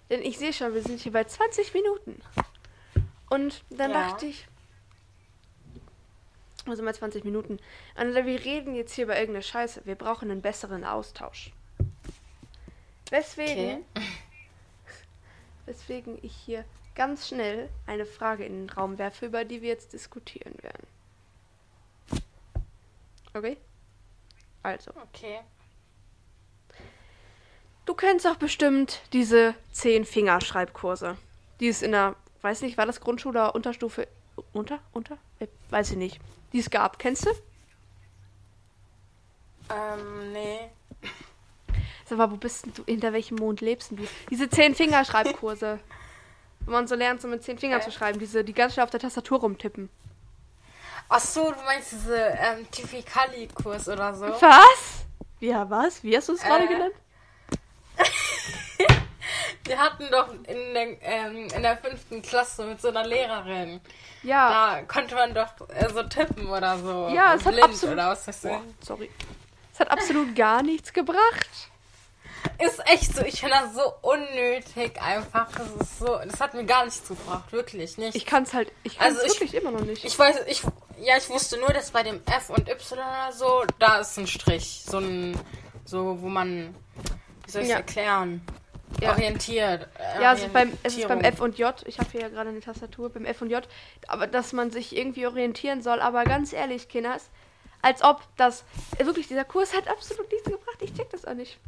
Denn 0.10 0.21
ich 0.21 0.38
sehe 0.38 0.54
schon, 0.54 0.73
wir 0.73 0.82
sind 0.84 0.99
hier 0.99 1.12
bei 1.12 1.23
20 1.23 1.73
Minuten. 1.73 2.21
Und 3.30 3.63
dann 3.69 3.91
Ja. 3.91 4.02
dachte 4.10 4.25
ich, 4.25 4.47
sind 6.65 6.86
wir 6.86 6.93
20 6.93 7.23
Minuten? 7.23 7.54
Und 7.54 8.13
dann, 8.13 8.25
wir 8.25 8.43
reden 8.43 8.75
jetzt 8.75 8.93
hier 8.93 9.06
über 9.06 9.15
irgendeine 9.19 9.43
Scheiße. 9.43 9.86
Wir 9.86 9.95
brauchen 9.95 10.30
einen 10.30 10.41
besseren 10.41 10.84
Austausch. 10.84 11.52
Weswegen, 13.10 13.86
Okay. 13.95 14.06
weswegen 15.65 16.19
ich 16.21 16.36
hier 16.36 16.63
ganz 17.00 17.30
schnell 17.30 17.70
eine 17.88 18.06
Frage 18.06 18.44
in 18.44 18.68
den 18.68 18.70
Raum 18.70 18.98
werfe, 18.98 19.28
über 19.28 19.46
die 19.46 19.62
wir 19.62 19.70
jetzt 19.70 19.94
diskutieren 19.94 20.54
werden. 20.62 20.86
Okay? 23.34 23.56
Also. 24.64 24.92
Okay. 25.14 25.40
Du 27.86 27.94
kennst 27.94 28.26
doch 28.26 28.36
bestimmt 28.36 29.00
diese 29.14 29.56
Zehn-Finger-Schreibkurse. 29.72 31.16
Die 31.62 31.70
es 31.70 31.82
in 31.84 31.94
der, 31.94 32.18
weiß 32.42 32.64
nicht, 32.64 32.78
war 32.78 32.86
das 32.86 33.00
Grundschule 33.00 33.40
oder 33.40 33.56
Unterstufe? 33.56 34.06
Unter? 34.52 34.80
Unter? 34.92 35.18
Weiß 35.70 35.92
ich 35.92 35.98
nicht. 35.98 36.20
Die 36.52 36.60
es 36.60 36.70
gab. 36.70 37.00
Kennst 37.00 37.28
du? 37.28 37.30
Ähm, 39.70 40.34
nee. 40.34 40.60
Sag 42.04 42.18
mal, 42.18 42.30
wo 42.30 42.36
bist 42.36 42.66
denn 42.66 42.74
du? 42.74 42.84
Hinter 42.84 43.14
welchem 43.14 43.38
Mond 43.38 43.62
lebst 43.62 43.92
denn 43.92 44.00
du? 44.00 44.04
Diese 44.30 44.50
Zehn-Finger-Schreibkurse. 44.50 45.80
wo 46.69 46.73
man 46.73 46.88
so 46.88 46.95
lernt, 46.95 47.19
so 47.21 47.27
mit 47.27 47.43
zehn 47.43 47.58
Fingern 47.58 47.79
Äh. 47.82 47.84
zu 47.84 47.91
schreiben. 47.91 48.19
Diese, 48.19 48.43
die 48.43 48.53
ganz 48.53 48.73
schnell 48.73 48.84
auf 48.84 48.89
der 48.91 48.99
Tastatur 48.99 49.39
rumtippen. 49.39 49.89
Ach 51.10 51.19
so, 51.19 51.51
du 51.51 51.60
meinst 51.65 51.91
diese 51.91 52.15
ähm, 52.15 52.69
Tifikali-Kurs 52.69 53.89
oder 53.89 54.13
so? 54.13 54.27
Was? 54.27 55.05
Ja, 55.39 55.67
was? 55.69 56.03
Wie 56.03 56.15
hast 56.15 56.29
du 56.29 56.34
es 56.34 56.41
gerade 56.41 56.65
Äh, 56.65 56.67
genannt? 56.67 56.93
Wir 59.65 59.77
hatten 59.77 60.08
doch 60.12 60.34
in 60.47 60.73
der, 60.73 60.97
ähm, 61.03 61.47
in 61.55 61.62
der 61.62 61.77
fünften 61.77 62.21
Klasse 62.21 62.63
mit 62.65 62.82
so 62.82 62.88
einer 62.89 63.05
Lehrerin. 63.05 63.82
Ja. 64.23 64.75
Da 64.77 64.82
konnte 64.84 65.13
man 65.15 65.34
doch 65.34 65.53
äh, 65.69 65.88
so 65.93 66.01
tippen 66.03 66.47
oder 66.47 66.77
so. 66.79 67.10
Ja, 67.13 67.36
es 67.36 67.45
hat 67.45 67.60
absolut- 67.62 67.93
Oder 67.93 68.10
was 68.10 68.27
weiß 68.27 68.45
ich. 68.45 68.51
Boah, 68.51 68.63
sorry. 68.82 69.10
Es 69.73 69.79
hat 69.79 69.91
absolut 69.91 70.36
gar 70.36 70.63
nichts 70.63 70.91
gebracht. 70.91 71.69
Ist 72.63 72.80
echt 72.88 73.15
so, 73.15 73.23
ich 73.23 73.39
finde 73.39 73.56
das 73.62 73.73
so 73.73 73.93
unnötig 74.02 75.02
einfach. 75.02 75.49
Das 75.52 75.67
ist 75.88 75.99
so, 75.99 76.19
das 76.25 76.39
hat 76.41 76.54
mir 76.54 76.65
gar 76.65 76.86
nichts 76.86 77.08
gebracht, 77.08 77.52
wirklich 77.52 77.97
nicht. 77.97 78.15
Ich 78.15 78.25
kann 78.25 78.43
es 78.43 78.54
halt, 78.54 78.71
ich 78.84 78.97
kann 78.97 79.12
es 79.12 79.19
Also 79.19 79.28
ich- 79.34 79.39
wirklich 79.41 79.62
immer 79.62 79.71
noch 79.71 79.82
nicht. 79.86 80.04
Ich 80.04 80.17
weiß, 80.19 80.41
ich, 80.47 80.62
ja, 81.02 81.17
ich 81.17 81.30
wusste 81.30 81.58
nur, 81.58 81.69
dass 81.69 81.91
bei 81.91 82.04
dem 82.04 82.21
F 82.25 82.49
und 82.49 82.67
Y 82.67 82.99
oder 82.99 83.32
so, 83.32 83.63
da 83.80 83.99
ist 83.99 84.17
ein 84.17 84.28
Strich. 84.28 84.84
So 84.86 84.97
ein, 84.99 85.39
so, 85.86 86.21
wo 86.21 86.28
man, 86.28 86.75
wie 87.45 87.52
soll 87.52 87.62
ich 87.62 87.67
es 87.67 87.71
Ja. 87.71 87.78
erklären? 87.78 88.41
Ja. 89.02 89.12
Orientiert. 89.12 89.88
äh, 89.99 90.21
ja, 90.21 90.34
es 90.34 90.39
ist, 90.41 90.52
beim, 90.52 90.75
es 90.84 90.97
ist 90.97 91.08
beim. 91.08 91.21
F 91.21 91.39
und 91.41 91.58
J. 91.60 91.75
Ich 91.86 91.99
habe 91.99 92.10
hier 92.12 92.21
ja 92.21 92.30
gerade 92.30 92.49
eine 92.49 92.60
Tastatur 92.60 93.10
beim 93.10 93.23
F 93.25 93.41
und 93.41 93.49
J. 93.52 93.65
Aber 94.08 94.25
dass 94.28 94.52
man 94.52 94.71
sich 94.71 94.97
irgendwie 94.97 95.28
orientieren 95.28 95.82
soll. 95.84 96.02
Aber 96.02 96.23
ganz 96.25 96.52
ehrlich, 96.54 96.89
Kinders, 96.89 97.30
als 97.84 98.02
ob 98.04 98.21
das 98.36 98.63
wirklich 98.97 99.28
dieser 99.28 99.45
Kurs 99.45 99.75
hat 99.78 99.88
absolut 99.88 100.30
nichts 100.32 100.45
gebracht. 100.49 100.78
Ich 100.82 100.93
check 100.95 101.10
das 101.12 101.23
auch 101.25 101.36
nicht. 101.36 101.60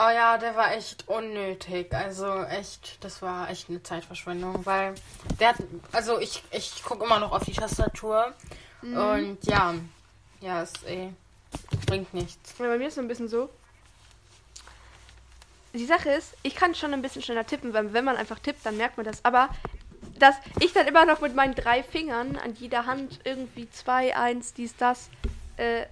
Oh 0.00 0.10
ja, 0.10 0.38
der 0.38 0.54
war 0.54 0.72
echt 0.74 1.08
unnötig. 1.08 1.92
Also 1.92 2.44
echt, 2.44 3.02
das 3.02 3.20
war 3.20 3.50
echt 3.50 3.68
eine 3.68 3.82
Zeitverschwendung, 3.82 4.64
weil 4.64 4.94
der 5.40 5.48
hat, 5.48 5.56
also 5.90 6.20
ich, 6.20 6.44
ich 6.52 6.84
gucke 6.84 7.04
immer 7.04 7.18
noch 7.18 7.32
auf 7.32 7.44
die 7.44 7.52
Tastatur 7.52 8.32
Mhm. 8.80 8.96
und 8.96 9.38
ja, 9.46 9.74
ja, 10.40 10.62
es 10.62 10.72
eh, 10.84 11.08
bringt 11.86 12.14
nichts. 12.14 12.54
Ja, 12.60 12.66
bei 12.68 12.78
mir 12.78 12.86
ist 12.86 12.92
es 12.92 12.98
ein 13.00 13.08
bisschen 13.08 13.26
so. 13.28 13.50
Die 15.74 15.84
Sache 15.84 16.10
ist, 16.10 16.34
ich 16.44 16.54
kann 16.54 16.76
schon 16.76 16.94
ein 16.94 17.02
bisschen 17.02 17.22
schneller 17.22 17.44
tippen, 17.44 17.74
weil 17.74 17.92
wenn 17.92 18.04
man 18.04 18.16
einfach 18.16 18.38
tippt, 18.38 18.64
dann 18.64 18.76
merkt 18.76 18.96
man 18.96 19.04
das. 19.04 19.24
Aber 19.24 19.48
dass 20.20 20.36
ich 20.60 20.72
dann 20.72 20.86
immer 20.86 21.06
noch 21.06 21.20
mit 21.20 21.34
meinen 21.34 21.56
drei 21.56 21.82
Fingern 21.82 22.36
an 22.36 22.54
jeder 22.54 22.86
Hand 22.86 23.18
irgendwie 23.24 23.68
zwei, 23.70 24.16
eins, 24.16 24.54
dies, 24.54 24.76
das, 24.76 25.10
äh, 25.56 25.86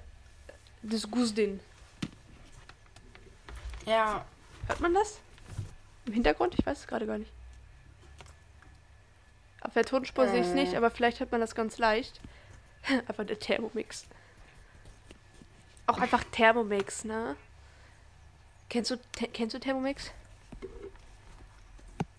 das 0.82 1.10
Gusdin. 1.10 1.58
Ja, 3.86 4.24
Hört 4.66 4.80
man 4.80 4.94
das? 4.94 5.20
Im 6.06 6.12
Hintergrund? 6.14 6.54
Ich 6.58 6.66
weiß 6.66 6.80
es 6.80 6.86
gerade 6.88 7.06
gar 7.06 7.18
nicht. 7.18 7.30
Auf 9.60 9.74
der 9.74 9.84
Tonspur 9.84 10.26
sehe 10.28 10.40
ich 10.40 10.46
es 10.46 10.52
Äh. 10.52 10.56
nicht, 10.56 10.74
aber 10.74 10.90
vielleicht 10.90 11.20
hört 11.20 11.30
man 11.30 11.40
das 11.40 11.54
ganz 11.54 11.78
leicht. 11.78 12.20
einfach 13.08 13.24
der 13.24 13.38
Thermomix. 13.38 14.06
Auch 15.86 15.98
einfach 15.98 16.24
Thermomix, 16.32 17.04
ne? 17.04 17.36
Kennst 18.68 18.90
du, 18.90 18.96
kennst 19.32 19.54
du 19.54 19.60
Thermomix? 19.60 20.10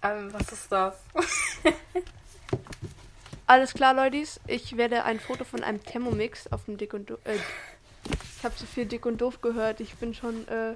ähm, 0.04 0.32
was 0.32 0.52
ist 0.54 0.72
das? 0.72 1.02
Alles 3.46 3.74
klar, 3.74 3.94
Leute. 3.94 4.24
Ich 4.48 4.78
werde 4.78 5.04
ein 5.04 5.20
Foto 5.20 5.44
von 5.44 5.64
einem 5.64 5.84
Thermomix 5.84 6.48
auf 6.48 6.66
dem 6.66 6.78
Dick 6.78 6.94
und 6.94 7.10
Doof. 7.10 7.20
Äh, 7.26 7.36
ich 8.38 8.44
habe 8.46 8.56
zu 8.56 8.66
viel 8.66 8.86
Dick 8.86 9.06
und 9.06 9.18
Doof 9.20 9.42
gehört. 9.42 9.82
Ich 9.82 9.96
bin 9.96 10.14
schon 10.14 10.48
äh, 10.48 10.76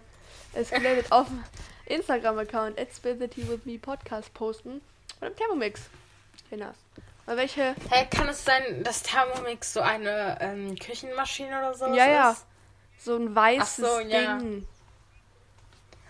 escalated 0.54 1.12
auf 1.12 1.28
dem 1.28 1.44
Instagram-Account 1.86 2.80
at 2.80 2.90
Podcast 3.82 4.34
posten. 4.34 4.82
Von 5.20 5.28
einem 5.28 5.36
Thermomix. 5.36 5.90
Hinaus. 6.50 6.76
Mal 7.26 7.38
welche. 7.38 7.76
Hey, 7.90 8.08
kann 8.10 8.28
es 8.30 8.44
sein, 8.44 8.84
dass 8.84 9.04
Thermomix 9.04 9.74
so 9.74 9.82
eine 9.82 10.38
ähm, 10.42 10.76
Küchenmaschine 10.76 11.60
oder 11.60 11.74
so 11.74 11.86
Ja, 11.94 12.08
ja. 12.08 12.32
ist? 12.32 12.46
So 12.98 13.16
ein 13.16 13.36
weißes 13.36 13.76
so, 13.78 14.00
ja. 14.00 14.38
Ding. 14.38 14.68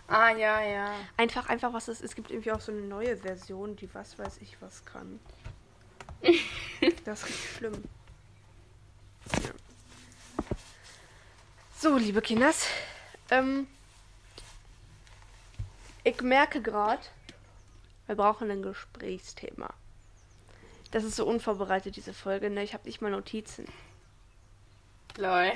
Ah, 0.08 0.32
ja, 0.32 0.62
ja. 0.62 0.94
Einfach, 1.16 1.48
einfach 1.48 1.72
was 1.74 1.88
es 1.88 2.02
ist. 2.02 2.10
Es 2.10 2.16
gibt 2.16 2.32
irgendwie 2.32 2.52
auch 2.52 2.60
so 2.60 2.72
eine 2.72 2.82
neue 2.82 3.16
Version, 3.16 3.76
die 3.78 3.94
was 3.94 4.20
weiß 4.20 4.40
ich 4.42 4.58
was 4.62 4.84
kann. 4.86 5.20
das 7.06 7.24
ist 7.24 7.30
richtig 7.30 7.50
schlimm. 7.58 7.84
Ja. 9.42 9.50
So, 11.78 11.98
liebe 11.98 12.22
Kinders. 12.22 12.68
Ähm, 13.30 13.68
ich 16.04 16.22
merke 16.22 16.62
gerade, 16.62 17.02
wir 18.08 18.16
brauchen 18.16 18.50
ein 18.52 18.62
Gesprächsthema. 18.62 19.74
Das 20.92 21.04
ist 21.04 21.16
so 21.16 21.26
unvorbereitet, 21.26 21.96
diese 21.96 22.14
Folge. 22.14 22.50
Ne? 22.50 22.64
Ich 22.64 22.74
habe 22.74 22.86
nicht 22.86 23.02
mal 23.02 23.12
Notizen. 23.12 23.66
Lol. 25.18 25.54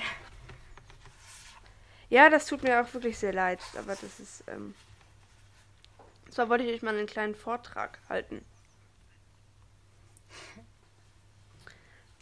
Ja, 2.10 2.30
das 2.30 2.46
tut 2.46 2.64
mir 2.64 2.82
auch 2.82 2.94
wirklich 2.94 3.18
sehr 3.18 3.34
leid, 3.34 3.60
aber 3.78 3.96
das 3.96 4.20
ist, 4.20 4.44
ähm. 4.48 4.76
Zwar 6.30 6.50
wollte 6.50 6.64
ich 6.64 6.74
euch 6.74 6.82
mal 6.82 6.96
einen 6.96 7.08
kleinen 7.08 7.36
Vortrag 7.36 8.00
halten. 8.10 8.44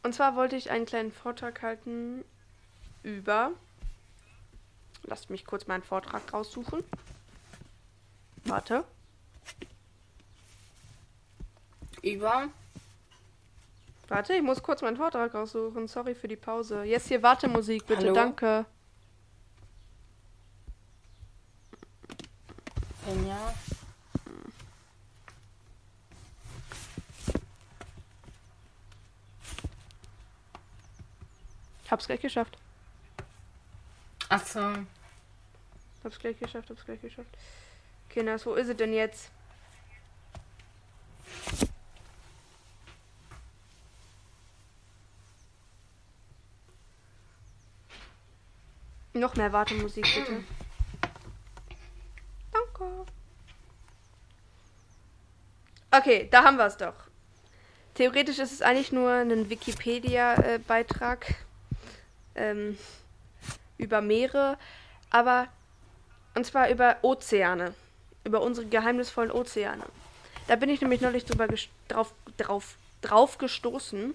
Und 0.03 0.13
zwar 0.13 0.36
wollte 0.36 0.55
ich 0.55 0.69
einen 0.69 0.86
kleinen 0.86 1.12
Vortrag 1.12 1.62
halten 1.62 2.23
über. 3.03 3.51
Lasst 5.03 5.29
mich 5.29 5.45
kurz 5.45 5.67
meinen 5.67 5.83
Vortrag 5.83 6.31
raussuchen. 6.31 6.83
Warte. 8.45 8.84
Über? 12.01 12.49
Warte, 14.10 14.34
ich 14.34 14.41
muss 14.41 14.62
kurz 14.62 14.82
meinen 14.82 14.97
Vortrag 14.97 15.34
raussuchen. 15.34 15.88
Sorry 15.88 16.13
für 16.13 16.27
die 16.27 16.36
Pause. 16.36 16.84
Jetzt 16.84 17.08
hier 17.08 17.23
Wartemusik, 17.23 17.88
bitte. 17.88 18.01
Hallo? 18.01 18.13
Danke. 18.13 18.65
Ich 31.84 31.91
hab's 31.91 32.06
gleich 32.08 32.21
geschafft. 32.21 32.58
Ach 34.29 34.45
so. 34.45 34.60
Hab's 36.03 36.19
gleich 36.19 36.39
geschafft, 36.39 36.69
hab's 36.69 36.84
gleich 36.86 37.01
geschafft. 37.01 37.29
Kinders, 38.13 38.45
wo 38.45 38.54
ist 38.54 38.69
es 38.69 38.78
denn 38.78 38.93
jetzt? 38.93 39.32
Noch 49.13 49.36
mehr 49.36 49.52
Wartemusik, 49.52 50.06
bitte. 50.13 50.43
Danke. 52.52 53.06
Okay, 55.89 56.28
da 56.30 56.43
haben 56.43 56.58
wir 56.58 56.67
es 56.67 56.78
doch. 56.78 56.93
Theoretisch 57.95 58.38
ist 58.38 58.52
es 58.52 58.62
eigentlich 58.62 58.91
nur 58.91 59.10
ein 59.10 59.49
Wikipedia-Beitrag 59.49 61.34
ähm, 62.36 62.78
über 63.80 64.02
Meere, 64.02 64.60
aber 65.10 65.47
und 66.36 66.45
zwar 66.45 66.69
über 66.69 66.97
Ozeane. 67.02 67.73
Über 68.23 68.41
unsere 68.41 68.67
geheimnisvollen 68.67 69.31
Ozeane. 69.31 69.86
Da 70.47 70.55
bin 70.55 70.69
ich 70.69 70.81
nämlich 70.81 71.01
neulich 71.01 71.25
drüber 71.25 71.47
drauf, 71.88 72.13
drauf, 72.38 72.75
drauf 73.01 73.38
gestoßen. 73.38 74.13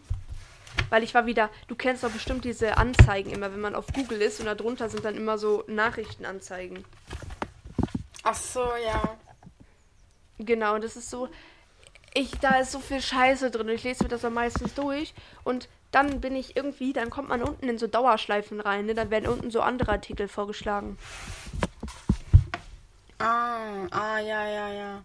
Weil 0.90 1.02
ich 1.02 1.14
war 1.14 1.26
wieder, 1.26 1.50
du 1.66 1.74
kennst 1.74 2.04
doch 2.04 2.10
bestimmt 2.10 2.44
diese 2.44 2.76
Anzeigen 2.76 3.30
immer, 3.30 3.52
wenn 3.52 3.60
man 3.60 3.74
auf 3.74 3.86
Google 3.88 4.22
ist 4.22 4.40
und 4.40 4.46
da 4.46 4.54
drunter 4.54 4.88
sind 4.88 5.04
dann 5.04 5.16
immer 5.16 5.36
so 5.36 5.64
Nachrichtenanzeigen. 5.66 6.84
Ach 8.22 8.34
so, 8.34 8.64
ja. 8.84 9.16
Genau, 10.38 10.78
das 10.78 10.96
ist 10.96 11.10
so, 11.10 11.28
ich, 12.14 12.30
da 12.38 12.60
ist 12.60 12.72
so 12.72 12.80
viel 12.80 13.00
Scheiße 13.00 13.50
drin. 13.50 13.68
Ich 13.68 13.84
lese 13.84 14.04
mir 14.04 14.08
das 14.08 14.24
am 14.24 14.34
meistens 14.34 14.74
durch 14.74 15.14
und 15.44 15.68
dann 15.90 16.20
bin 16.20 16.36
ich 16.36 16.56
irgendwie, 16.56 16.92
dann 16.92 17.10
kommt 17.10 17.28
man 17.28 17.42
unten 17.42 17.68
in 17.68 17.78
so 17.78 17.86
Dauerschleifen 17.86 18.60
rein, 18.60 18.86
ne? 18.86 18.94
Dann 18.94 19.10
werden 19.10 19.28
unten 19.28 19.50
so 19.50 19.60
andere 19.60 19.92
Artikel 19.92 20.28
vorgeschlagen. 20.28 20.98
Ah, 23.18 23.86
ah, 23.90 24.18
ja, 24.18 24.46
ja, 24.46 24.68
ja. 24.72 25.02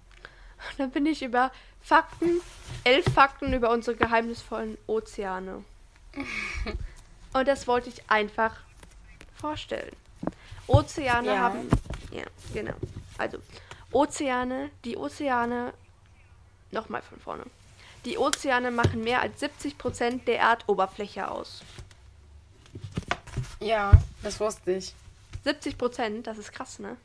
Dann 0.78 0.92
bin 0.92 1.06
ich 1.06 1.24
über 1.24 1.52
Fakten, 1.82 2.42
elf 2.84 3.06
Fakten 3.14 3.54
über 3.54 3.70
unsere 3.72 3.98
geheimnisvollen 3.98 4.78
Ozeane. 4.88 5.64
Und 7.34 7.48
das 7.48 7.68
wollte 7.68 7.90
ich 7.90 8.10
einfach 8.10 8.56
vorstellen. 9.36 9.96
Ozeane 10.68 11.28
Ja. 11.28 11.40
haben. 11.40 11.70
Ja, 12.12 12.24
genau. 12.54 12.76
Also, 13.18 13.40
Ozeane, 13.92 14.70
die 14.86 14.96
Ozeane. 14.96 15.74
Nochmal 16.72 17.02
von 17.02 17.20
vorne. 17.20 17.44
Die 18.06 18.18
Ozeane 18.18 18.72
machen 18.72 19.04
mehr 19.04 19.22
als 19.22 19.42
70% 19.42 20.26
der 20.26 20.40
Erdoberfläche 20.40 21.30
aus. 21.30 21.62
Ja, 23.60 23.92
das 24.22 24.40
wusste 24.40 24.74
ich. 24.74 24.94
70%, 25.46 26.22
das 26.24 26.38
ist 26.38 26.52
krass, 26.52 26.80
ne? 26.80 26.98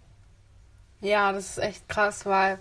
Ja, 1.01 1.33
das 1.33 1.51
ist 1.51 1.59
echt 1.59 1.89
krass, 1.89 2.27
weil 2.27 2.59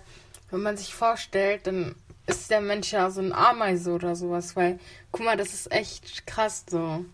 wenn 0.50 0.62
man 0.62 0.76
sich 0.76 0.94
vorstellt, 0.94 1.66
dann 1.66 1.94
ist 2.26 2.50
der 2.50 2.60
Mensch 2.60 2.92
ja 2.92 3.10
so 3.10 3.20
ein 3.20 3.32
Ameise 3.32 3.92
oder 3.92 4.14
sowas, 4.14 4.54
weil, 4.54 4.78
guck 5.10 5.24
mal, 5.24 5.36
das 5.36 5.54
ist 5.54 5.72
echt 5.72 6.26
krass 6.26 6.64
so. 6.68 7.04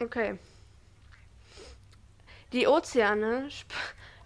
Okay. 0.00 0.38
Die 2.52 2.66
Ozeane 2.66 3.46
sp 3.52 3.70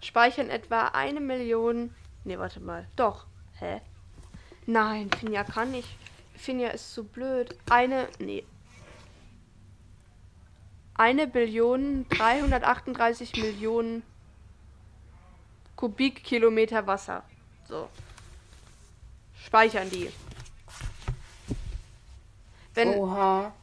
speichern 0.01 0.49
etwa 0.49 0.87
eine 0.89 1.19
Million. 1.19 1.93
Nee, 2.23 2.37
warte 2.37 2.59
mal. 2.59 2.87
Doch. 2.95 3.25
Hä? 3.59 3.81
Nein, 4.65 5.09
Finja 5.19 5.43
kann 5.43 5.71
nicht. 5.71 5.89
Finja 6.35 6.69
ist 6.69 6.93
so 6.93 7.03
blöd. 7.03 7.55
Eine. 7.69 8.07
Nee. 8.19 8.45
Eine 10.93 11.27
Billion 11.27 12.07
338 12.09 13.35
Millionen 13.35 14.03
Kubikkilometer 15.85 16.87
Wasser. 16.87 17.21
So. 17.67 17.87
Speichern 19.45 19.87
die. 19.91 20.11
Wenn, 22.73 22.95
Oha. 22.95 23.53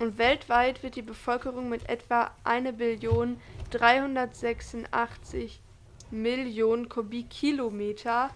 Und 0.00 0.18
weltweit 0.18 0.82
wird 0.82 0.96
die 0.96 1.02
Bevölkerung 1.02 1.68
mit 1.68 1.88
etwa 1.88 2.32
1 2.42 2.76
Billion 2.76 3.40
386 3.70 5.60
Millionen 6.10 6.88
Kubikkilometer 6.88 8.30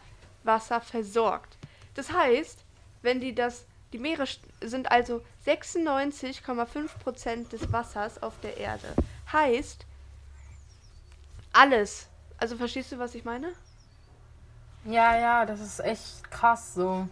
Wasser 0.45 0.81
versorgt. 0.81 1.59
Das 1.95 2.13
heißt, 2.13 2.61
wenn 3.03 3.21
die 3.21 3.35
das, 3.35 3.65
die 3.93 3.99
Meere 3.99 4.27
sind 4.61 4.93
also 4.93 5.23
96,5 5.45 6.99
Prozent 7.03 7.53
des 7.53 7.73
Wassers 7.73 8.23
auf 8.23 8.39
der 8.43 8.57
Erde. 8.59 8.95
Heißt, 9.33 9.85
alles. 11.53 12.08
Also 12.39 12.57
verstehst 12.57 12.93
du, 12.93 12.99
was 12.99 13.15
ich 13.15 13.25
meine? 13.25 13.53
Ja, 14.85 15.19
ja, 15.19 15.45
das 15.45 15.61
ist 15.61 15.81
echt 15.81 16.31
krass 16.31 16.75
so. 16.75 17.09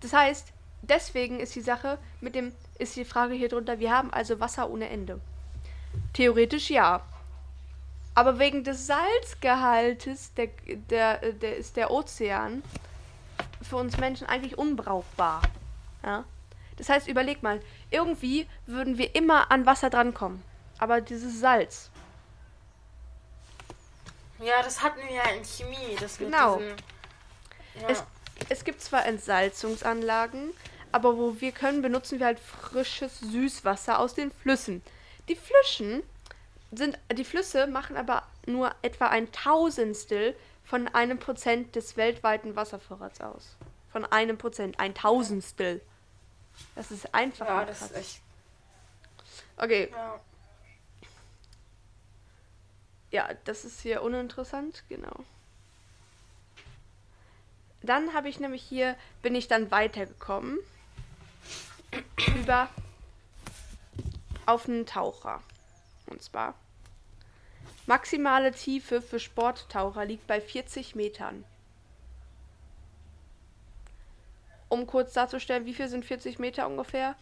Das 0.00 0.12
heißt, 0.12 0.52
deswegen 0.82 1.38
ist 1.38 1.54
die 1.54 1.60
Sache 1.60 1.98
mit 2.20 2.34
dem, 2.34 2.52
ist 2.78 2.96
die 2.96 3.04
Frage 3.04 3.34
hier 3.34 3.48
drunter, 3.48 3.78
wir 3.78 3.92
haben 3.92 4.12
also 4.12 4.40
Wasser 4.40 4.68
ohne 4.70 4.88
Ende. 4.88 5.20
Theoretisch 6.12 6.70
ja. 6.70 7.02
Aber 8.14 8.38
wegen 8.38 8.64
des 8.64 8.86
Salzgehaltes 8.86 10.34
der, 10.34 10.48
der, 10.90 11.32
der 11.32 11.56
ist 11.56 11.76
der 11.76 11.90
Ozean 11.90 12.62
für 13.60 13.76
uns 13.76 13.96
Menschen 13.98 14.26
eigentlich 14.26 14.56
unbrauchbar. 14.56 15.42
Ja? 16.02 16.24
Das 16.76 16.88
heißt, 16.88 17.08
überleg 17.08 17.42
mal, 17.42 17.60
irgendwie 17.90 18.46
würden 18.66 18.98
wir 18.98 19.14
immer 19.14 19.50
an 19.50 19.66
Wasser 19.66 19.90
drankommen. 19.90 20.42
Aber 20.78 21.00
dieses 21.00 21.40
Salz, 21.40 21.90
Ja, 24.44 24.62
das 24.62 24.82
hatten 24.82 25.00
wir 25.00 25.12
ja 25.14 25.24
in 25.30 25.44
Chemie. 25.44 25.96
Das 25.98 26.18
Genau. 26.18 26.56
Diesen, 26.56 26.76
ja. 27.80 27.88
Es, 27.88 28.04
es 28.48 28.64
gibt 28.64 28.80
zwar 28.80 29.06
Entsalzungsanlagen, 29.06 30.50
aber 30.92 31.16
wo 31.16 31.40
wir 31.40 31.52
können, 31.52 31.82
benutzen 31.82 32.18
wir 32.18 32.26
halt 32.26 32.40
frisches 32.40 33.20
Süßwasser 33.20 33.98
aus 33.98 34.14
den 34.14 34.30
Flüssen. 34.30 34.82
Die 35.28 35.36
Flüssen 35.36 36.02
sind, 36.72 36.98
die 37.12 37.24
Flüsse 37.24 37.66
machen 37.66 37.96
aber 37.96 38.24
nur 38.46 38.74
etwa 38.82 39.08
ein 39.08 39.32
Tausendstel 39.32 40.36
von 40.64 40.88
einem 40.88 41.18
Prozent 41.18 41.74
des 41.76 41.96
weltweiten 41.96 42.56
Wasservorrats 42.56 43.20
aus. 43.20 43.56
Von 43.92 44.04
einem 44.04 44.38
Prozent, 44.38 44.78
ein 44.80 44.94
Tausendstel. 44.94 45.80
Das 46.74 46.90
ist 46.90 47.14
einfach. 47.14 47.46
ja, 47.46 47.64
das 47.64 47.82
ist 47.82 47.96
echt. 47.96 48.20
Okay, 49.56 49.88
Ja. 49.92 50.20
Ja, 53.14 53.28
das 53.44 53.64
ist 53.64 53.80
hier 53.80 54.02
uninteressant, 54.02 54.82
genau. 54.88 55.24
Dann 57.80 58.12
habe 58.12 58.28
ich 58.28 58.40
nämlich 58.40 58.60
hier, 58.60 58.96
bin 59.22 59.36
ich 59.36 59.46
dann 59.46 59.70
weitergekommen 59.70 60.58
über 62.36 62.68
auf 64.46 64.68
einen 64.68 64.84
Taucher. 64.84 65.40
Und 66.06 66.24
zwar 66.24 66.54
maximale 67.86 68.50
Tiefe 68.50 69.00
für 69.00 69.20
Sporttaucher 69.20 70.04
liegt 70.04 70.26
bei 70.26 70.40
40 70.40 70.96
Metern. 70.96 71.44
Um 74.68 74.88
kurz 74.88 75.12
darzustellen, 75.12 75.66
wie 75.66 75.74
viel 75.74 75.86
sind 75.86 76.04
40 76.04 76.40
Meter 76.40 76.66
ungefähr? 76.66 77.14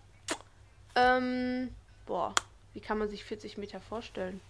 Ähm, 0.94 1.68
boah, 2.06 2.34
wie 2.72 2.80
kann 2.80 2.96
man 2.96 3.10
sich 3.10 3.24
40 3.24 3.58
Meter 3.58 3.78
vorstellen? 3.78 4.40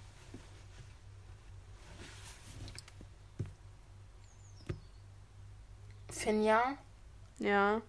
Finja? 6.23 6.77
Ja. 7.39 7.81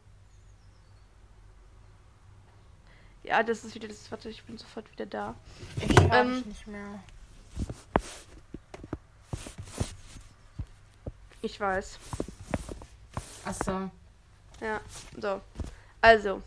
Ja, 3.23 3.43
das 3.43 3.63
ist 3.63 3.75
wieder 3.75 3.87
das. 3.87 4.11
Warte, 4.11 4.29
ich 4.29 4.43
bin 4.43 4.57
sofort 4.57 4.91
wieder 4.91 5.05
da. 5.05 5.35
Ich 5.77 6.01
höre 6.01 6.13
Ähm, 6.13 6.35
dich 6.35 6.45
nicht 6.47 6.67
mehr. 6.67 6.99
Ich 11.41 11.59
weiß. 11.59 11.99
Achso. 13.45 13.91
Ja, 14.61 14.81
so. 15.21 15.41
Also. 16.01 16.41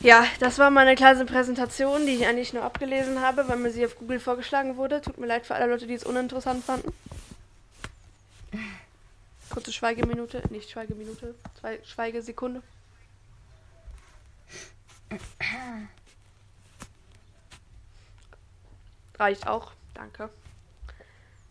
Ja, 0.00 0.24
das 0.40 0.58
war 0.58 0.70
meine 0.70 0.96
kleine 0.96 1.24
Präsentation, 1.26 2.06
die 2.06 2.14
ich 2.14 2.26
eigentlich 2.26 2.52
nur 2.52 2.64
abgelesen 2.64 3.20
habe, 3.20 3.46
weil 3.46 3.56
mir 3.56 3.70
sie 3.70 3.84
auf 3.84 3.96
Google 3.96 4.18
vorgeschlagen 4.18 4.76
wurde. 4.76 5.00
Tut 5.00 5.18
mir 5.18 5.26
leid 5.26 5.46
für 5.46 5.54
alle 5.54 5.66
Leute, 5.66 5.86
die 5.86 5.94
es 5.94 6.04
uninteressant 6.04 6.64
fanden. 6.64 6.92
Kurze 9.52 9.70
Schweigeminute, 9.70 10.42
nicht 10.48 10.70
Schweigeminute, 10.70 11.34
zwei 11.60 11.78
Schweigesekunde. 11.84 12.62
Reicht 19.18 19.46
auch, 19.46 19.72
danke. 19.92 20.30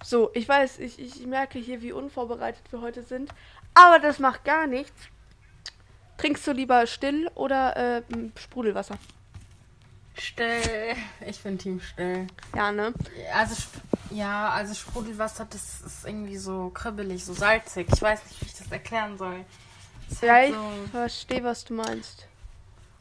So, 0.03 0.31
ich 0.33 0.49
weiß, 0.49 0.79
ich, 0.79 0.97
ich 0.99 1.27
merke 1.27 1.59
hier, 1.59 1.83
wie 1.83 1.91
unvorbereitet 1.91 2.63
wir 2.71 2.81
heute 2.81 3.03
sind. 3.03 3.31
Aber 3.75 3.99
das 3.99 4.17
macht 4.17 4.45
gar 4.45 4.65
nichts. 4.65 4.99
Trinkst 6.17 6.47
du 6.47 6.53
lieber 6.53 6.87
still 6.87 7.29
oder 7.35 7.97
äh, 7.97 8.01
Sprudelwasser? 8.35 8.97
Still. 10.17 10.95
Ich 11.25 11.39
bin 11.41 11.59
Team 11.59 11.79
Still. 11.79 12.25
Ja, 12.55 12.71
ne? 12.71 12.93
Also, 13.33 13.55
ja, 14.11 14.49
also 14.49 14.73
Sprudelwasser, 14.73 15.45
das 15.49 15.81
ist 15.81 16.05
irgendwie 16.05 16.37
so 16.37 16.69
kribbelig, 16.69 17.23
so 17.25 17.33
salzig. 17.33 17.87
Ich 17.93 18.01
weiß 18.01 18.23
nicht, 18.25 18.41
wie 18.41 18.45
ich 18.45 18.53
das 18.57 18.71
erklären 18.71 19.17
soll. 19.17 19.45
Ist 20.09 20.21
Ja, 20.21 20.33
halt 20.33 20.49
ich 20.49 20.55
so, 20.55 20.87
verstehe, 20.91 21.43
was 21.43 21.63
du 21.65 21.73
meinst. 21.73 22.27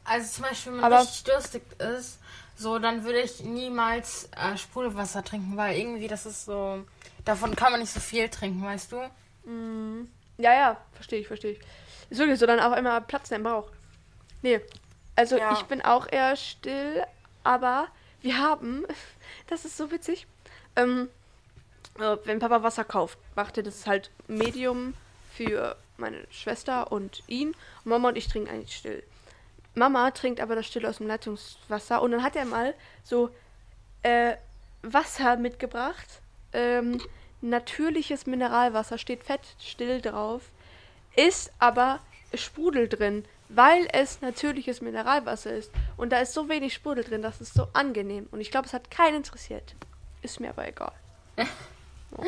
also 0.03 0.27
zum 0.33 0.43
Beispiel, 0.45 0.71
wenn 0.73 0.79
man 0.81 0.91
Aber- 0.93 1.01
richtig 1.03 1.23
durstig 1.25 1.63
ist, 1.79 2.19
so, 2.57 2.77
dann 2.79 3.03
würde 3.03 3.19
ich 3.21 3.41
niemals 3.43 4.29
äh, 4.35 4.55
Sprudelwasser 4.57 5.23
trinken, 5.23 5.57
weil 5.57 5.77
irgendwie 5.77 6.07
das 6.07 6.25
ist 6.25 6.45
so, 6.45 6.85
davon 7.25 7.55
kann 7.55 7.71
man 7.71 7.81
nicht 7.81 7.91
so 7.91 7.99
viel 7.99 8.29
trinken, 8.29 8.63
weißt 8.63 8.91
du? 8.91 9.09
Mhm. 9.45 10.09
Ja, 10.37 10.53
ja, 10.53 10.77
verstehe 10.93 11.19
ich, 11.19 11.27
verstehe 11.27 11.51
ich. 11.53 11.59
Ist 12.09 12.19
wirklich 12.19 12.39
so, 12.39 12.45
dann 12.45 12.59
auf 12.59 12.73
einmal 12.73 13.01
Platz 13.01 13.31
im 13.31 13.43
Bauch. 13.43 13.69
Nee, 14.41 14.59
also 15.15 15.37
Ja. 15.37 15.53
ich 15.53 15.63
bin 15.63 15.81
auch 15.81 16.07
eher 16.11 16.35
still, 16.35 17.03
aber 17.43 17.87
wir 18.21 18.37
haben, 18.37 18.85
das 19.47 19.65
ist 19.65 19.77
so 19.77 19.89
witzig, 19.91 20.27
ähm, 20.75 21.09
äh, 21.99 22.17
wenn 22.25 22.39
Papa 22.39 22.63
Wasser 22.63 22.83
kauft, 22.83 23.17
macht 23.35 23.57
er 23.57 23.63
das 23.63 23.87
halt 23.87 24.11
Medium 24.27 24.93
für 25.33 25.75
meine 25.97 26.25
Schwester 26.29 26.91
und 26.91 27.23
ihn. 27.27 27.55
Mama 27.83 28.09
und 28.09 28.17
ich 28.17 28.27
trinken 28.27 28.49
eigentlich 28.49 28.75
still. 28.75 29.03
Mama 29.73 30.11
trinkt 30.11 30.41
aber 30.41 30.55
das 30.55 30.67
Still 30.67 30.85
aus 30.85 30.97
dem 30.97 31.07
Leitungswasser 31.07 32.01
und 32.01 32.11
dann 32.11 32.23
hat 32.23 32.35
er 32.35 32.45
mal 32.45 32.73
so 33.03 33.29
äh, 34.03 34.35
Wasser 34.81 35.37
mitgebracht. 35.37 36.21
Ähm, 36.53 36.99
natürliches 37.41 38.25
Mineralwasser, 38.25 38.97
steht 38.97 39.23
fett 39.23 39.41
still 39.59 40.01
drauf, 40.01 40.41
ist 41.15 41.51
aber 41.59 41.99
Sprudel 42.33 42.89
drin, 42.89 43.25
weil 43.49 43.87
es 43.93 44.21
natürliches 44.21 44.81
Mineralwasser 44.81 45.53
ist. 45.53 45.71
Und 45.95 46.11
da 46.11 46.19
ist 46.19 46.33
so 46.33 46.49
wenig 46.49 46.73
Sprudel 46.73 47.03
drin, 47.03 47.21
das 47.21 47.39
ist 47.39 47.53
so 47.53 47.67
angenehm. 47.73 48.27
Und 48.31 48.41
ich 48.41 48.51
glaube, 48.51 48.67
es 48.67 48.73
hat 48.73 48.91
keinen 48.91 49.17
interessiert. 49.17 49.75
Ist 50.21 50.39
mir 50.39 50.49
aber 50.49 50.67
egal. 50.67 50.93
So. 52.13 52.25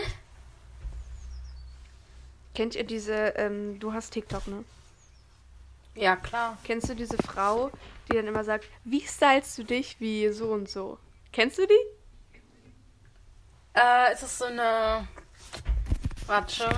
Kennt 2.55 2.75
ihr 2.75 2.85
diese, 2.85 3.13
ähm, 3.35 3.79
du 3.79 3.91
hast 3.91 4.11
TikTok, 4.11 4.47
ne? 4.47 4.63
Ja, 5.95 6.15
klar. 6.15 6.57
Kennst 6.63 6.89
du 6.89 6.95
diese 6.95 7.17
Frau, 7.17 7.69
die 8.07 8.15
dann 8.15 8.27
immer 8.27 8.45
sagt, 8.45 8.65
wie 8.85 9.01
stylst 9.01 9.57
du 9.57 9.63
dich 9.63 9.99
wie 9.99 10.29
so 10.29 10.51
und 10.53 10.69
so? 10.69 10.97
Kennst 11.33 11.57
du 11.57 11.67
die? 11.67 11.73
Äh, 13.73 14.13
ist 14.13 14.23
das 14.23 14.37
so 14.37 14.45
eine. 14.45 15.07
Warte. 16.27 16.69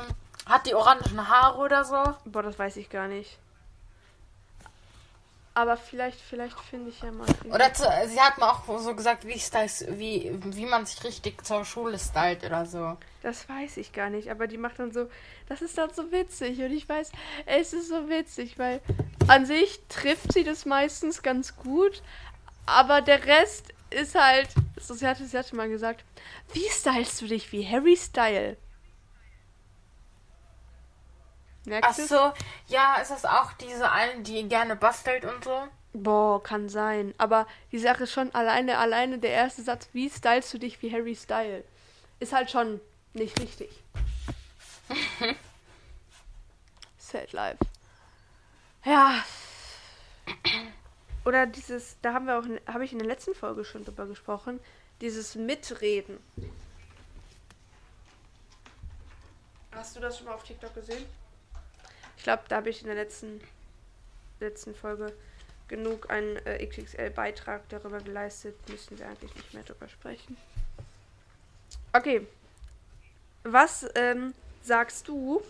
Hat 0.45 0.65
die 0.65 0.75
orangen 0.75 1.27
Haare 1.27 1.59
oder 1.59 1.83
so? 1.83 2.15
Boah, 2.25 2.43
das 2.43 2.57
weiß 2.57 2.77
ich 2.77 2.89
gar 2.89 3.07
nicht. 3.07 3.37
Aber 5.57 5.77
vielleicht, 5.77 6.19
vielleicht 6.19 6.59
finde 6.59 6.89
ich 6.89 7.01
ja 7.01 7.13
mal. 7.13 7.25
Oder 7.45 7.73
zu, 7.73 7.85
sie 8.07 8.19
hat 8.19 8.37
mir 8.37 8.45
auch 8.45 8.65
so 8.77 8.93
gesagt, 8.93 9.25
wie, 9.25 9.39
styles, 9.39 9.85
wie, 9.87 10.37
wie 10.43 10.65
man 10.65 10.85
sich 10.85 11.01
richtig 11.05 11.45
zur 11.45 11.63
Schule 11.63 11.97
stylt 11.97 12.43
oder 12.43 12.65
so. 12.65 12.97
Das 13.23 13.47
weiß 13.47 13.77
ich 13.77 13.93
gar 13.93 14.09
nicht, 14.09 14.29
aber 14.29 14.47
die 14.47 14.57
macht 14.57 14.79
dann 14.79 14.91
so, 14.91 15.07
das 15.47 15.61
ist 15.61 15.77
dann 15.77 15.93
so 15.93 16.11
witzig 16.11 16.59
und 16.59 16.73
ich 16.73 16.89
weiß, 16.89 17.09
es 17.45 17.71
ist 17.71 17.87
so 17.87 18.09
witzig, 18.09 18.59
weil 18.59 18.81
an 19.29 19.45
sich 19.45 19.79
trifft 19.87 20.33
sie 20.33 20.43
das 20.43 20.65
meistens 20.65 21.23
ganz 21.23 21.55
gut, 21.55 22.03
aber 22.65 22.99
der 22.99 23.25
Rest 23.25 23.73
ist 23.91 24.13
halt, 24.13 24.49
so, 24.77 24.93
sie, 24.93 25.07
hatte, 25.07 25.25
sie 25.25 25.37
hatte 25.37 25.55
mal 25.55 25.69
gesagt, 25.69 26.03
wie 26.51 26.67
stylst 26.69 27.21
du 27.21 27.27
dich 27.27 27.53
wie 27.53 27.65
Harry 27.65 27.95
Style? 27.95 28.57
Merkst 31.65 31.99
Ach 31.99 32.07
so, 32.07 32.33
ja, 32.67 32.97
ist 33.01 33.11
das 33.11 33.25
auch 33.25 33.53
diese 33.53 33.91
eine, 33.91 34.21
die 34.21 34.47
gerne 34.47 34.75
bastelt 34.75 35.25
und 35.25 35.43
so? 35.43 35.67
Boah, 35.93 36.43
kann 36.43 36.69
sein. 36.69 37.13
Aber 37.17 37.47
die 37.71 37.79
Sache 37.79 38.03
ist 38.03 38.11
schon 38.11 38.33
alleine, 38.35 38.77
alleine 38.77 39.17
der 39.17 39.31
erste 39.31 39.63
Satz, 39.63 39.87
wie 39.93 40.09
stylst 40.09 40.53
du 40.53 40.57
dich 40.57 40.81
wie 40.81 40.91
Harry 40.91 41.15
Style? 41.15 41.63
Ist 42.19 42.33
halt 42.33 42.51
schon 42.51 42.81
nicht 43.13 43.39
richtig. 43.39 43.69
Sad 46.97 47.31
Life. 47.31 47.57
Ja. 48.83 49.23
Oder 51.23 51.47
dieses, 51.47 51.97
da 52.01 52.13
haben 52.13 52.27
wir 52.27 52.37
auch, 52.37 52.45
habe 52.71 52.85
ich 52.85 52.91
in 52.91 52.99
der 52.99 53.07
letzten 53.07 53.33
Folge 53.33 53.65
schon 53.65 53.85
drüber 53.85 54.05
gesprochen, 54.05 54.59
dieses 55.01 55.35
Mitreden. 55.35 56.19
Hast 59.71 59.95
du 59.95 59.99
das 59.99 60.17
schon 60.17 60.27
mal 60.27 60.33
auf 60.33 60.43
TikTok 60.43 60.73
gesehen? 60.73 61.05
Ich 62.25 62.27
glaube, 62.27 62.45
da 62.47 62.55
habe 62.55 62.71
ich 62.71 62.81
in 62.81 62.87
der 62.87 62.95
letzten, 62.95 63.39
letzten 64.39 64.73
Folge 64.73 65.13
genug 65.67 66.09
einen 66.09 66.37
äh, 66.37 66.65
XXL-Beitrag 66.65 67.69
darüber 67.69 67.99
geleistet. 67.99 68.55
Müssen 68.67 68.97
wir 68.97 69.05
eigentlich 69.07 69.35
nicht 69.35 69.53
mehr 69.53 69.61
darüber 69.61 69.87
sprechen. 69.87 70.35
Okay. 71.93 72.25
Was 73.43 73.87
ähm, 73.93 74.33
sagst 74.63 75.07
du? 75.07 75.43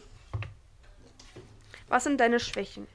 Was 1.87 2.03
sind 2.03 2.17
deine 2.17 2.41
Schwächen? 2.41 2.89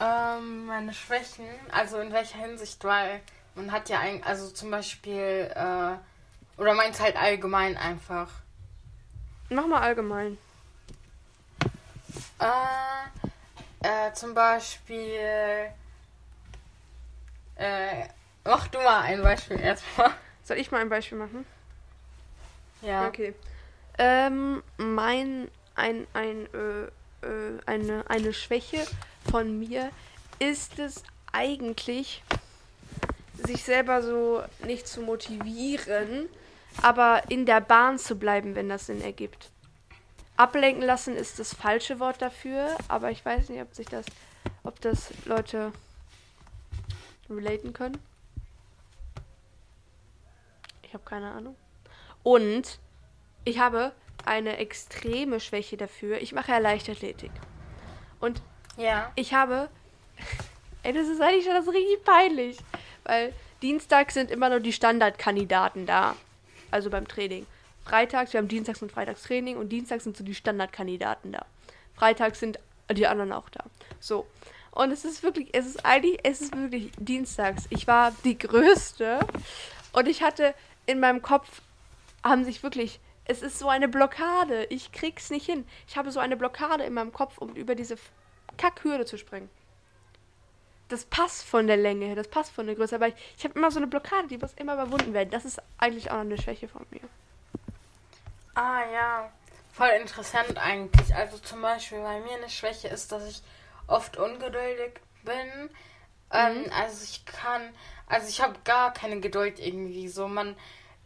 Ähm, 0.00 0.64
meine 0.64 0.94
Schwächen, 0.94 1.44
also 1.70 1.98
in 1.98 2.14
welcher 2.14 2.38
Hinsicht, 2.38 2.82
weil 2.82 3.20
man 3.54 3.72
hat 3.72 3.90
ja 3.90 4.00
ein, 4.00 4.24
also 4.24 4.48
zum 4.48 4.70
Beispiel, 4.70 5.52
äh, 5.54 5.98
oder 6.58 6.72
meint 6.72 6.98
halt 6.98 7.16
allgemein 7.16 7.76
einfach. 7.76 8.30
Mach 9.50 9.66
mal 9.66 9.82
allgemein. 9.82 10.38
Äh, 12.38 14.08
äh, 14.08 14.12
zum 14.12 14.34
Beispiel. 14.34 15.70
Äh, 17.56 18.08
mach 18.44 18.68
du 18.68 18.78
mal 18.78 19.02
ein 19.02 19.22
Beispiel 19.22 19.58
erstmal. 19.58 20.12
Soll 20.44 20.58
ich 20.58 20.70
mal 20.70 20.80
ein 20.80 20.88
Beispiel 20.88 21.18
machen? 21.18 21.46
Ja. 22.82 23.08
Okay. 23.08 23.34
Ähm, 23.98 24.62
mein, 24.76 25.48
ein, 25.74 26.06
ein, 26.12 26.46
äh, 26.52 27.26
äh, 27.26 27.58
eine, 27.64 28.08
eine 28.08 28.32
Schwäche 28.34 28.86
von 29.30 29.58
mir 29.58 29.90
ist 30.38 30.78
es 30.78 31.02
eigentlich, 31.32 32.22
sich 33.46 33.64
selber 33.64 34.02
so 34.02 34.42
nicht 34.64 34.86
zu 34.86 35.00
motivieren, 35.00 36.28
aber 36.82 37.22
in 37.28 37.46
der 37.46 37.60
Bahn 37.60 37.98
zu 37.98 38.18
bleiben, 38.18 38.54
wenn 38.54 38.68
das 38.68 38.86
Sinn 38.86 39.00
ergibt. 39.00 39.50
Ablenken 40.36 40.82
lassen 40.82 41.16
ist 41.16 41.38
das 41.38 41.54
falsche 41.54 41.98
Wort 41.98 42.20
dafür, 42.20 42.76
aber 42.88 43.10
ich 43.10 43.24
weiß 43.24 43.48
nicht, 43.48 43.62
ob 43.62 43.74
sich 43.74 43.86
das, 43.86 44.04
ob 44.64 44.80
das 44.80 45.12
Leute 45.24 45.72
relaten 47.30 47.72
können. 47.72 47.98
Ich 50.82 50.92
habe 50.92 51.04
keine 51.04 51.32
Ahnung. 51.32 51.56
Und 52.22 52.78
ich 53.44 53.58
habe 53.58 53.92
eine 54.24 54.58
extreme 54.58 55.40
Schwäche 55.40 55.76
dafür. 55.76 56.20
Ich 56.20 56.32
mache 56.32 56.52
ja 56.52 56.58
Leichtathletik. 56.58 57.30
Und 58.20 58.42
ja. 58.76 59.10
ich 59.14 59.34
habe. 59.34 59.68
Ey, 60.82 60.92
das 60.92 61.08
ist 61.08 61.20
eigentlich 61.20 61.44
schon 61.44 61.54
das 61.54 61.68
richtig 61.68 62.04
peinlich. 62.04 62.58
Weil 63.04 63.32
Dienstag 63.62 64.12
sind 64.12 64.30
immer 64.30 64.48
nur 64.48 64.60
die 64.60 64.72
Standardkandidaten 64.72 65.86
da. 65.86 66.14
Also 66.70 66.90
beim 66.90 67.08
Training 67.08 67.46
freitags, 67.86 68.32
wir 68.32 68.38
haben 68.38 68.48
dienstags 68.48 68.82
und 68.82 68.92
freitags 68.92 69.22
Training 69.22 69.56
und 69.56 69.70
dienstags 69.70 70.04
sind 70.04 70.16
so 70.16 70.24
die 70.24 70.34
Standardkandidaten 70.34 71.32
da. 71.32 71.46
Freitags 71.94 72.40
sind 72.40 72.58
die 72.90 73.06
anderen 73.06 73.32
auch 73.32 73.48
da. 73.48 73.64
So. 74.00 74.26
Und 74.72 74.90
es 74.90 75.04
ist 75.04 75.22
wirklich, 75.22 75.48
es 75.52 75.66
ist 75.66 75.86
eigentlich, 75.86 76.18
es 76.22 76.40
ist 76.40 76.56
wirklich 76.56 76.90
dienstags. 76.98 77.64
Ich 77.70 77.86
war 77.86 78.12
die 78.24 78.36
Größte 78.36 79.20
und 79.92 80.06
ich 80.06 80.22
hatte 80.22 80.54
in 80.84 81.00
meinem 81.00 81.22
Kopf, 81.22 81.62
haben 82.22 82.44
sich 82.44 82.62
wirklich, 82.62 83.00
es 83.24 83.40
ist 83.40 83.58
so 83.58 83.68
eine 83.68 83.88
Blockade. 83.88 84.66
Ich 84.68 84.92
krieg's 84.92 85.30
nicht 85.30 85.46
hin. 85.46 85.64
Ich 85.88 85.96
habe 85.96 86.10
so 86.10 86.20
eine 86.20 86.36
Blockade 86.36 86.84
in 86.84 86.92
meinem 86.92 87.12
Kopf, 87.12 87.38
um 87.38 87.54
über 87.54 87.74
diese 87.74 87.96
Kackhürde 88.58 89.06
zu 89.06 89.16
springen. 89.16 89.48
Das 90.88 91.04
passt 91.04 91.44
von 91.44 91.66
der 91.66 91.76
Länge 91.76 92.06
her, 92.06 92.14
das 92.14 92.28
passt 92.28 92.52
von 92.52 92.66
der 92.66 92.76
Größe, 92.76 92.94
aber 92.94 93.08
ich, 93.08 93.14
ich 93.36 93.44
habe 93.44 93.58
immer 93.58 93.72
so 93.72 93.78
eine 93.78 93.88
Blockade, 93.88 94.28
die 94.28 94.38
muss 94.38 94.52
immer 94.54 94.74
überwunden 94.74 95.14
werden. 95.14 95.30
Das 95.30 95.44
ist 95.44 95.60
eigentlich 95.78 96.10
auch 96.10 96.16
noch 96.16 96.20
eine 96.20 96.40
Schwäche 96.40 96.68
von 96.68 96.86
mir. 96.90 97.00
Ah 98.56 98.84
ja, 98.90 99.30
voll 99.70 99.90
interessant 100.00 100.56
eigentlich. 100.56 101.14
Also 101.14 101.36
zum 101.36 101.60
Beispiel 101.60 102.00
bei 102.00 102.20
mir 102.20 102.36
eine 102.38 102.48
Schwäche 102.48 102.88
ist, 102.88 103.12
dass 103.12 103.26
ich 103.26 103.42
oft 103.86 104.16
ungeduldig 104.16 104.94
bin. 105.22 105.68
Ähm, 106.32 106.62
mhm. 106.62 106.72
Also 106.72 107.04
ich 107.04 107.26
kann, 107.26 107.74
also 108.06 108.26
ich 108.28 108.40
habe 108.40 108.54
gar 108.64 108.94
keine 108.94 109.20
Geduld 109.20 109.58
irgendwie. 109.58 110.08
So 110.08 110.26
man, 110.26 110.56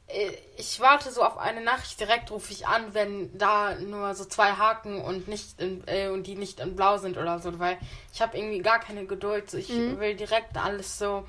äh, 0.07 0.31
ich 0.59 0.79
warte 0.79 1.11
so 1.11 1.25
auf 1.25 1.39
eine 1.39 1.61
Nachricht, 1.61 1.99
direkt 1.99 2.31
rufe 2.31 2.53
ich 2.53 2.69
an, 2.69 2.95
wenn 2.95 3.37
da 3.37 3.75
nur 3.75 4.15
so 4.15 4.25
zwei 4.27 4.53
Haken 4.53 5.01
und 5.03 5.27
nicht 5.27 5.61
in, 5.61 5.83
äh, 5.89 6.07
und 6.07 6.29
die 6.29 6.37
nicht 6.37 6.61
in 6.61 6.77
Blau 6.77 6.99
sind 6.99 7.19
oder 7.19 7.41
so, 7.41 7.59
weil 7.59 7.79
ich 8.13 8.23
habe 8.23 8.39
irgendwie 8.39 8.61
gar 8.61 8.79
keine 8.79 9.07
Geduld. 9.07 9.51
So, 9.51 9.59
ich 9.59 9.71
mhm. 9.71 9.99
will 9.99 10.15
direkt 10.15 10.57
alles 10.57 11.01
so. 11.01 11.27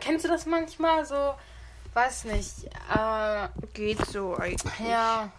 Kennst 0.00 0.24
du 0.24 0.28
das 0.28 0.46
manchmal 0.46 1.04
so? 1.04 1.36
Weiß 1.92 2.24
nicht. 2.24 2.64
Äh, 2.92 3.48
Geht 3.72 4.04
so 4.06 4.36
eigentlich. 4.36 4.80
Ja. 4.80 5.30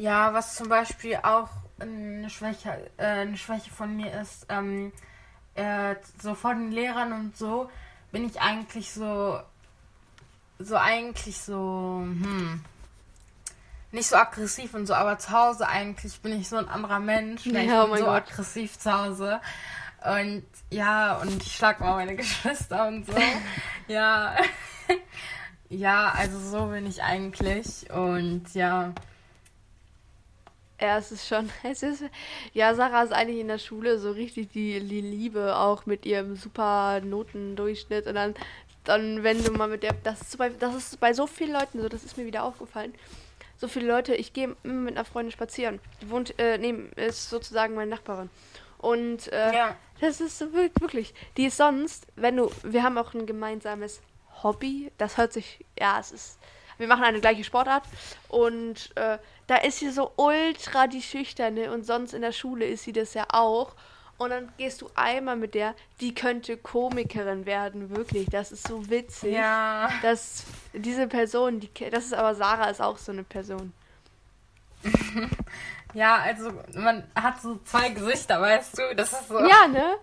Ja, 0.00 0.32
was 0.32 0.54
zum 0.54 0.70
Beispiel 0.70 1.18
auch 1.22 1.50
eine 1.78 2.30
Schwäche, 2.30 2.90
äh, 2.96 3.04
eine 3.04 3.36
Schwäche 3.36 3.70
von 3.70 3.94
mir 3.94 4.10
ist, 4.22 4.46
ähm, 4.48 4.92
äh, 5.54 5.94
so 6.22 6.34
vor 6.34 6.54
den 6.54 6.72
Lehrern 6.72 7.12
und 7.12 7.36
so 7.36 7.68
bin 8.10 8.24
ich 8.24 8.40
eigentlich 8.40 8.92
so, 8.92 9.38
so 10.58 10.76
eigentlich 10.76 11.36
so, 11.38 11.98
hm, 12.00 12.64
nicht 13.92 14.08
so 14.08 14.16
aggressiv 14.16 14.72
und 14.72 14.86
so, 14.86 14.94
aber 14.94 15.18
zu 15.18 15.32
Hause 15.32 15.68
eigentlich 15.68 16.18
bin 16.22 16.40
ich 16.40 16.48
so 16.48 16.56
ein 16.56 16.68
anderer 16.70 17.00
Mensch. 17.00 17.44
Ja, 17.44 17.60
ich 17.60 17.68
bin 17.68 17.98
so 17.98 18.04
Gott. 18.06 18.30
aggressiv 18.30 18.78
zu 18.78 18.90
Hause. 18.90 19.38
Und 20.02 20.44
ja, 20.70 21.16
und 21.16 21.42
ich 21.42 21.56
schlag 21.56 21.78
mal 21.78 21.96
meine 21.96 22.16
Geschwister 22.16 22.88
und 22.88 23.04
so. 23.06 23.12
ja. 23.86 24.34
ja, 25.68 26.10
also 26.16 26.38
so 26.38 26.66
bin 26.68 26.86
ich 26.86 27.02
eigentlich. 27.02 27.90
Und 27.90 28.54
ja. 28.54 28.94
Ja, 30.80 30.96
es 30.96 31.12
ist 31.12 31.28
schon, 31.28 31.50
es 31.62 31.82
ist, 31.82 32.04
ja, 32.54 32.74
Sarah 32.74 33.02
ist 33.02 33.12
eigentlich 33.12 33.40
in 33.40 33.48
der 33.48 33.58
Schule 33.58 33.98
so 33.98 34.12
richtig 34.12 34.50
die, 34.52 34.80
die 34.80 35.00
Liebe, 35.00 35.56
auch 35.56 35.86
mit 35.86 36.06
ihrem 36.06 36.36
super 36.36 37.00
Notendurchschnitt 37.00 38.06
und 38.06 38.14
dann, 38.14 38.34
dann, 38.84 39.22
wenn 39.22 39.42
du 39.44 39.52
mal 39.52 39.68
mit 39.68 39.82
der, 39.82 39.92
das 40.02 40.22
ist, 40.22 40.38
bei, 40.38 40.48
das 40.48 40.74
ist 40.74 41.00
bei 41.00 41.12
so 41.12 41.26
vielen 41.26 41.52
Leuten 41.52 41.80
so, 41.80 41.88
das 41.88 42.04
ist 42.04 42.16
mir 42.16 42.24
wieder 42.24 42.44
aufgefallen, 42.44 42.94
so 43.58 43.68
viele 43.68 43.88
Leute, 43.88 44.14
ich 44.14 44.32
gehe 44.32 44.56
immer 44.62 44.72
mit 44.72 44.96
einer 44.96 45.04
Freundin 45.04 45.32
spazieren, 45.32 45.80
die 46.00 46.08
wohnt, 46.08 46.38
äh, 46.38 46.56
neben, 46.56 46.90
ist 46.92 47.28
sozusagen 47.28 47.74
meine 47.74 47.90
Nachbarin. 47.90 48.30
Und, 48.78 49.30
äh, 49.32 49.54
ja. 49.54 49.76
das 50.00 50.22
ist 50.22 50.38
so 50.38 50.54
wirklich, 50.54 51.12
die 51.36 51.44
ist 51.44 51.58
sonst, 51.58 52.06
wenn 52.16 52.38
du, 52.38 52.50
wir 52.62 52.82
haben 52.82 52.96
auch 52.96 53.12
ein 53.12 53.26
gemeinsames 53.26 54.00
Hobby, 54.42 54.90
das 54.96 55.18
hört 55.18 55.34
sich, 55.34 55.62
ja, 55.78 56.00
es 56.00 56.12
ist, 56.12 56.38
wir 56.78 56.88
machen 56.88 57.04
eine 57.04 57.20
gleiche 57.20 57.44
Sportart 57.44 57.84
und 58.28 58.96
äh, 58.96 59.18
da 59.50 59.56
ist 59.56 59.80
sie 59.80 59.90
so 59.90 60.12
ultra 60.14 60.86
die 60.86 61.02
Schüchterne 61.02 61.72
und 61.72 61.84
sonst 61.84 62.14
in 62.14 62.22
der 62.22 62.30
Schule 62.30 62.66
ist 62.66 62.84
sie 62.84 62.92
das 62.92 63.14
ja 63.14 63.26
auch. 63.30 63.74
Und 64.16 64.30
dann 64.30 64.52
gehst 64.58 64.80
du 64.80 64.88
einmal 64.94 65.34
mit 65.34 65.56
der, 65.56 65.74
die 66.00 66.14
könnte 66.14 66.56
Komikerin 66.56 67.46
werden, 67.46 67.90
wirklich. 67.90 68.28
Das 68.30 68.52
ist 68.52 68.68
so 68.68 68.88
witzig. 68.88 69.32
Ja. 69.32 69.90
Dass 70.02 70.44
diese 70.72 71.08
Person, 71.08 71.58
die, 71.58 71.68
das 71.90 72.04
ist 72.04 72.14
aber 72.14 72.36
Sarah, 72.36 72.70
ist 72.70 72.80
auch 72.80 72.96
so 72.96 73.10
eine 73.10 73.24
Person. 73.24 73.72
ja, 75.94 76.18
also 76.18 76.52
man 76.74 77.10
hat 77.20 77.42
so 77.42 77.58
zwei 77.64 77.88
Gesichter, 77.88 78.40
weißt 78.40 78.78
du? 78.78 78.94
Das 78.94 79.12
ist 79.12 79.26
so. 79.26 79.40
Ja, 79.40 79.66
ne? 79.66 79.96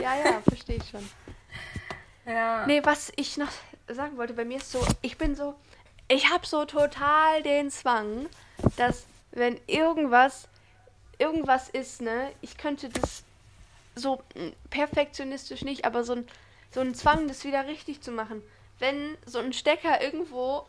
Ja, 0.00 0.16
ja, 0.24 0.40
verstehe 0.48 0.76
ich 0.76 0.88
schon. 0.88 1.06
Ja. 2.24 2.66
Nee, 2.66 2.80
was 2.82 3.12
ich 3.16 3.36
noch 3.36 3.52
sagen 3.88 4.16
wollte, 4.16 4.32
bei 4.32 4.46
mir 4.46 4.56
ist 4.56 4.72
so, 4.72 4.82
ich 5.02 5.18
bin 5.18 5.34
so, 5.34 5.54
ich 6.08 6.30
habe 6.30 6.46
so 6.46 6.64
total 6.64 7.42
den 7.42 7.70
Zwang, 7.70 8.28
dass 8.76 9.06
wenn 9.32 9.60
irgendwas 9.66 10.48
irgendwas 11.18 11.68
ist, 11.68 12.02
ne, 12.02 12.32
ich 12.40 12.56
könnte 12.58 12.88
das 12.88 13.24
so 13.94 14.22
mm, 14.34 14.50
perfektionistisch 14.70 15.62
nicht, 15.62 15.84
aber 15.84 16.04
so 16.04 16.14
ein, 16.14 16.28
so 16.70 16.80
ein 16.80 16.94
Zwang, 16.94 17.28
das 17.28 17.44
wieder 17.44 17.66
richtig 17.66 18.02
zu 18.02 18.12
machen. 18.12 18.42
Wenn 18.78 19.16
so 19.24 19.38
ein 19.38 19.52
Stecker 19.52 20.02
irgendwo 20.02 20.66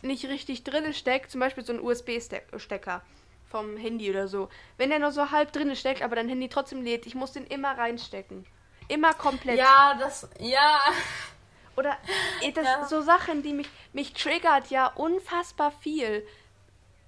nicht 0.00 0.24
richtig 0.26 0.64
drinne 0.64 0.94
steckt, 0.94 1.30
zum 1.30 1.40
Beispiel 1.40 1.64
so 1.64 1.74
ein 1.74 1.80
USB-Stecker 1.80 3.02
vom 3.50 3.76
Handy 3.76 4.08
oder 4.08 4.28
so, 4.28 4.48
wenn 4.78 4.88
der 4.88 4.98
nur 4.98 5.12
so 5.12 5.30
halb 5.30 5.52
drinne 5.52 5.76
steckt, 5.76 6.02
aber 6.02 6.16
dein 6.16 6.28
Handy 6.28 6.48
trotzdem 6.48 6.82
lädt, 6.82 7.06
ich 7.06 7.14
muss 7.14 7.32
den 7.32 7.46
immer 7.46 7.76
reinstecken. 7.76 8.46
Immer 8.88 9.12
komplett. 9.12 9.58
Ja, 9.58 9.94
das, 9.98 10.28
ja. 10.38 10.80
Oder 11.76 11.96
das 12.54 12.64
Ja. 12.64 12.84
so 12.86 13.00
Sachen, 13.00 13.42
die 13.42 13.52
mich, 13.52 13.68
mich 13.92 14.12
triggert 14.12 14.70
ja 14.70 14.86
unfassbar 14.88 15.72
viel. 15.72 16.26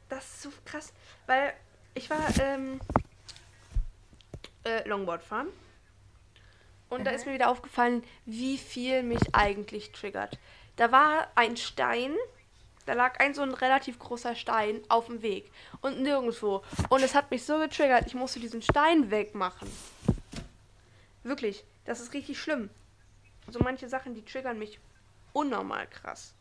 Das 0.08 0.24
ist 0.24 0.42
so 0.42 0.52
krass, 0.64 0.92
weil 1.26 1.54
ich 1.94 2.08
war 2.10 2.22
ähm, 2.40 2.80
äh, 4.64 4.86
Longboard 4.88 5.22
fahren 5.22 5.48
und 6.88 7.04
da 7.04 7.10
ist 7.10 7.26
mir 7.26 7.34
wieder 7.34 7.50
aufgefallen, 7.50 8.04
wie 8.24 8.58
viel 8.58 9.02
mich 9.02 9.20
eigentlich 9.32 9.92
triggert. 9.92 10.38
Da 10.76 10.92
war 10.92 11.28
ein 11.34 11.56
Stein, 11.56 12.14
da 12.86 12.92
lag 12.92 13.18
ein 13.20 13.34
so 13.34 13.42
ein 13.42 13.54
relativ 13.54 13.98
großer 13.98 14.34
Stein 14.34 14.82
auf 14.88 15.06
dem 15.06 15.22
Weg 15.22 15.50
und 15.80 16.00
nirgendwo. 16.02 16.62
Und 16.90 17.02
es 17.02 17.14
hat 17.14 17.30
mich 17.30 17.44
so 17.44 17.58
getriggert, 17.58 18.06
ich 18.06 18.14
musste 18.14 18.40
diesen 18.40 18.62
Stein 18.62 19.10
wegmachen. 19.10 19.70
Wirklich, 21.22 21.64
das 21.84 22.00
ist 22.00 22.12
richtig 22.12 22.38
schlimm. 22.38 22.70
So 23.50 23.60
manche 23.60 23.88
Sachen, 23.88 24.14
die 24.14 24.24
triggern 24.24 24.58
mich 24.58 24.80
unnormal 25.32 25.86
krass. 25.86 26.34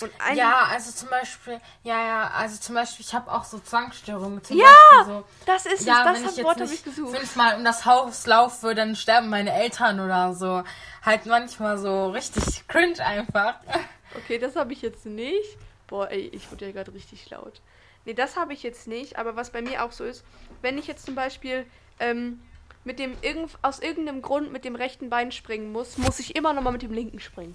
Und 0.00 0.12
Ja, 0.34 0.66
also 0.70 0.92
zum 0.92 1.08
Beispiel, 1.08 1.60
ja, 1.82 1.98
ja, 2.06 2.30
also 2.30 2.56
zum 2.60 2.76
Beispiel, 2.76 3.04
ich 3.04 3.14
habe 3.14 3.32
auch 3.32 3.42
so 3.44 3.58
Zwangsstörungen. 3.58 4.44
Zum 4.44 4.56
Ja, 4.56 4.66
Beispiel 4.66 5.14
so, 5.14 5.24
das 5.44 5.66
ist 5.66 5.84
ja, 5.84 6.04
das 6.04 6.14
wenn 6.14 6.24
hat 6.24 6.30
ich 6.30 6.36
jetzt 6.36 6.44
Wort 6.46 6.60
habe 6.60 6.72
ich 6.72 6.84
gesucht. 6.84 7.16
fünfmal 7.16 7.56
um 7.56 7.64
das 7.64 7.84
Haus 7.84 8.24
laufe, 8.26 8.76
dann 8.76 8.94
sterben 8.94 9.28
meine 9.28 9.52
Eltern 9.52 9.98
oder 9.98 10.34
so. 10.34 10.62
Halt 11.04 11.26
manchmal 11.26 11.78
so 11.78 12.10
richtig 12.10 12.68
cringe 12.68 13.04
einfach. 13.04 13.56
Okay, 14.14 14.38
das 14.38 14.54
habe 14.54 14.72
ich 14.72 14.82
jetzt 14.82 15.04
nicht. 15.04 15.58
Boah, 15.88 16.08
ey, 16.10 16.28
ich 16.28 16.50
wurde 16.52 16.66
ja 16.66 16.72
gerade 16.72 16.94
richtig 16.94 17.28
laut. 17.30 17.60
Nee, 18.04 18.14
das 18.14 18.36
habe 18.36 18.52
ich 18.52 18.62
jetzt 18.62 18.86
nicht, 18.86 19.16
aber 19.18 19.34
was 19.34 19.50
bei 19.50 19.62
mir 19.62 19.84
auch 19.84 19.92
so 19.92 20.04
ist, 20.04 20.22
wenn 20.62 20.78
ich 20.78 20.86
jetzt 20.86 21.04
zum 21.06 21.16
Beispiel 21.16 21.66
ähm, 21.98 22.40
mit 22.88 22.98
dem 22.98 23.18
irgend, 23.20 23.50
aus 23.60 23.80
irgendeinem 23.80 24.22
Grund 24.22 24.50
mit 24.50 24.64
dem 24.64 24.74
rechten 24.74 25.10
Bein 25.10 25.30
springen 25.30 25.72
muss, 25.72 25.98
muss 25.98 26.18
ich 26.20 26.34
immer 26.34 26.54
noch 26.54 26.62
mal 26.62 26.70
mit 26.70 26.80
dem 26.80 26.94
linken 26.94 27.20
springen. 27.20 27.54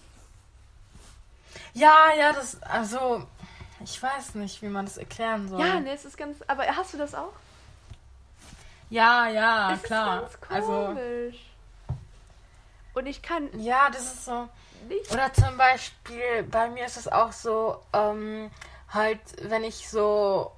Ja, 1.74 2.14
ja, 2.16 2.34
das, 2.34 2.62
also, 2.62 3.26
ich 3.84 4.02
weiß 4.02 4.36
nicht, 4.36 4.62
wie 4.62 4.68
man 4.68 4.86
das 4.86 4.98
erklären 4.98 5.50
soll. 5.50 5.60
Ja, 5.60 5.80
ne, 5.80 5.92
es 5.92 6.06
ist 6.06 6.18
ganz. 6.18 6.38
Aber 6.46 6.68
hast 6.68 6.94
du 6.94 7.00
das 7.00 7.16
auch? 7.16 7.34
ja, 8.92 9.28
ja, 9.28 9.74
es 9.74 9.82
klar. 9.82 10.28
ist 10.28 10.40
ganz 10.40 10.54
also, 10.54 10.86
komisch. 10.86 11.40
Und 12.94 13.08
ich 13.08 13.24
kann 13.24 13.50
ja, 13.60 13.90
das 13.90 14.04
ist 14.04 14.26
so. 14.26 14.48
nicht. 14.88 15.12
Oder 15.12 15.34
zum 15.34 15.58
Beispiel, 15.58 16.44
bei 16.44 16.70
mir 16.70 16.86
ist 16.86 16.98
es 16.98 17.08
auch 17.08 17.32
so, 17.32 17.82
ähm, 17.92 18.52
halt, 18.90 19.20
wenn 19.42 19.64
ich 19.64 19.90
so, 19.90 20.52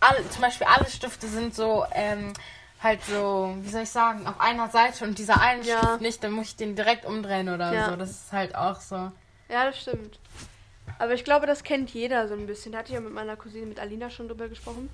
alle, 0.00 0.26
zum 0.30 0.40
Beispiel 0.40 0.66
alle 0.66 0.88
Stifte 0.88 1.28
sind 1.28 1.54
so, 1.54 1.84
ähm, 1.92 2.32
halt 2.82 3.02
so, 3.04 3.54
wie 3.60 3.68
soll 3.68 3.82
ich 3.82 3.90
sagen, 3.90 4.26
auf 4.26 4.40
einer 4.40 4.68
Seite 4.68 5.04
und 5.04 5.18
dieser 5.18 5.40
eine 5.40 5.62
Ja. 5.62 5.78
Stift 5.78 6.00
nicht, 6.00 6.24
dann 6.24 6.32
muss 6.32 6.46
ich 6.48 6.56
den 6.56 6.74
direkt 6.76 7.04
umdrehen 7.04 7.48
oder 7.48 7.72
Ja. 7.72 7.90
so. 7.90 7.96
Das 7.96 8.10
ist 8.10 8.32
halt 8.32 8.54
auch 8.54 8.80
so. 8.80 8.96
Ja, 9.48 9.64
das 9.66 9.78
stimmt. 9.80 10.18
Aber 10.98 11.14
ich 11.14 11.24
glaube, 11.24 11.46
das 11.46 11.62
kennt 11.62 11.90
jeder 11.90 12.26
so 12.28 12.34
ein 12.34 12.46
bisschen. 12.46 12.72
Da 12.72 12.78
hatte 12.78 12.88
ich 12.88 12.94
ja 12.94 13.00
mit 13.00 13.12
meiner 13.12 13.36
Cousine, 13.36 13.66
mit 13.66 13.78
Alina, 13.80 14.10
schon 14.10 14.28
drüber 14.28 14.48
gesprochen. 14.48 14.88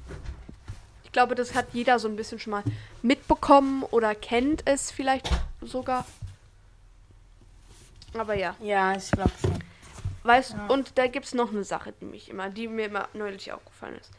Ich 1.04 1.12
glaube, 1.12 1.34
das 1.34 1.54
hat 1.54 1.66
jeder 1.72 1.98
so 1.98 2.06
ein 2.08 2.16
bisschen 2.16 2.38
schon 2.38 2.50
mal 2.50 2.62
mitbekommen 3.02 3.82
oder 3.84 4.14
kennt 4.14 4.62
es 4.66 4.90
vielleicht 4.90 5.30
sogar. 5.62 6.04
Aber 8.14 8.34
ja, 8.34 8.54
Ja, 8.60 8.94
ich 8.96 9.10
glaube 9.10 9.30
schon. 9.40 9.58
weißt 10.22 10.52
Ja. 10.52 10.66
und 10.68 10.98
da 10.98 11.06
gibt 11.06 11.26
es 11.26 11.34
noch 11.34 11.50
eine 11.50 11.64
Sache, 11.64 11.92
die 12.00 12.04
mich 12.04 12.28
immer, 12.28 12.50
die 12.50 12.68
mir 12.68 12.86
immer 12.86 13.08
neulich 13.14 13.52
aufgefallen 13.52 13.96
ist. 13.98 14.10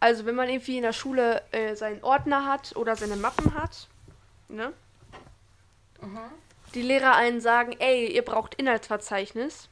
Also, 0.00 0.26
wenn 0.26 0.34
man 0.34 0.48
irgendwie 0.48 0.76
in 0.76 0.82
der 0.82 0.92
Schule 0.92 1.42
äh, 1.50 1.74
seinen 1.74 2.02
Ordner 2.04 2.46
hat 2.46 2.76
oder 2.76 2.94
seine 2.94 3.16
Mappen 3.16 3.54
hat, 3.54 3.88
ne? 4.48 4.72
Mhm. 6.00 6.18
die 6.74 6.82
Lehrer 6.82 7.16
einen 7.16 7.40
sagen, 7.40 7.74
ey, 7.78 8.06
ihr 8.12 8.24
braucht 8.24 8.54
Inhaltsverzeichnis. 8.54 9.68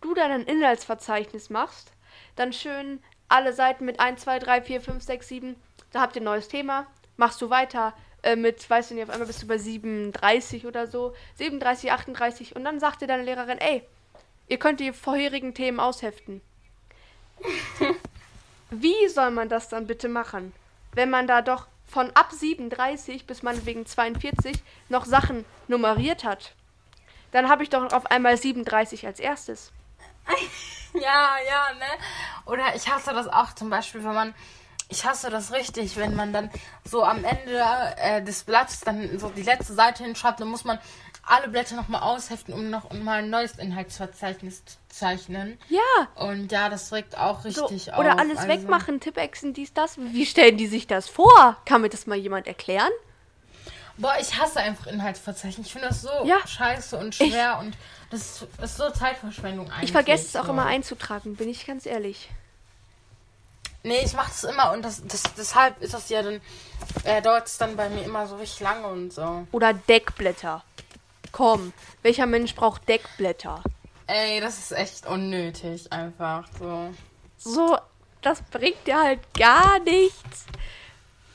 Du 0.00 0.14
dann 0.14 0.30
ein 0.30 0.44
Inhaltsverzeichnis 0.44 1.50
machst, 1.50 1.92
dann 2.36 2.52
schön 2.52 3.02
alle 3.28 3.52
Seiten 3.52 3.84
mit 3.84 4.00
1, 4.00 4.22
2, 4.22 4.38
3, 4.38 4.62
4, 4.62 4.80
5, 4.80 5.02
6, 5.02 5.28
7, 5.28 5.56
da 5.92 6.00
habt 6.00 6.16
ihr 6.16 6.22
ein 6.22 6.24
neues 6.24 6.48
Thema, 6.48 6.86
machst 7.16 7.42
du 7.42 7.50
weiter 7.50 7.92
äh, 8.22 8.36
mit, 8.36 8.68
weißt 8.68 8.90
du 8.90 8.94
nicht, 8.94 9.04
auf 9.04 9.10
einmal 9.10 9.26
bist 9.26 9.42
du 9.42 9.46
bei 9.46 9.58
37 9.58 10.66
oder 10.66 10.86
so, 10.86 11.14
37, 11.34 11.92
38 11.92 12.56
und 12.56 12.64
dann 12.64 12.80
sagt 12.80 13.02
dir 13.02 13.06
deine 13.06 13.24
Lehrerin, 13.24 13.58
ey, 13.58 13.82
ihr 14.48 14.58
könnt 14.58 14.80
die 14.80 14.92
vorherigen 14.92 15.52
Themen 15.52 15.80
ausheften. 15.80 16.40
Wie 18.70 19.08
soll 19.08 19.30
man 19.30 19.48
das 19.48 19.68
dann 19.68 19.86
bitte 19.86 20.08
machen, 20.08 20.52
wenn 20.92 21.10
man 21.10 21.26
da 21.26 21.42
doch 21.42 21.66
von 21.86 22.10
ab 22.14 22.32
37 22.32 23.26
bis 23.26 23.42
meinetwegen 23.42 23.86
42 23.86 24.62
noch 24.88 25.06
Sachen 25.06 25.44
nummeriert 25.68 26.24
hat? 26.24 26.54
Dann 27.32 27.48
habe 27.48 27.62
ich 27.62 27.70
doch 27.70 27.92
auf 27.92 28.06
einmal 28.06 28.36
37 28.36 29.06
als 29.06 29.20
erstes. 29.20 29.72
Ja, 30.94 31.36
ja, 31.46 31.74
ne? 31.74 31.86
Oder 32.46 32.74
ich 32.74 32.88
hasse 32.90 33.12
das 33.12 33.28
auch 33.28 33.52
zum 33.54 33.68
Beispiel, 33.68 34.02
wenn 34.04 34.14
man. 34.14 34.34
Ich 34.90 35.04
hasse 35.04 35.28
das 35.28 35.52
richtig, 35.52 35.98
wenn 35.98 36.16
man 36.16 36.32
dann 36.32 36.50
so 36.82 37.04
am 37.04 37.22
Ende 37.22 37.62
äh, 37.98 38.22
des 38.22 38.44
Blatts 38.44 38.80
dann 38.80 39.18
so 39.18 39.28
die 39.28 39.42
letzte 39.42 39.74
Seite 39.74 40.02
hinschreibt, 40.02 40.40
dann 40.40 40.48
muss 40.48 40.64
man 40.64 40.78
alle 41.30 41.48
Blätter 41.48 41.76
nochmal 41.76 42.02
ausheften, 42.02 42.54
um 42.54 42.70
noch 42.70 42.90
mal 42.92 43.18
ein 43.22 43.30
neues 43.30 43.52
Inhaltsverzeichnis 43.58 44.64
zu 44.64 44.76
zeichnen. 44.88 45.58
Ja, 45.68 45.80
Und 46.14 46.50
ja, 46.52 46.68
das 46.68 46.92
regt 46.92 47.16
auch 47.16 47.42
so, 47.42 47.66
richtig 47.66 47.92
auf. 47.92 47.98
oder 47.98 48.18
alles 48.18 48.38
also- 48.38 48.48
wegmachen, 48.48 49.00
Tippexen, 49.00 49.52
dies, 49.54 49.72
das. 49.74 49.98
Wie 49.98 50.26
stellen 50.26 50.56
die 50.56 50.66
sich 50.66 50.86
das 50.86 51.08
vor? 51.08 51.56
Kann 51.64 51.82
mir 51.82 51.88
das 51.88 52.06
mal 52.06 52.16
jemand 52.16 52.46
erklären? 52.46 52.90
Boah, 53.96 54.14
ich 54.20 54.38
hasse 54.40 54.60
einfach 54.60 54.86
Inhaltsverzeichnis. 54.86 55.66
Ich 55.66 55.72
finde 55.72 55.88
das 55.88 56.02
so 56.02 56.10
Ja. 56.24 56.46
scheiße 56.46 56.96
und 56.96 57.14
schwer 57.16 57.58
und 57.58 57.76
das 58.10 58.20
ist, 58.42 58.46
ist 58.62 58.76
so 58.76 58.88
Zeitverschwendung 58.90 59.70
eigentlich. 59.70 59.84
Ich 59.84 59.92
vergesse 59.92 60.24
es 60.26 60.36
auch 60.36 60.44
so. 60.46 60.52
immer 60.52 60.66
einzutragen, 60.66 61.34
bin 61.36 61.48
ich 61.48 61.66
ganz 61.66 61.84
ehrlich. 61.84 62.28
Nee, 63.82 64.00
ich 64.04 64.12
mache 64.14 64.28
das 64.30 64.44
immer 64.44 64.72
und 64.72 64.82
das, 64.82 65.02
das, 65.06 65.22
deshalb 65.36 65.80
ist 65.80 65.94
das 65.94 66.08
ja 66.08 66.22
dann, 66.22 66.40
äh, 67.04 67.22
dauert 67.22 67.46
es 67.46 67.58
dann 67.58 67.76
bei 67.76 67.88
mir 67.88 68.02
immer 68.04 68.26
so 68.26 68.36
richtig 68.36 68.60
lange 68.60 68.86
und 68.86 69.12
so. 69.12 69.46
Oder 69.52 69.72
Deckblätter. 69.72 70.62
Komm, 71.32 71.72
welcher 72.02 72.26
Mensch 72.26 72.54
braucht 72.54 72.88
Deckblätter? 72.88 73.62
Ey, 74.06 74.40
das 74.40 74.58
ist 74.58 74.72
echt 74.72 75.06
unnötig, 75.06 75.92
einfach 75.92 76.48
so. 76.58 76.94
So, 77.36 77.78
das 78.22 78.42
bringt 78.42 78.86
dir 78.86 78.98
halt 79.02 79.20
gar 79.34 79.78
nichts. 79.80 80.46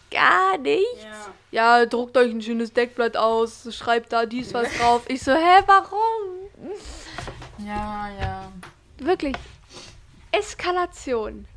Gar 0.10 0.58
nichts. 0.58 1.04
Ja. 1.52 1.80
Ja, 1.80 1.86
druckt 1.86 2.18
euch 2.18 2.32
ein 2.32 2.41
schönes 2.41 2.74
Deckblatt 2.74 3.16
aus, 3.16 3.68
schreibt 3.76 4.12
da 4.12 4.26
dies 4.26 4.54
was 4.54 4.72
drauf. 4.78 5.04
Ich 5.08 5.22
so, 5.24 5.34
hä, 5.34 5.64
warum? 5.66 6.74
Ja, 7.60 8.10
ja. 8.20 8.52
Wirklich. 8.98 9.36
Eskalation. 10.32 11.48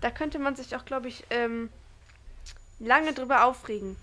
Da 0.00 0.10
könnte 0.10 0.38
man 0.38 0.56
sich 0.56 0.76
auch, 0.76 0.84
glaube 0.84 1.08
ich, 1.08 1.24
ähm, 1.30 1.70
lange 2.78 3.14
drüber 3.14 3.46
aufregen. 3.46 3.96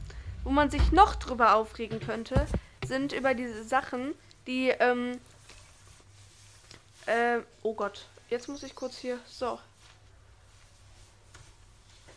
Wo 0.44 0.50
man 0.50 0.72
sich 0.72 0.92
noch 0.92 1.16
drüber 1.16 1.56
aufregen 1.56 2.00
könnte, 2.00 2.48
sind 2.92 3.14
über 3.14 3.34
diese 3.34 3.64
Sachen, 3.64 4.14
die, 4.48 4.68
ähm, 4.68 5.18
äh, 7.06 7.40
oh 7.64 7.74
Gott, 7.74 8.06
jetzt 8.30 8.50
muss 8.50 8.64
ich 8.64 8.76
kurz 8.76 8.98
hier, 8.98 9.18
so. 9.26 9.60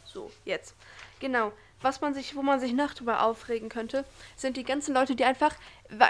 So, 0.04 0.32
jetzt. 0.44 0.74
Genau. 1.20 1.52
Was 1.80 2.00
man 2.00 2.12
sich, 2.12 2.34
wo 2.34 2.42
man 2.42 2.58
sich 2.58 2.72
noch 2.72 2.92
drüber 2.92 3.22
aufregen 3.22 3.68
könnte, 3.68 4.04
sind 4.34 4.56
die 4.56 4.64
ganzen 4.64 4.94
Leute, 4.94 5.14
die 5.14 5.24
einfach, 5.24 5.54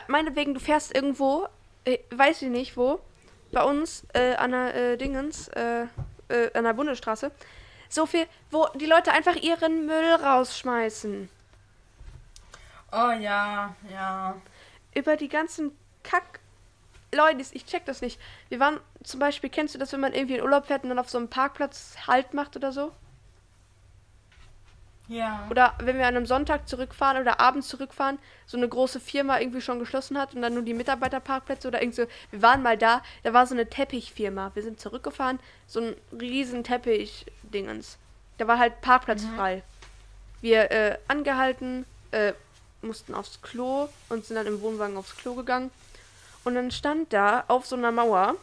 meinetwegen, 0.08 0.54
du 0.54 0.60
fährst 0.60 0.94
irgendwo, 0.94 1.46
äh, 1.84 1.98
weiß 2.10 2.40
ich 2.40 2.48
nicht 2.48 2.78
wo, 2.78 3.00
bei 3.52 3.62
uns 3.64 4.06
äh, 4.14 4.34
an 4.36 4.52
der 4.52 4.74
äh, 4.74 4.96
Dingens, 4.96 5.48
äh, 5.48 5.86
äh, 6.28 6.50
an 6.54 6.64
der 6.64 6.72
Bundesstraße, 6.72 7.32
so 7.90 8.06
viel, 8.06 8.26
wo 8.50 8.66
die 8.74 8.86
Leute 8.86 9.12
einfach 9.12 9.36
ihren 9.36 9.84
Müll 9.84 10.14
rausschmeißen. 10.14 11.28
Oh 12.92 13.10
ja, 13.10 13.74
ja. 13.90 14.36
Über 14.94 15.16
die 15.16 15.28
ganzen 15.28 15.72
Kack. 16.02 16.40
Leute, 17.14 17.44
ich 17.52 17.66
check 17.66 17.84
das 17.84 18.00
nicht. 18.00 18.20
Wir 18.48 18.60
waren 18.60 18.80
zum 19.02 19.20
Beispiel, 19.20 19.50
kennst 19.50 19.74
du 19.74 19.78
das, 19.78 19.92
wenn 19.92 20.00
man 20.00 20.14
irgendwie 20.14 20.36
in 20.36 20.42
Urlaub 20.42 20.66
fährt 20.66 20.82
und 20.82 20.88
dann 20.88 20.98
auf 20.98 21.10
so 21.10 21.18
einem 21.18 21.28
Parkplatz 21.28 21.96
Halt 22.06 22.34
macht 22.34 22.56
oder 22.56 22.72
so? 22.72 22.92
Ja. 25.08 25.46
Oder 25.50 25.74
wenn 25.80 25.98
wir 25.98 26.06
an 26.06 26.16
einem 26.16 26.26
Sonntag 26.26 26.66
zurückfahren 26.66 27.20
oder 27.20 27.38
abends 27.38 27.68
zurückfahren, 27.68 28.18
so 28.46 28.56
eine 28.56 28.68
große 28.68 29.00
Firma 29.00 29.38
irgendwie 29.38 29.60
schon 29.60 29.78
geschlossen 29.78 30.18
hat 30.18 30.34
und 30.34 30.42
dann 30.42 30.54
nur 30.54 30.62
die 30.62 30.74
Mitarbeiterparkplätze 30.74 31.68
oder 31.68 31.82
irgendwie 31.82 32.02
so. 32.02 32.08
Wir 32.30 32.42
waren 32.42 32.62
mal 32.62 32.78
da, 32.78 33.02
da 33.22 33.32
war 33.32 33.46
so 33.46 33.54
eine 33.54 33.68
Teppichfirma. 33.68 34.52
Wir 34.54 34.62
sind 34.62 34.80
zurückgefahren, 34.80 35.40
so 35.66 35.80
ein 35.80 35.94
riesen 36.18 36.64
Teppich-Dingens. 36.64 37.98
Da 38.38 38.48
war 38.48 38.58
halt 38.58 38.80
Parkplatz 38.80 39.24
frei. 39.36 39.62
wir 40.40 40.70
äh, 40.70 40.98
angehalten, 41.06 41.84
äh, 42.10 42.32
mussten 42.84 43.14
aufs 43.14 43.40
Klo 43.42 43.88
und 44.08 44.24
sind 44.24 44.36
dann 44.36 44.46
im 44.46 44.60
Wohnwagen 44.60 44.96
aufs 44.96 45.16
Klo 45.16 45.34
gegangen. 45.34 45.70
Und 46.44 46.54
dann 46.54 46.70
stand 46.70 47.12
da 47.12 47.44
auf 47.48 47.66
so 47.66 47.76
einer 47.76 47.92
Mauer 47.92 48.36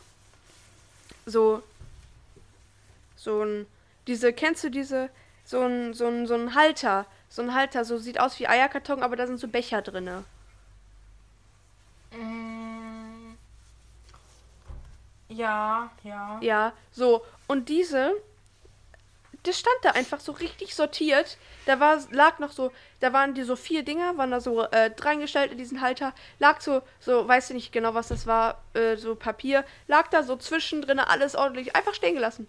so 1.26 1.62
so 3.16 3.44
ein 3.44 3.68
diese 4.08 4.34
kennst 4.34 4.64
du 4.64 4.70
diese 4.70 5.10
so 5.46 5.62
ein 5.62 5.94
so 5.94 6.08
ein 6.08 6.28
so 6.28 6.34
ein 6.34 6.56
Halter, 6.56 7.06
so 7.30 7.42
ein 7.42 7.54
Halter, 7.54 7.86
so 7.86 7.98
sieht 7.98 8.20
aus 8.20 8.39
wie 8.39 8.48
Eierkarton, 8.48 9.04
aber 9.04 9.16
da 9.16 9.28
sind 9.28 9.39
so 9.39 9.48
Becher 9.48 9.82
drinne. 9.82 10.24
Mm. 12.12 13.36
Ja, 15.30 15.92
ja. 16.04 16.39
Ja, 16.42 16.74
so 16.92 17.24
und 17.48 17.70
diese 17.70 18.14
das 19.44 19.60
stand 19.60 19.78
da 19.84 19.92
einfach 19.92 20.20
so 20.20 20.32
richtig 20.34 20.76
sortiert. 20.76 21.38
Da 21.66 21.80
war, 21.80 22.00
lag 22.12 22.39
noch 22.39 22.52
so, 22.52 22.72
da 23.00 23.14
waren 23.14 23.34
die 23.34 23.44
so 23.44 23.56
vier 23.56 23.84
Dinger, 23.84 24.18
waren 24.18 24.32
da 24.32 24.39
so 24.39 24.62
äh, 24.62 24.92
reingestellt 25.00 25.52
in 25.52 25.58
diesen 25.58 25.82
Halter. 25.82 26.14
Lag 26.39 26.62
so, 26.62 26.82
so, 27.00 27.28
weiß 27.28 27.50
ich 27.50 27.56
nicht 27.56 27.72
genau, 27.72 27.94
was 27.94 28.10
das 28.10 28.28
war, 28.28 28.62
äh, 28.74 28.96
so 28.98 29.16
Papier. 29.16 29.66
Lag 29.88 30.08
da 30.10 30.24
so 30.24 30.36
zwischendrin 30.36 31.00
alles 31.00 31.36
ordentlich, 31.36 31.76
einfach 31.76 31.94
stehen 31.94 32.16
gelassen. 32.16 32.48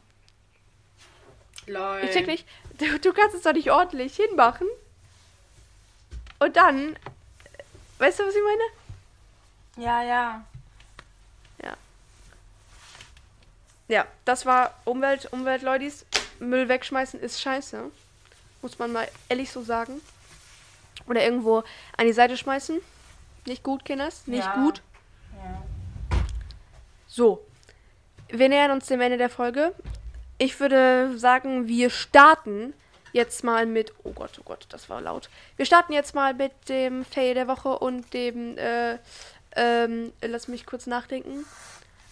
Lol. 1.67 2.01
Ich 2.05 2.11
check 2.11 2.27
nicht, 2.27 2.47
du, 2.79 2.99
du 2.99 3.13
kannst 3.13 3.37
es 3.37 3.43
doch 3.43 3.53
nicht 3.53 3.71
ordentlich 3.71 4.17
hinmachen. 4.17 4.67
Und 6.41 6.57
dann, 6.57 6.97
weißt 7.99 8.19
du, 8.19 8.27
was 8.27 8.35
ich 8.35 8.43
meine? 8.43 9.87
Ja, 9.87 10.03
ja. 10.03 10.45
Ja, 13.93 14.07
das 14.25 14.47
war 14.47 14.75
Umwelt, 14.87 15.31
Umweltleudis. 15.33 16.07
Müll 16.49 16.69
wegschmeißen 16.69 17.21
ist 17.21 17.41
scheiße. 17.41 17.91
Muss 18.63 18.79
man 18.79 18.93
mal 18.93 19.09
ehrlich 19.29 19.51
so 19.51 19.63
sagen. 19.63 20.01
Oder 21.07 21.25
irgendwo 21.25 21.65
an 21.97 22.07
die 22.07 22.13
Seite 22.13 22.37
schmeißen. 22.37 22.81
Nicht 23.47 23.63
gut, 23.63 23.85
Kinders. 23.85 24.27
Nicht 24.27 24.45
Ja. 24.45 24.55
gut. 24.55 24.83
Ja. 25.37 25.63
So. 27.09 27.45
Wir 28.29 28.49
nähern 28.49 28.71
uns 28.71 28.87
dem 28.87 29.01
Ende 29.01 29.19
der 29.19 29.31
Folge. 29.31 29.75
Ich 30.39 30.59
würde 30.61 31.19
sagen, 31.19 31.69
wir 31.69 31.91
starten 31.91 32.73
jetzt 33.13 33.45
mal 33.45 33.67
mit. 33.67 33.93
Oh 34.05 34.13
Gott, 34.13 34.39
oh 34.41 34.43
Gott, 34.45 34.67
das 34.71 34.89
war 34.89 35.01
laut. 35.01 35.29
Wir 35.57 35.67
starten 35.67 35.93
jetzt 35.93 36.15
mal 36.15 36.33
mit 36.35 36.53
dem 36.69 37.05
Fail 37.05 37.35
der 37.35 37.49
Woche 37.49 37.79
und 37.79 38.13
dem. 38.15 38.57
Äh, 38.57 38.99
ähm, 39.55 40.13
lass 40.23 40.49
mich 40.49 40.65
kurz 40.65 40.87
nachdenken. 40.87 41.45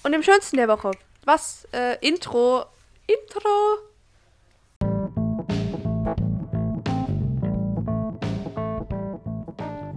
Und 0.03 0.13
dem 0.13 0.23
schönsten 0.23 0.57
der 0.59 0.69
Woche. 0.69 0.91
Was? 1.25 1.67
Äh, 1.73 1.97
Intro. 2.07 2.67
Intro. 3.07 3.79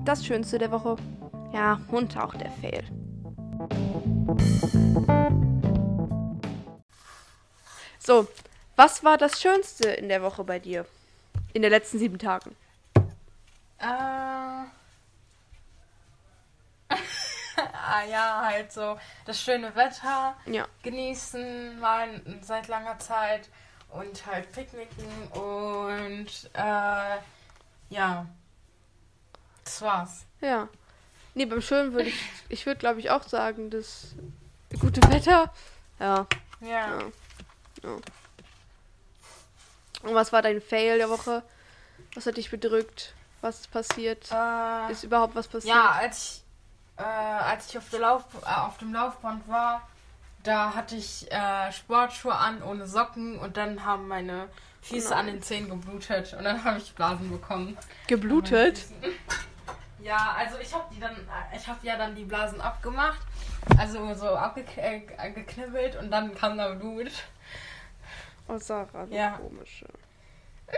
Das 0.06 0.26
Schönste 0.26 0.58
der 0.58 0.72
Woche. 0.72 0.97
Ja, 1.54 1.80
und 1.89 2.18
auch 2.18 2.34
der 2.36 2.51
Fail. 2.51 2.84
So, 7.99 8.28
was 8.76 9.04
war 9.04 9.18
das 9.18 9.41
Schönste 9.41 9.89
in 9.89 10.10
der 10.10 10.22
Woche 10.22 10.43
bei 10.43 10.60
dir? 10.60 10.86
In 11.54 11.62
den 11.62 11.72
letzten 11.72 11.99
sieben 11.99 12.18
Tagen. 12.20 12.56
Äh. 13.78 13.86
ah 17.56 18.04
ja, 18.10 18.41
halt 18.45 18.72
so 18.74 18.97
das 19.26 19.41
schöne 19.41 19.74
Wetter 19.76 20.36
Ja. 20.47 20.68
genießen, 20.82 21.80
mal 21.80 22.22
seit 22.41 22.68
langer 22.68 22.99
Zeit 22.99 23.47
und 23.89 24.26
halt 24.26 24.51
picknicken 24.51 25.28
und 25.32 26.49
äh, 26.54 27.18
ja. 27.89 28.28
Das 29.64 29.82
war's. 29.82 30.26
Ja. 30.41 30.68
Nee, 31.36 31.45
beim 31.45 31.61
Schönen 31.61 31.93
würde 31.93 32.09
ich, 32.09 32.20
ich 32.49 32.66
würde 32.66 32.80
glaube 32.80 32.99
ich 32.99 33.09
auch 33.09 33.24
sagen, 33.24 33.70
das 33.70 34.14
gute 34.80 35.01
Wetter. 35.11 35.51
Ja. 35.99 36.28
Ja. 36.61 36.99
Ja. 37.82 37.89
Und 40.03 40.16
was 40.16 40.32
war 40.34 40.41
dein 40.41 40.61
Fail 40.61 40.97
der 40.97 41.09
Woche? 41.09 41.43
Was 42.16 42.26
hat 42.26 42.38
dich 42.38 42.49
bedrückt? 42.51 43.14
Was 43.41 43.61
ist 43.61 43.72
passiert? 43.72 44.30
Äh, 44.32 44.91
Ist 44.91 45.03
überhaupt 45.03 45.36
was 45.36 45.47
passiert? 45.47 45.74
ja, 45.76 45.91
als 45.91 46.43
ich, 46.97 47.01
äh, 47.01 47.03
als 47.03 47.70
ich 47.70 47.78
auf, 47.78 47.89
der 47.89 47.99
Lauf, 47.99 48.24
äh, 48.41 48.45
auf 48.45 48.78
dem 48.78 48.93
Laufband 48.93 49.47
war, 49.47 49.88
da 50.43 50.74
hatte 50.76 50.95
ich 50.95 51.30
äh, 51.32 51.72
Sportschuhe 51.72 52.36
an 52.36 52.61
ohne 52.64 52.88
Socken 52.88 53.39
und 53.39 53.57
dann 53.57 53.86
haben 53.86 54.07
meine 54.07 54.49
Füße 54.82 55.09
Oh 55.14 55.16
an 55.18 55.28
den 55.28 55.41
Zehen 55.41 55.70
geblutet 55.70 56.34
und 56.38 56.43
dann 56.43 56.64
habe 56.64 56.78
ich 56.78 56.93
Blasen 56.93 57.30
bekommen. 57.32 57.78
Geblutet? 58.07 58.86
Ja, 60.04 60.36
also 60.38 60.58
ich 60.60 60.74
habe 60.74 60.84
die 60.93 60.99
dann, 60.99 61.14
äh, 61.16 61.56
ich 61.56 61.66
habe 61.68 61.80
ja 61.84 61.95
dann 61.97 62.14
die 62.14 62.26
Blasen 62.26 62.60
abgemacht, 62.60 63.22
also 63.78 64.14
so 64.14 64.28
abgeknibbelt 64.36 65.95
und 65.95 66.12
dann 66.12 66.36
kam 66.36 66.58
da 66.58 66.74
Blut. 66.74 67.10
Oh, 68.49 68.58
Sarah, 68.58 69.06
du 69.06 69.16
Ja. 69.16 69.32
komische. 69.38 69.88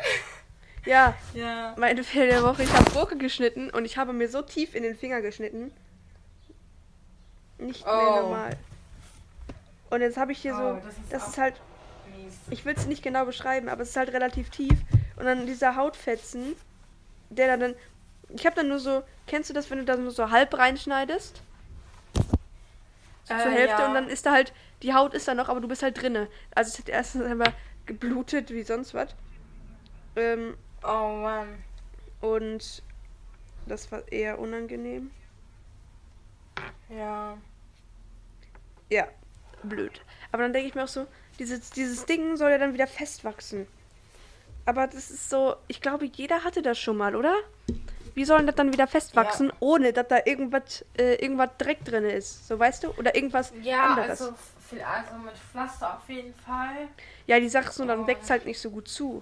Ja, 0.85 1.15
Ja. 1.33 1.73
meine 1.77 2.03
Fail 2.03 2.27
der 2.29 2.43
Woche. 2.43 2.61
Ich 2.61 2.71
habe 2.71 2.91
Gurke 2.91 3.17
geschnitten 3.17 3.71
und 3.71 3.85
ich 3.85 3.97
habe 3.97 4.13
mir 4.13 4.29
so 4.29 4.43
tief 4.43 4.75
in 4.75 4.83
den 4.83 4.95
Finger 4.95 5.21
geschnitten. 5.21 5.71
Nicht 7.57 7.83
mehr 7.83 7.95
Oh. 8.11 8.21
normal. 8.21 8.55
Und 9.89 10.01
jetzt 10.01 10.17
habe 10.17 10.31
ich 10.33 10.37
hier 10.37 10.53
Oh, 10.53 10.57
so, 10.59 10.73
das 10.85 10.97
ist 10.97 11.11
das 11.13 11.27
ist 11.29 11.37
halt, 11.39 11.55
Mies. 12.15 12.35
ich 12.51 12.65
will 12.65 12.75
es 12.77 12.85
nicht 12.85 13.01
genau 13.01 13.25
beschreiben, 13.25 13.67
aber 13.67 13.81
es 13.81 13.89
ist 13.89 13.97
halt 13.97 14.13
relativ 14.13 14.51
tief. 14.51 14.77
Und 15.15 15.25
dann 15.25 15.47
dieser 15.47 15.75
Hautfetzen, 15.75 16.55
der 17.31 17.47
da 17.47 17.57
dann, 17.57 17.75
ich 18.29 18.45
habe 18.45 18.55
dann 18.55 18.67
nur 18.67 18.79
so, 18.79 19.03
kennst 19.27 19.49
du 19.49 19.53
das, 19.53 19.69
wenn 19.69 19.79
du 19.79 19.85
da 19.85 19.95
nur 19.97 20.11
so 20.11 20.29
halb 20.31 20.57
reinschneidest? 20.57 21.41
So 23.23 23.33
zur 23.37 23.51
Äh, 23.51 23.55
Hälfte 23.55 23.81
ja. 23.81 23.87
und 23.87 23.93
dann 23.93 24.07
ist 24.09 24.25
da 24.25 24.31
halt, 24.31 24.53
die 24.81 24.93
Haut 24.93 25.13
ist 25.13 25.27
da 25.27 25.33
noch, 25.33 25.49
aber 25.49 25.61
du 25.61 25.67
bist 25.67 25.83
halt 25.83 26.01
drinne. 26.01 26.27
Also 26.53 26.69
es 26.69 26.79
hat 26.79 26.89
erstens 26.89 27.23
einmal 27.23 27.53
geblutet 27.85 28.51
wie 28.51 28.63
sonst 28.63 28.93
was. 28.93 29.15
Ähm, 30.15 30.55
Oh 30.83 31.17
Mann. 31.21 31.63
und 32.21 32.83
das 33.65 33.91
war 33.91 34.07
eher 34.11 34.37
unangenehm. 34.39 35.11
Ja. 36.89 37.37
Ja, 38.89 39.07
blöd. 39.63 40.01
Aber 40.31 40.43
dann 40.43 40.53
denke 40.53 40.67
ich 40.69 40.75
mir 40.75 40.83
auch 40.83 40.87
so, 40.87 41.07
dieses, 41.39 41.71
dieses 41.71 42.05
Ding 42.05 42.37
soll 42.37 42.51
ja 42.51 42.57
dann 42.59 42.73
wieder 42.73 42.87
festwachsen. 42.87 43.65
Aber 44.65 44.87
das 44.87 45.09
ist 45.11 45.29
so, 45.29 45.55
ich 45.67 45.81
glaube, 45.81 46.05
jeder 46.05 46.43
hatte 46.43 46.61
das 46.61 46.79
schon 46.79 46.97
mal, 46.97 47.15
oder? 47.15 47.35
Wie 48.15 48.23
soll 48.25 48.37
denn 48.37 48.47
das 48.47 48.55
dann 48.55 48.71
wieder 48.73 48.87
festwachsen, 48.87 49.51
ohne 49.59 49.91
dass 49.93 50.07
da 50.07 50.17
irgendwas, 50.25 50.83
äh, 50.97 51.15
irgendwas 51.15 51.49
Dreck 51.57 51.83
drin 51.85 52.05
ist? 52.05 52.47
So, 52.47 52.57
weißt 52.57 52.83
du? 52.85 52.89
Oder 52.91 53.13
irgendwas 53.13 53.51
Ja, 53.61 53.87
anderes. 53.89 54.21
also, 54.21 54.33
also 54.71 55.17
mit 55.23 55.33
Pflaster 55.51 55.95
auf 55.97 56.09
jeden 56.09 56.33
Fall. 56.33 56.87
ja, 57.27 57.39
die 57.39 57.49
Sache 57.49 57.69
ist 57.69 57.77
nur, 57.77 57.87
dann 57.87 58.01
Oh. 58.01 58.07
wächst 58.07 58.29
halt 58.29 58.45
nicht 58.45 58.59
so 58.59 58.71
gut 58.71 58.87
zu. 58.87 59.21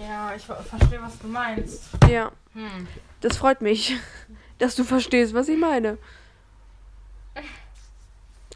Ja, 0.00 0.34
ich 0.34 0.44
ver- 0.44 0.62
verstehe, 0.62 1.00
was 1.00 1.18
du 1.18 1.26
meinst. 1.28 1.84
Ja, 2.10 2.32
Hm. 2.52 2.86
das 3.22 3.36
freut 3.38 3.62
mich, 3.62 3.96
dass 4.58 4.74
du 4.74 4.84
verstehst, 4.84 5.32
was 5.34 5.48
ich 5.48 5.58
meine. 5.58 5.96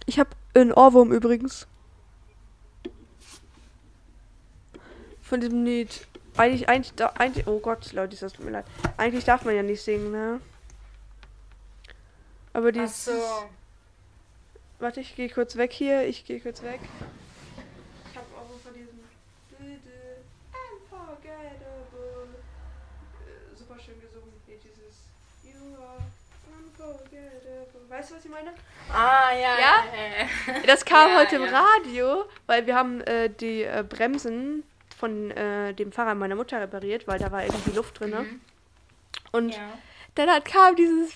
Ich 0.05 0.19
habe 0.19 0.31
einen 0.55 0.73
Ohrwurm 0.73 1.13
übrigens. 1.13 1.67
Von 5.23 5.41
diesem 5.41 5.65
Lied. 5.65 6.07
Eigentlich, 6.39 6.69
eigentlich, 6.69 6.95
da- 6.95 7.13
eigentlich, 7.19 7.47
oh 7.47 7.59
Gott, 7.59 7.93
Leute, 7.93 8.17
das 8.17 8.33
tut 8.33 8.45
mir 8.45 8.53
leid. 8.53 8.65
Eigentlich 8.97 9.25
darf 9.25 9.45
man 9.45 9.55
ja 9.57 9.63
nicht 9.63 9.83
singen, 9.83 10.11
ne? 10.13 10.41
Aber 12.53 12.73
dieses. 12.73 13.05
so. 13.07 13.13
Warte, 14.79 15.01
ich 15.01 15.15
gehe 15.17 15.29
kurz 15.29 15.57
weg 15.57 15.73
hier. 15.73 16.07
Ich 16.07 16.25
gehe 16.25 16.41
kurz 16.41 16.63
weg. 16.63 16.81
Ich 18.11 18.17
habe 18.17 18.27
auch 18.37 18.49
so 18.51 18.59
von 18.59 18.73
diesem. 18.73 18.99
Unforgettable. 20.99 22.29
äh, 23.27 23.57
Super 23.57 23.79
schön 23.81 24.01
gesungen. 24.01 24.33
Hier 24.47 24.57
dieses. 24.59 25.09
You 25.43 25.77
are 25.83 25.99
unforgettable. 26.47 27.89
Weißt 27.89 28.11
du, 28.11 28.17
was 28.17 28.25
ich 28.25 28.31
meine? 28.31 28.53
Ah, 28.93 29.33
ja. 29.33 29.59
Ja? 29.59 29.85
ja. 30.55 30.61
Das 30.67 30.85
kam 30.85 31.11
Ja, 31.11 31.19
heute 31.19 31.37
im. 31.37 31.45
Radio, 31.45 32.25
weil 32.47 32.67
wir 32.67 32.75
haben 32.75 33.01
äh, 33.03 33.29
die 33.31 33.63
äh, 33.65 33.85
Bremsen 33.89 34.63
von 34.99 35.31
äh, 35.31 35.73
dem 35.75 35.93
Fahrrad 35.93 36.17
meiner 36.19 36.35
Mutter 36.35 36.61
repariert, 36.61 37.07
weil 37.07 37.19
da 37.19 37.31
war 37.31 37.45
irgendwie 37.45 37.71
Luft 37.71 38.01
drin. 38.01 38.11
Mhm. 38.11 38.41
Und 39.33 39.51
Ja. 39.51 39.73
dann 40.17 40.29
hat, 40.29 40.45
kam 40.45 40.75
dieses 40.77 41.13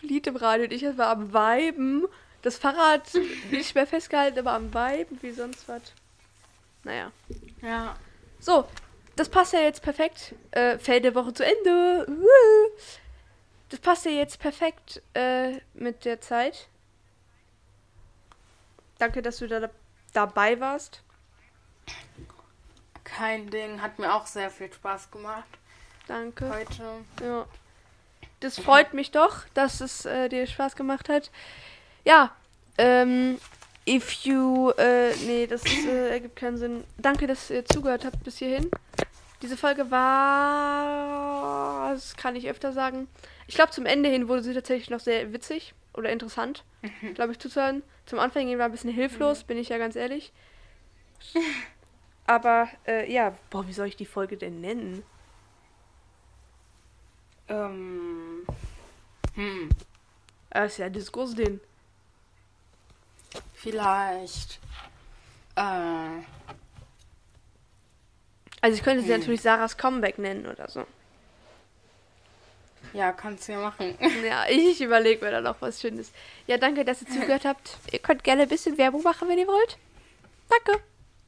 Lied 0.00 0.26
im 0.26 0.36
Radio 0.36 0.64
und 0.64 0.72
ich 0.72 0.82
war 0.96 1.08
am 1.08 1.32
Weiben. 1.32 2.06
Das 2.42 2.56
Fahrrad 2.56 3.02
nicht 3.50 3.74
mehr 3.74 3.86
festgehalten, 3.86 4.38
aber 4.38 4.52
am 4.52 4.72
Weiben, 4.72 5.18
wie 5.22 5.32
sonst 5.32 5.68
was. 5.68 5.82
Naja. 6.84 7.10
Ja. 7.60 7.96
So, 8.40 8.66
das 9.16 9.28
passt 9.28 9.52
ja 9.52 9.60
jetzt 9.60 9.82
perfekt. 9.82 10.34
Äh, 10.52 10.78
Feld 10.78 11.04
der 11.04 11.14
Woche 11.14 11.34
zu 11.34 11.44
Ende. 11.44 12.06
Das 13.68 13.80
passt 13.80 14.04
ja 14.06 14.12
jetzt 14.12 14.38
perfekt 14.38 15.02
äh, 15.14 15.58
mit 15.74 16.04
der 16.04 16.20
Zeit. 16.20 16.68
Danke, 18.98 19.20
dass 19.20 19.38
du 19.38 19.48
da 19.48 19.68
dabei 20.12 20.58
warst. 20.60 21.02
Kein 23.16 23.50
Ding. 23.50 23.82
Hat 23.82 23.98
mir 23.98 24.14
auch 24.14 24.26
sehr 24.26 24.50
viel 24.50 24.72
Spaß 24.72 25.10
gemacht. 25.10 25.48
Danke. 26.06 26.48
heute. 26.48 26.82
Ja. 27.22 27.46
Das 28.40 28.58
freut 28.58 28.94
mich 28.94 29.10
doch, 29.10 29.44
dass 29.54 29.80
es 29.80 30.06
äh, 30.06 30.28
dir 30.28 30.46
Spaß 30.46 30.76
gemacht 30.76 31.08
hat. 31.08 31.30
Ja, 32.04 32.30
ähm, 32.78 33.38
if 33.86 34.24
you, 34.24 34.70
äh, 34.78 35.14
nee, 35.26 35.46
das 35.46 35.64
äh, 35.64 36.10
ergibt 36.10 36.36
keinen 36.36 36.56
Sinn. 36.56 36.84
Danke, 36.98 37.26
dass 37.26 37.50
ihr 37.50 37.64
zugehört 37.64 38.04
habt 38.04 38.22
bis 38.22 38.38
hierhin. 38.38 38.70
Diese 39.42 39.56
Folge 39.56 39.90
war, 39.90 41.92
das 41.92 42.16
kann 42.16 42.36
ich 42.36 42.48
öfter 42.48 42.72
sagen. 42.72 43.08
Ich 43.46 43.54
glaube, 43.54 43.72
zum 43.72 43.86
Ende 43.86 44.08
hin 44.08 44.28
wurde 44.28 44.42
sie 44.42 44.54
tatsächlich 44.54 44.90
noch 44.90 45.00
sehr 45.00 45.32
witzig 45.32 45.74
oder 45.94 46.10
interessant, 46.10 46.64
glaube 47.14 47.32
ich, 47.32 47.38
zuzuhören. 47.38 47.82
Zum 48.06 48.18
Anfang 48.18 48.48
hin 48.48 48.58
war 48.58 48.66
ein 48.66 48.72
bisschen 48.72 48.92
hilflos, 48.92 49.44
bin 49.44 49.58
ich 49.58 49.68
ja 49.68 49.78
ganz 49.78 49.96
ehrlich. 49.96 50.32
Aber, 52.28 52.68
äh, 52.86 53.10
ja, 53.10 53.34
boah, 53.48 53.66
wie 53.66 53.72
soll 53.72 53.86
ich 53.86 53.96
die 53.96 54.04
Folge 54.04 54.36
denn 54.36 54.60
nennen? 54.60 55.02
Ähm. 57.48 58.46
Hm. 59.34 59.70
Das 60.50 60.72
ist 60.72 60.78
ja 60.78 60.90
Diskurs 60.90 61.34
den. 61.34 61.58
Vielleicht. 63.54 64.60
Äh. 65.56 66.20
Also 68.60 68.76
ich 68.76 68.82
könnte 68.82 69.02
sie 69.02 69.10
Hm. 69.14 69.20
natürlich 69.20 69.40
Sarahs 69.40 69.78
Comeback 69.78 70.18
nennen 70.18 70.46
oder 70.46 70.68
so. 70.68 70.84
Ja, 72.92 73.12
kannst 73.12 73.48
du 73.48 73.52
ja 73.52 73.60
machen. 73.60 73.96
Ja, 74.22 74.44
ich 74.50 74.82
überlege 74.82 75.24
mir 75.24 75.30
da 75.30 75.40
noch 75.40 75.62
was 75.62 75.80
Schönes. 75.80 76.12
Ja, 76.46 76.58
danke, 76.58 76.84
dass 76.84 77.00
ihr 77.00 77.08
zugehört 77.08 77.44
habt. 77.46 77.78
Ihr 77.90 78.00
könnt 78.00 78.22
gerne 78.22 78.42
ein 78.42 78.48
bisschen 78.50 78.76
Werbung 78.76 79.02
machen, 79.02 79.30
wenn 79.30 79.38
ihr 79.38 79.46
wollt. 79.46 79.78
Danke 80.50 80.82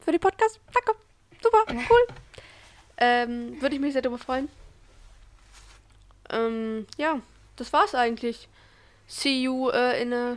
für 0.05 0.13
den 0.13 0.21
Podcast. 0.21 0.61
Danke. 0.73 0.99
Super, 1.43 1.65
cool. 1.91 2.07
Ähm, 2.99 3.61
würde 3.61 3.75
ich 3.75 3.81
mich 3.81 3.93
sehr 3.95 4.03
darüber 4.03 4.19
freuen. 4.19 4.49
Ähm, 6.31 6.87
ja, 6.97 7.21
das 7.57 7.73
war's 7.73 7.95
eigentlich. 7.95 8.49
See 9.07 9.43
you 9.43 9.71
äh, 9.71 10.03
in, 10.03 10.13
äh, 10.13 10.37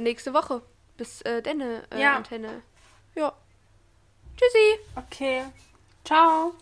nächste 0.00 0.34
Woche. 0.34 0.62
Bis 0.96 1.22
äh, 1.22 1.40
denne 1.42 1.84
äh, 1.90 2.00
Ja. 2.00 2.16
Antenne. 2.16 2.62
Ja. 3.14 3.32
Tschüssi. 4.36 4.78
Okay. 4.96 5.44
Ciao. 6.04 6.54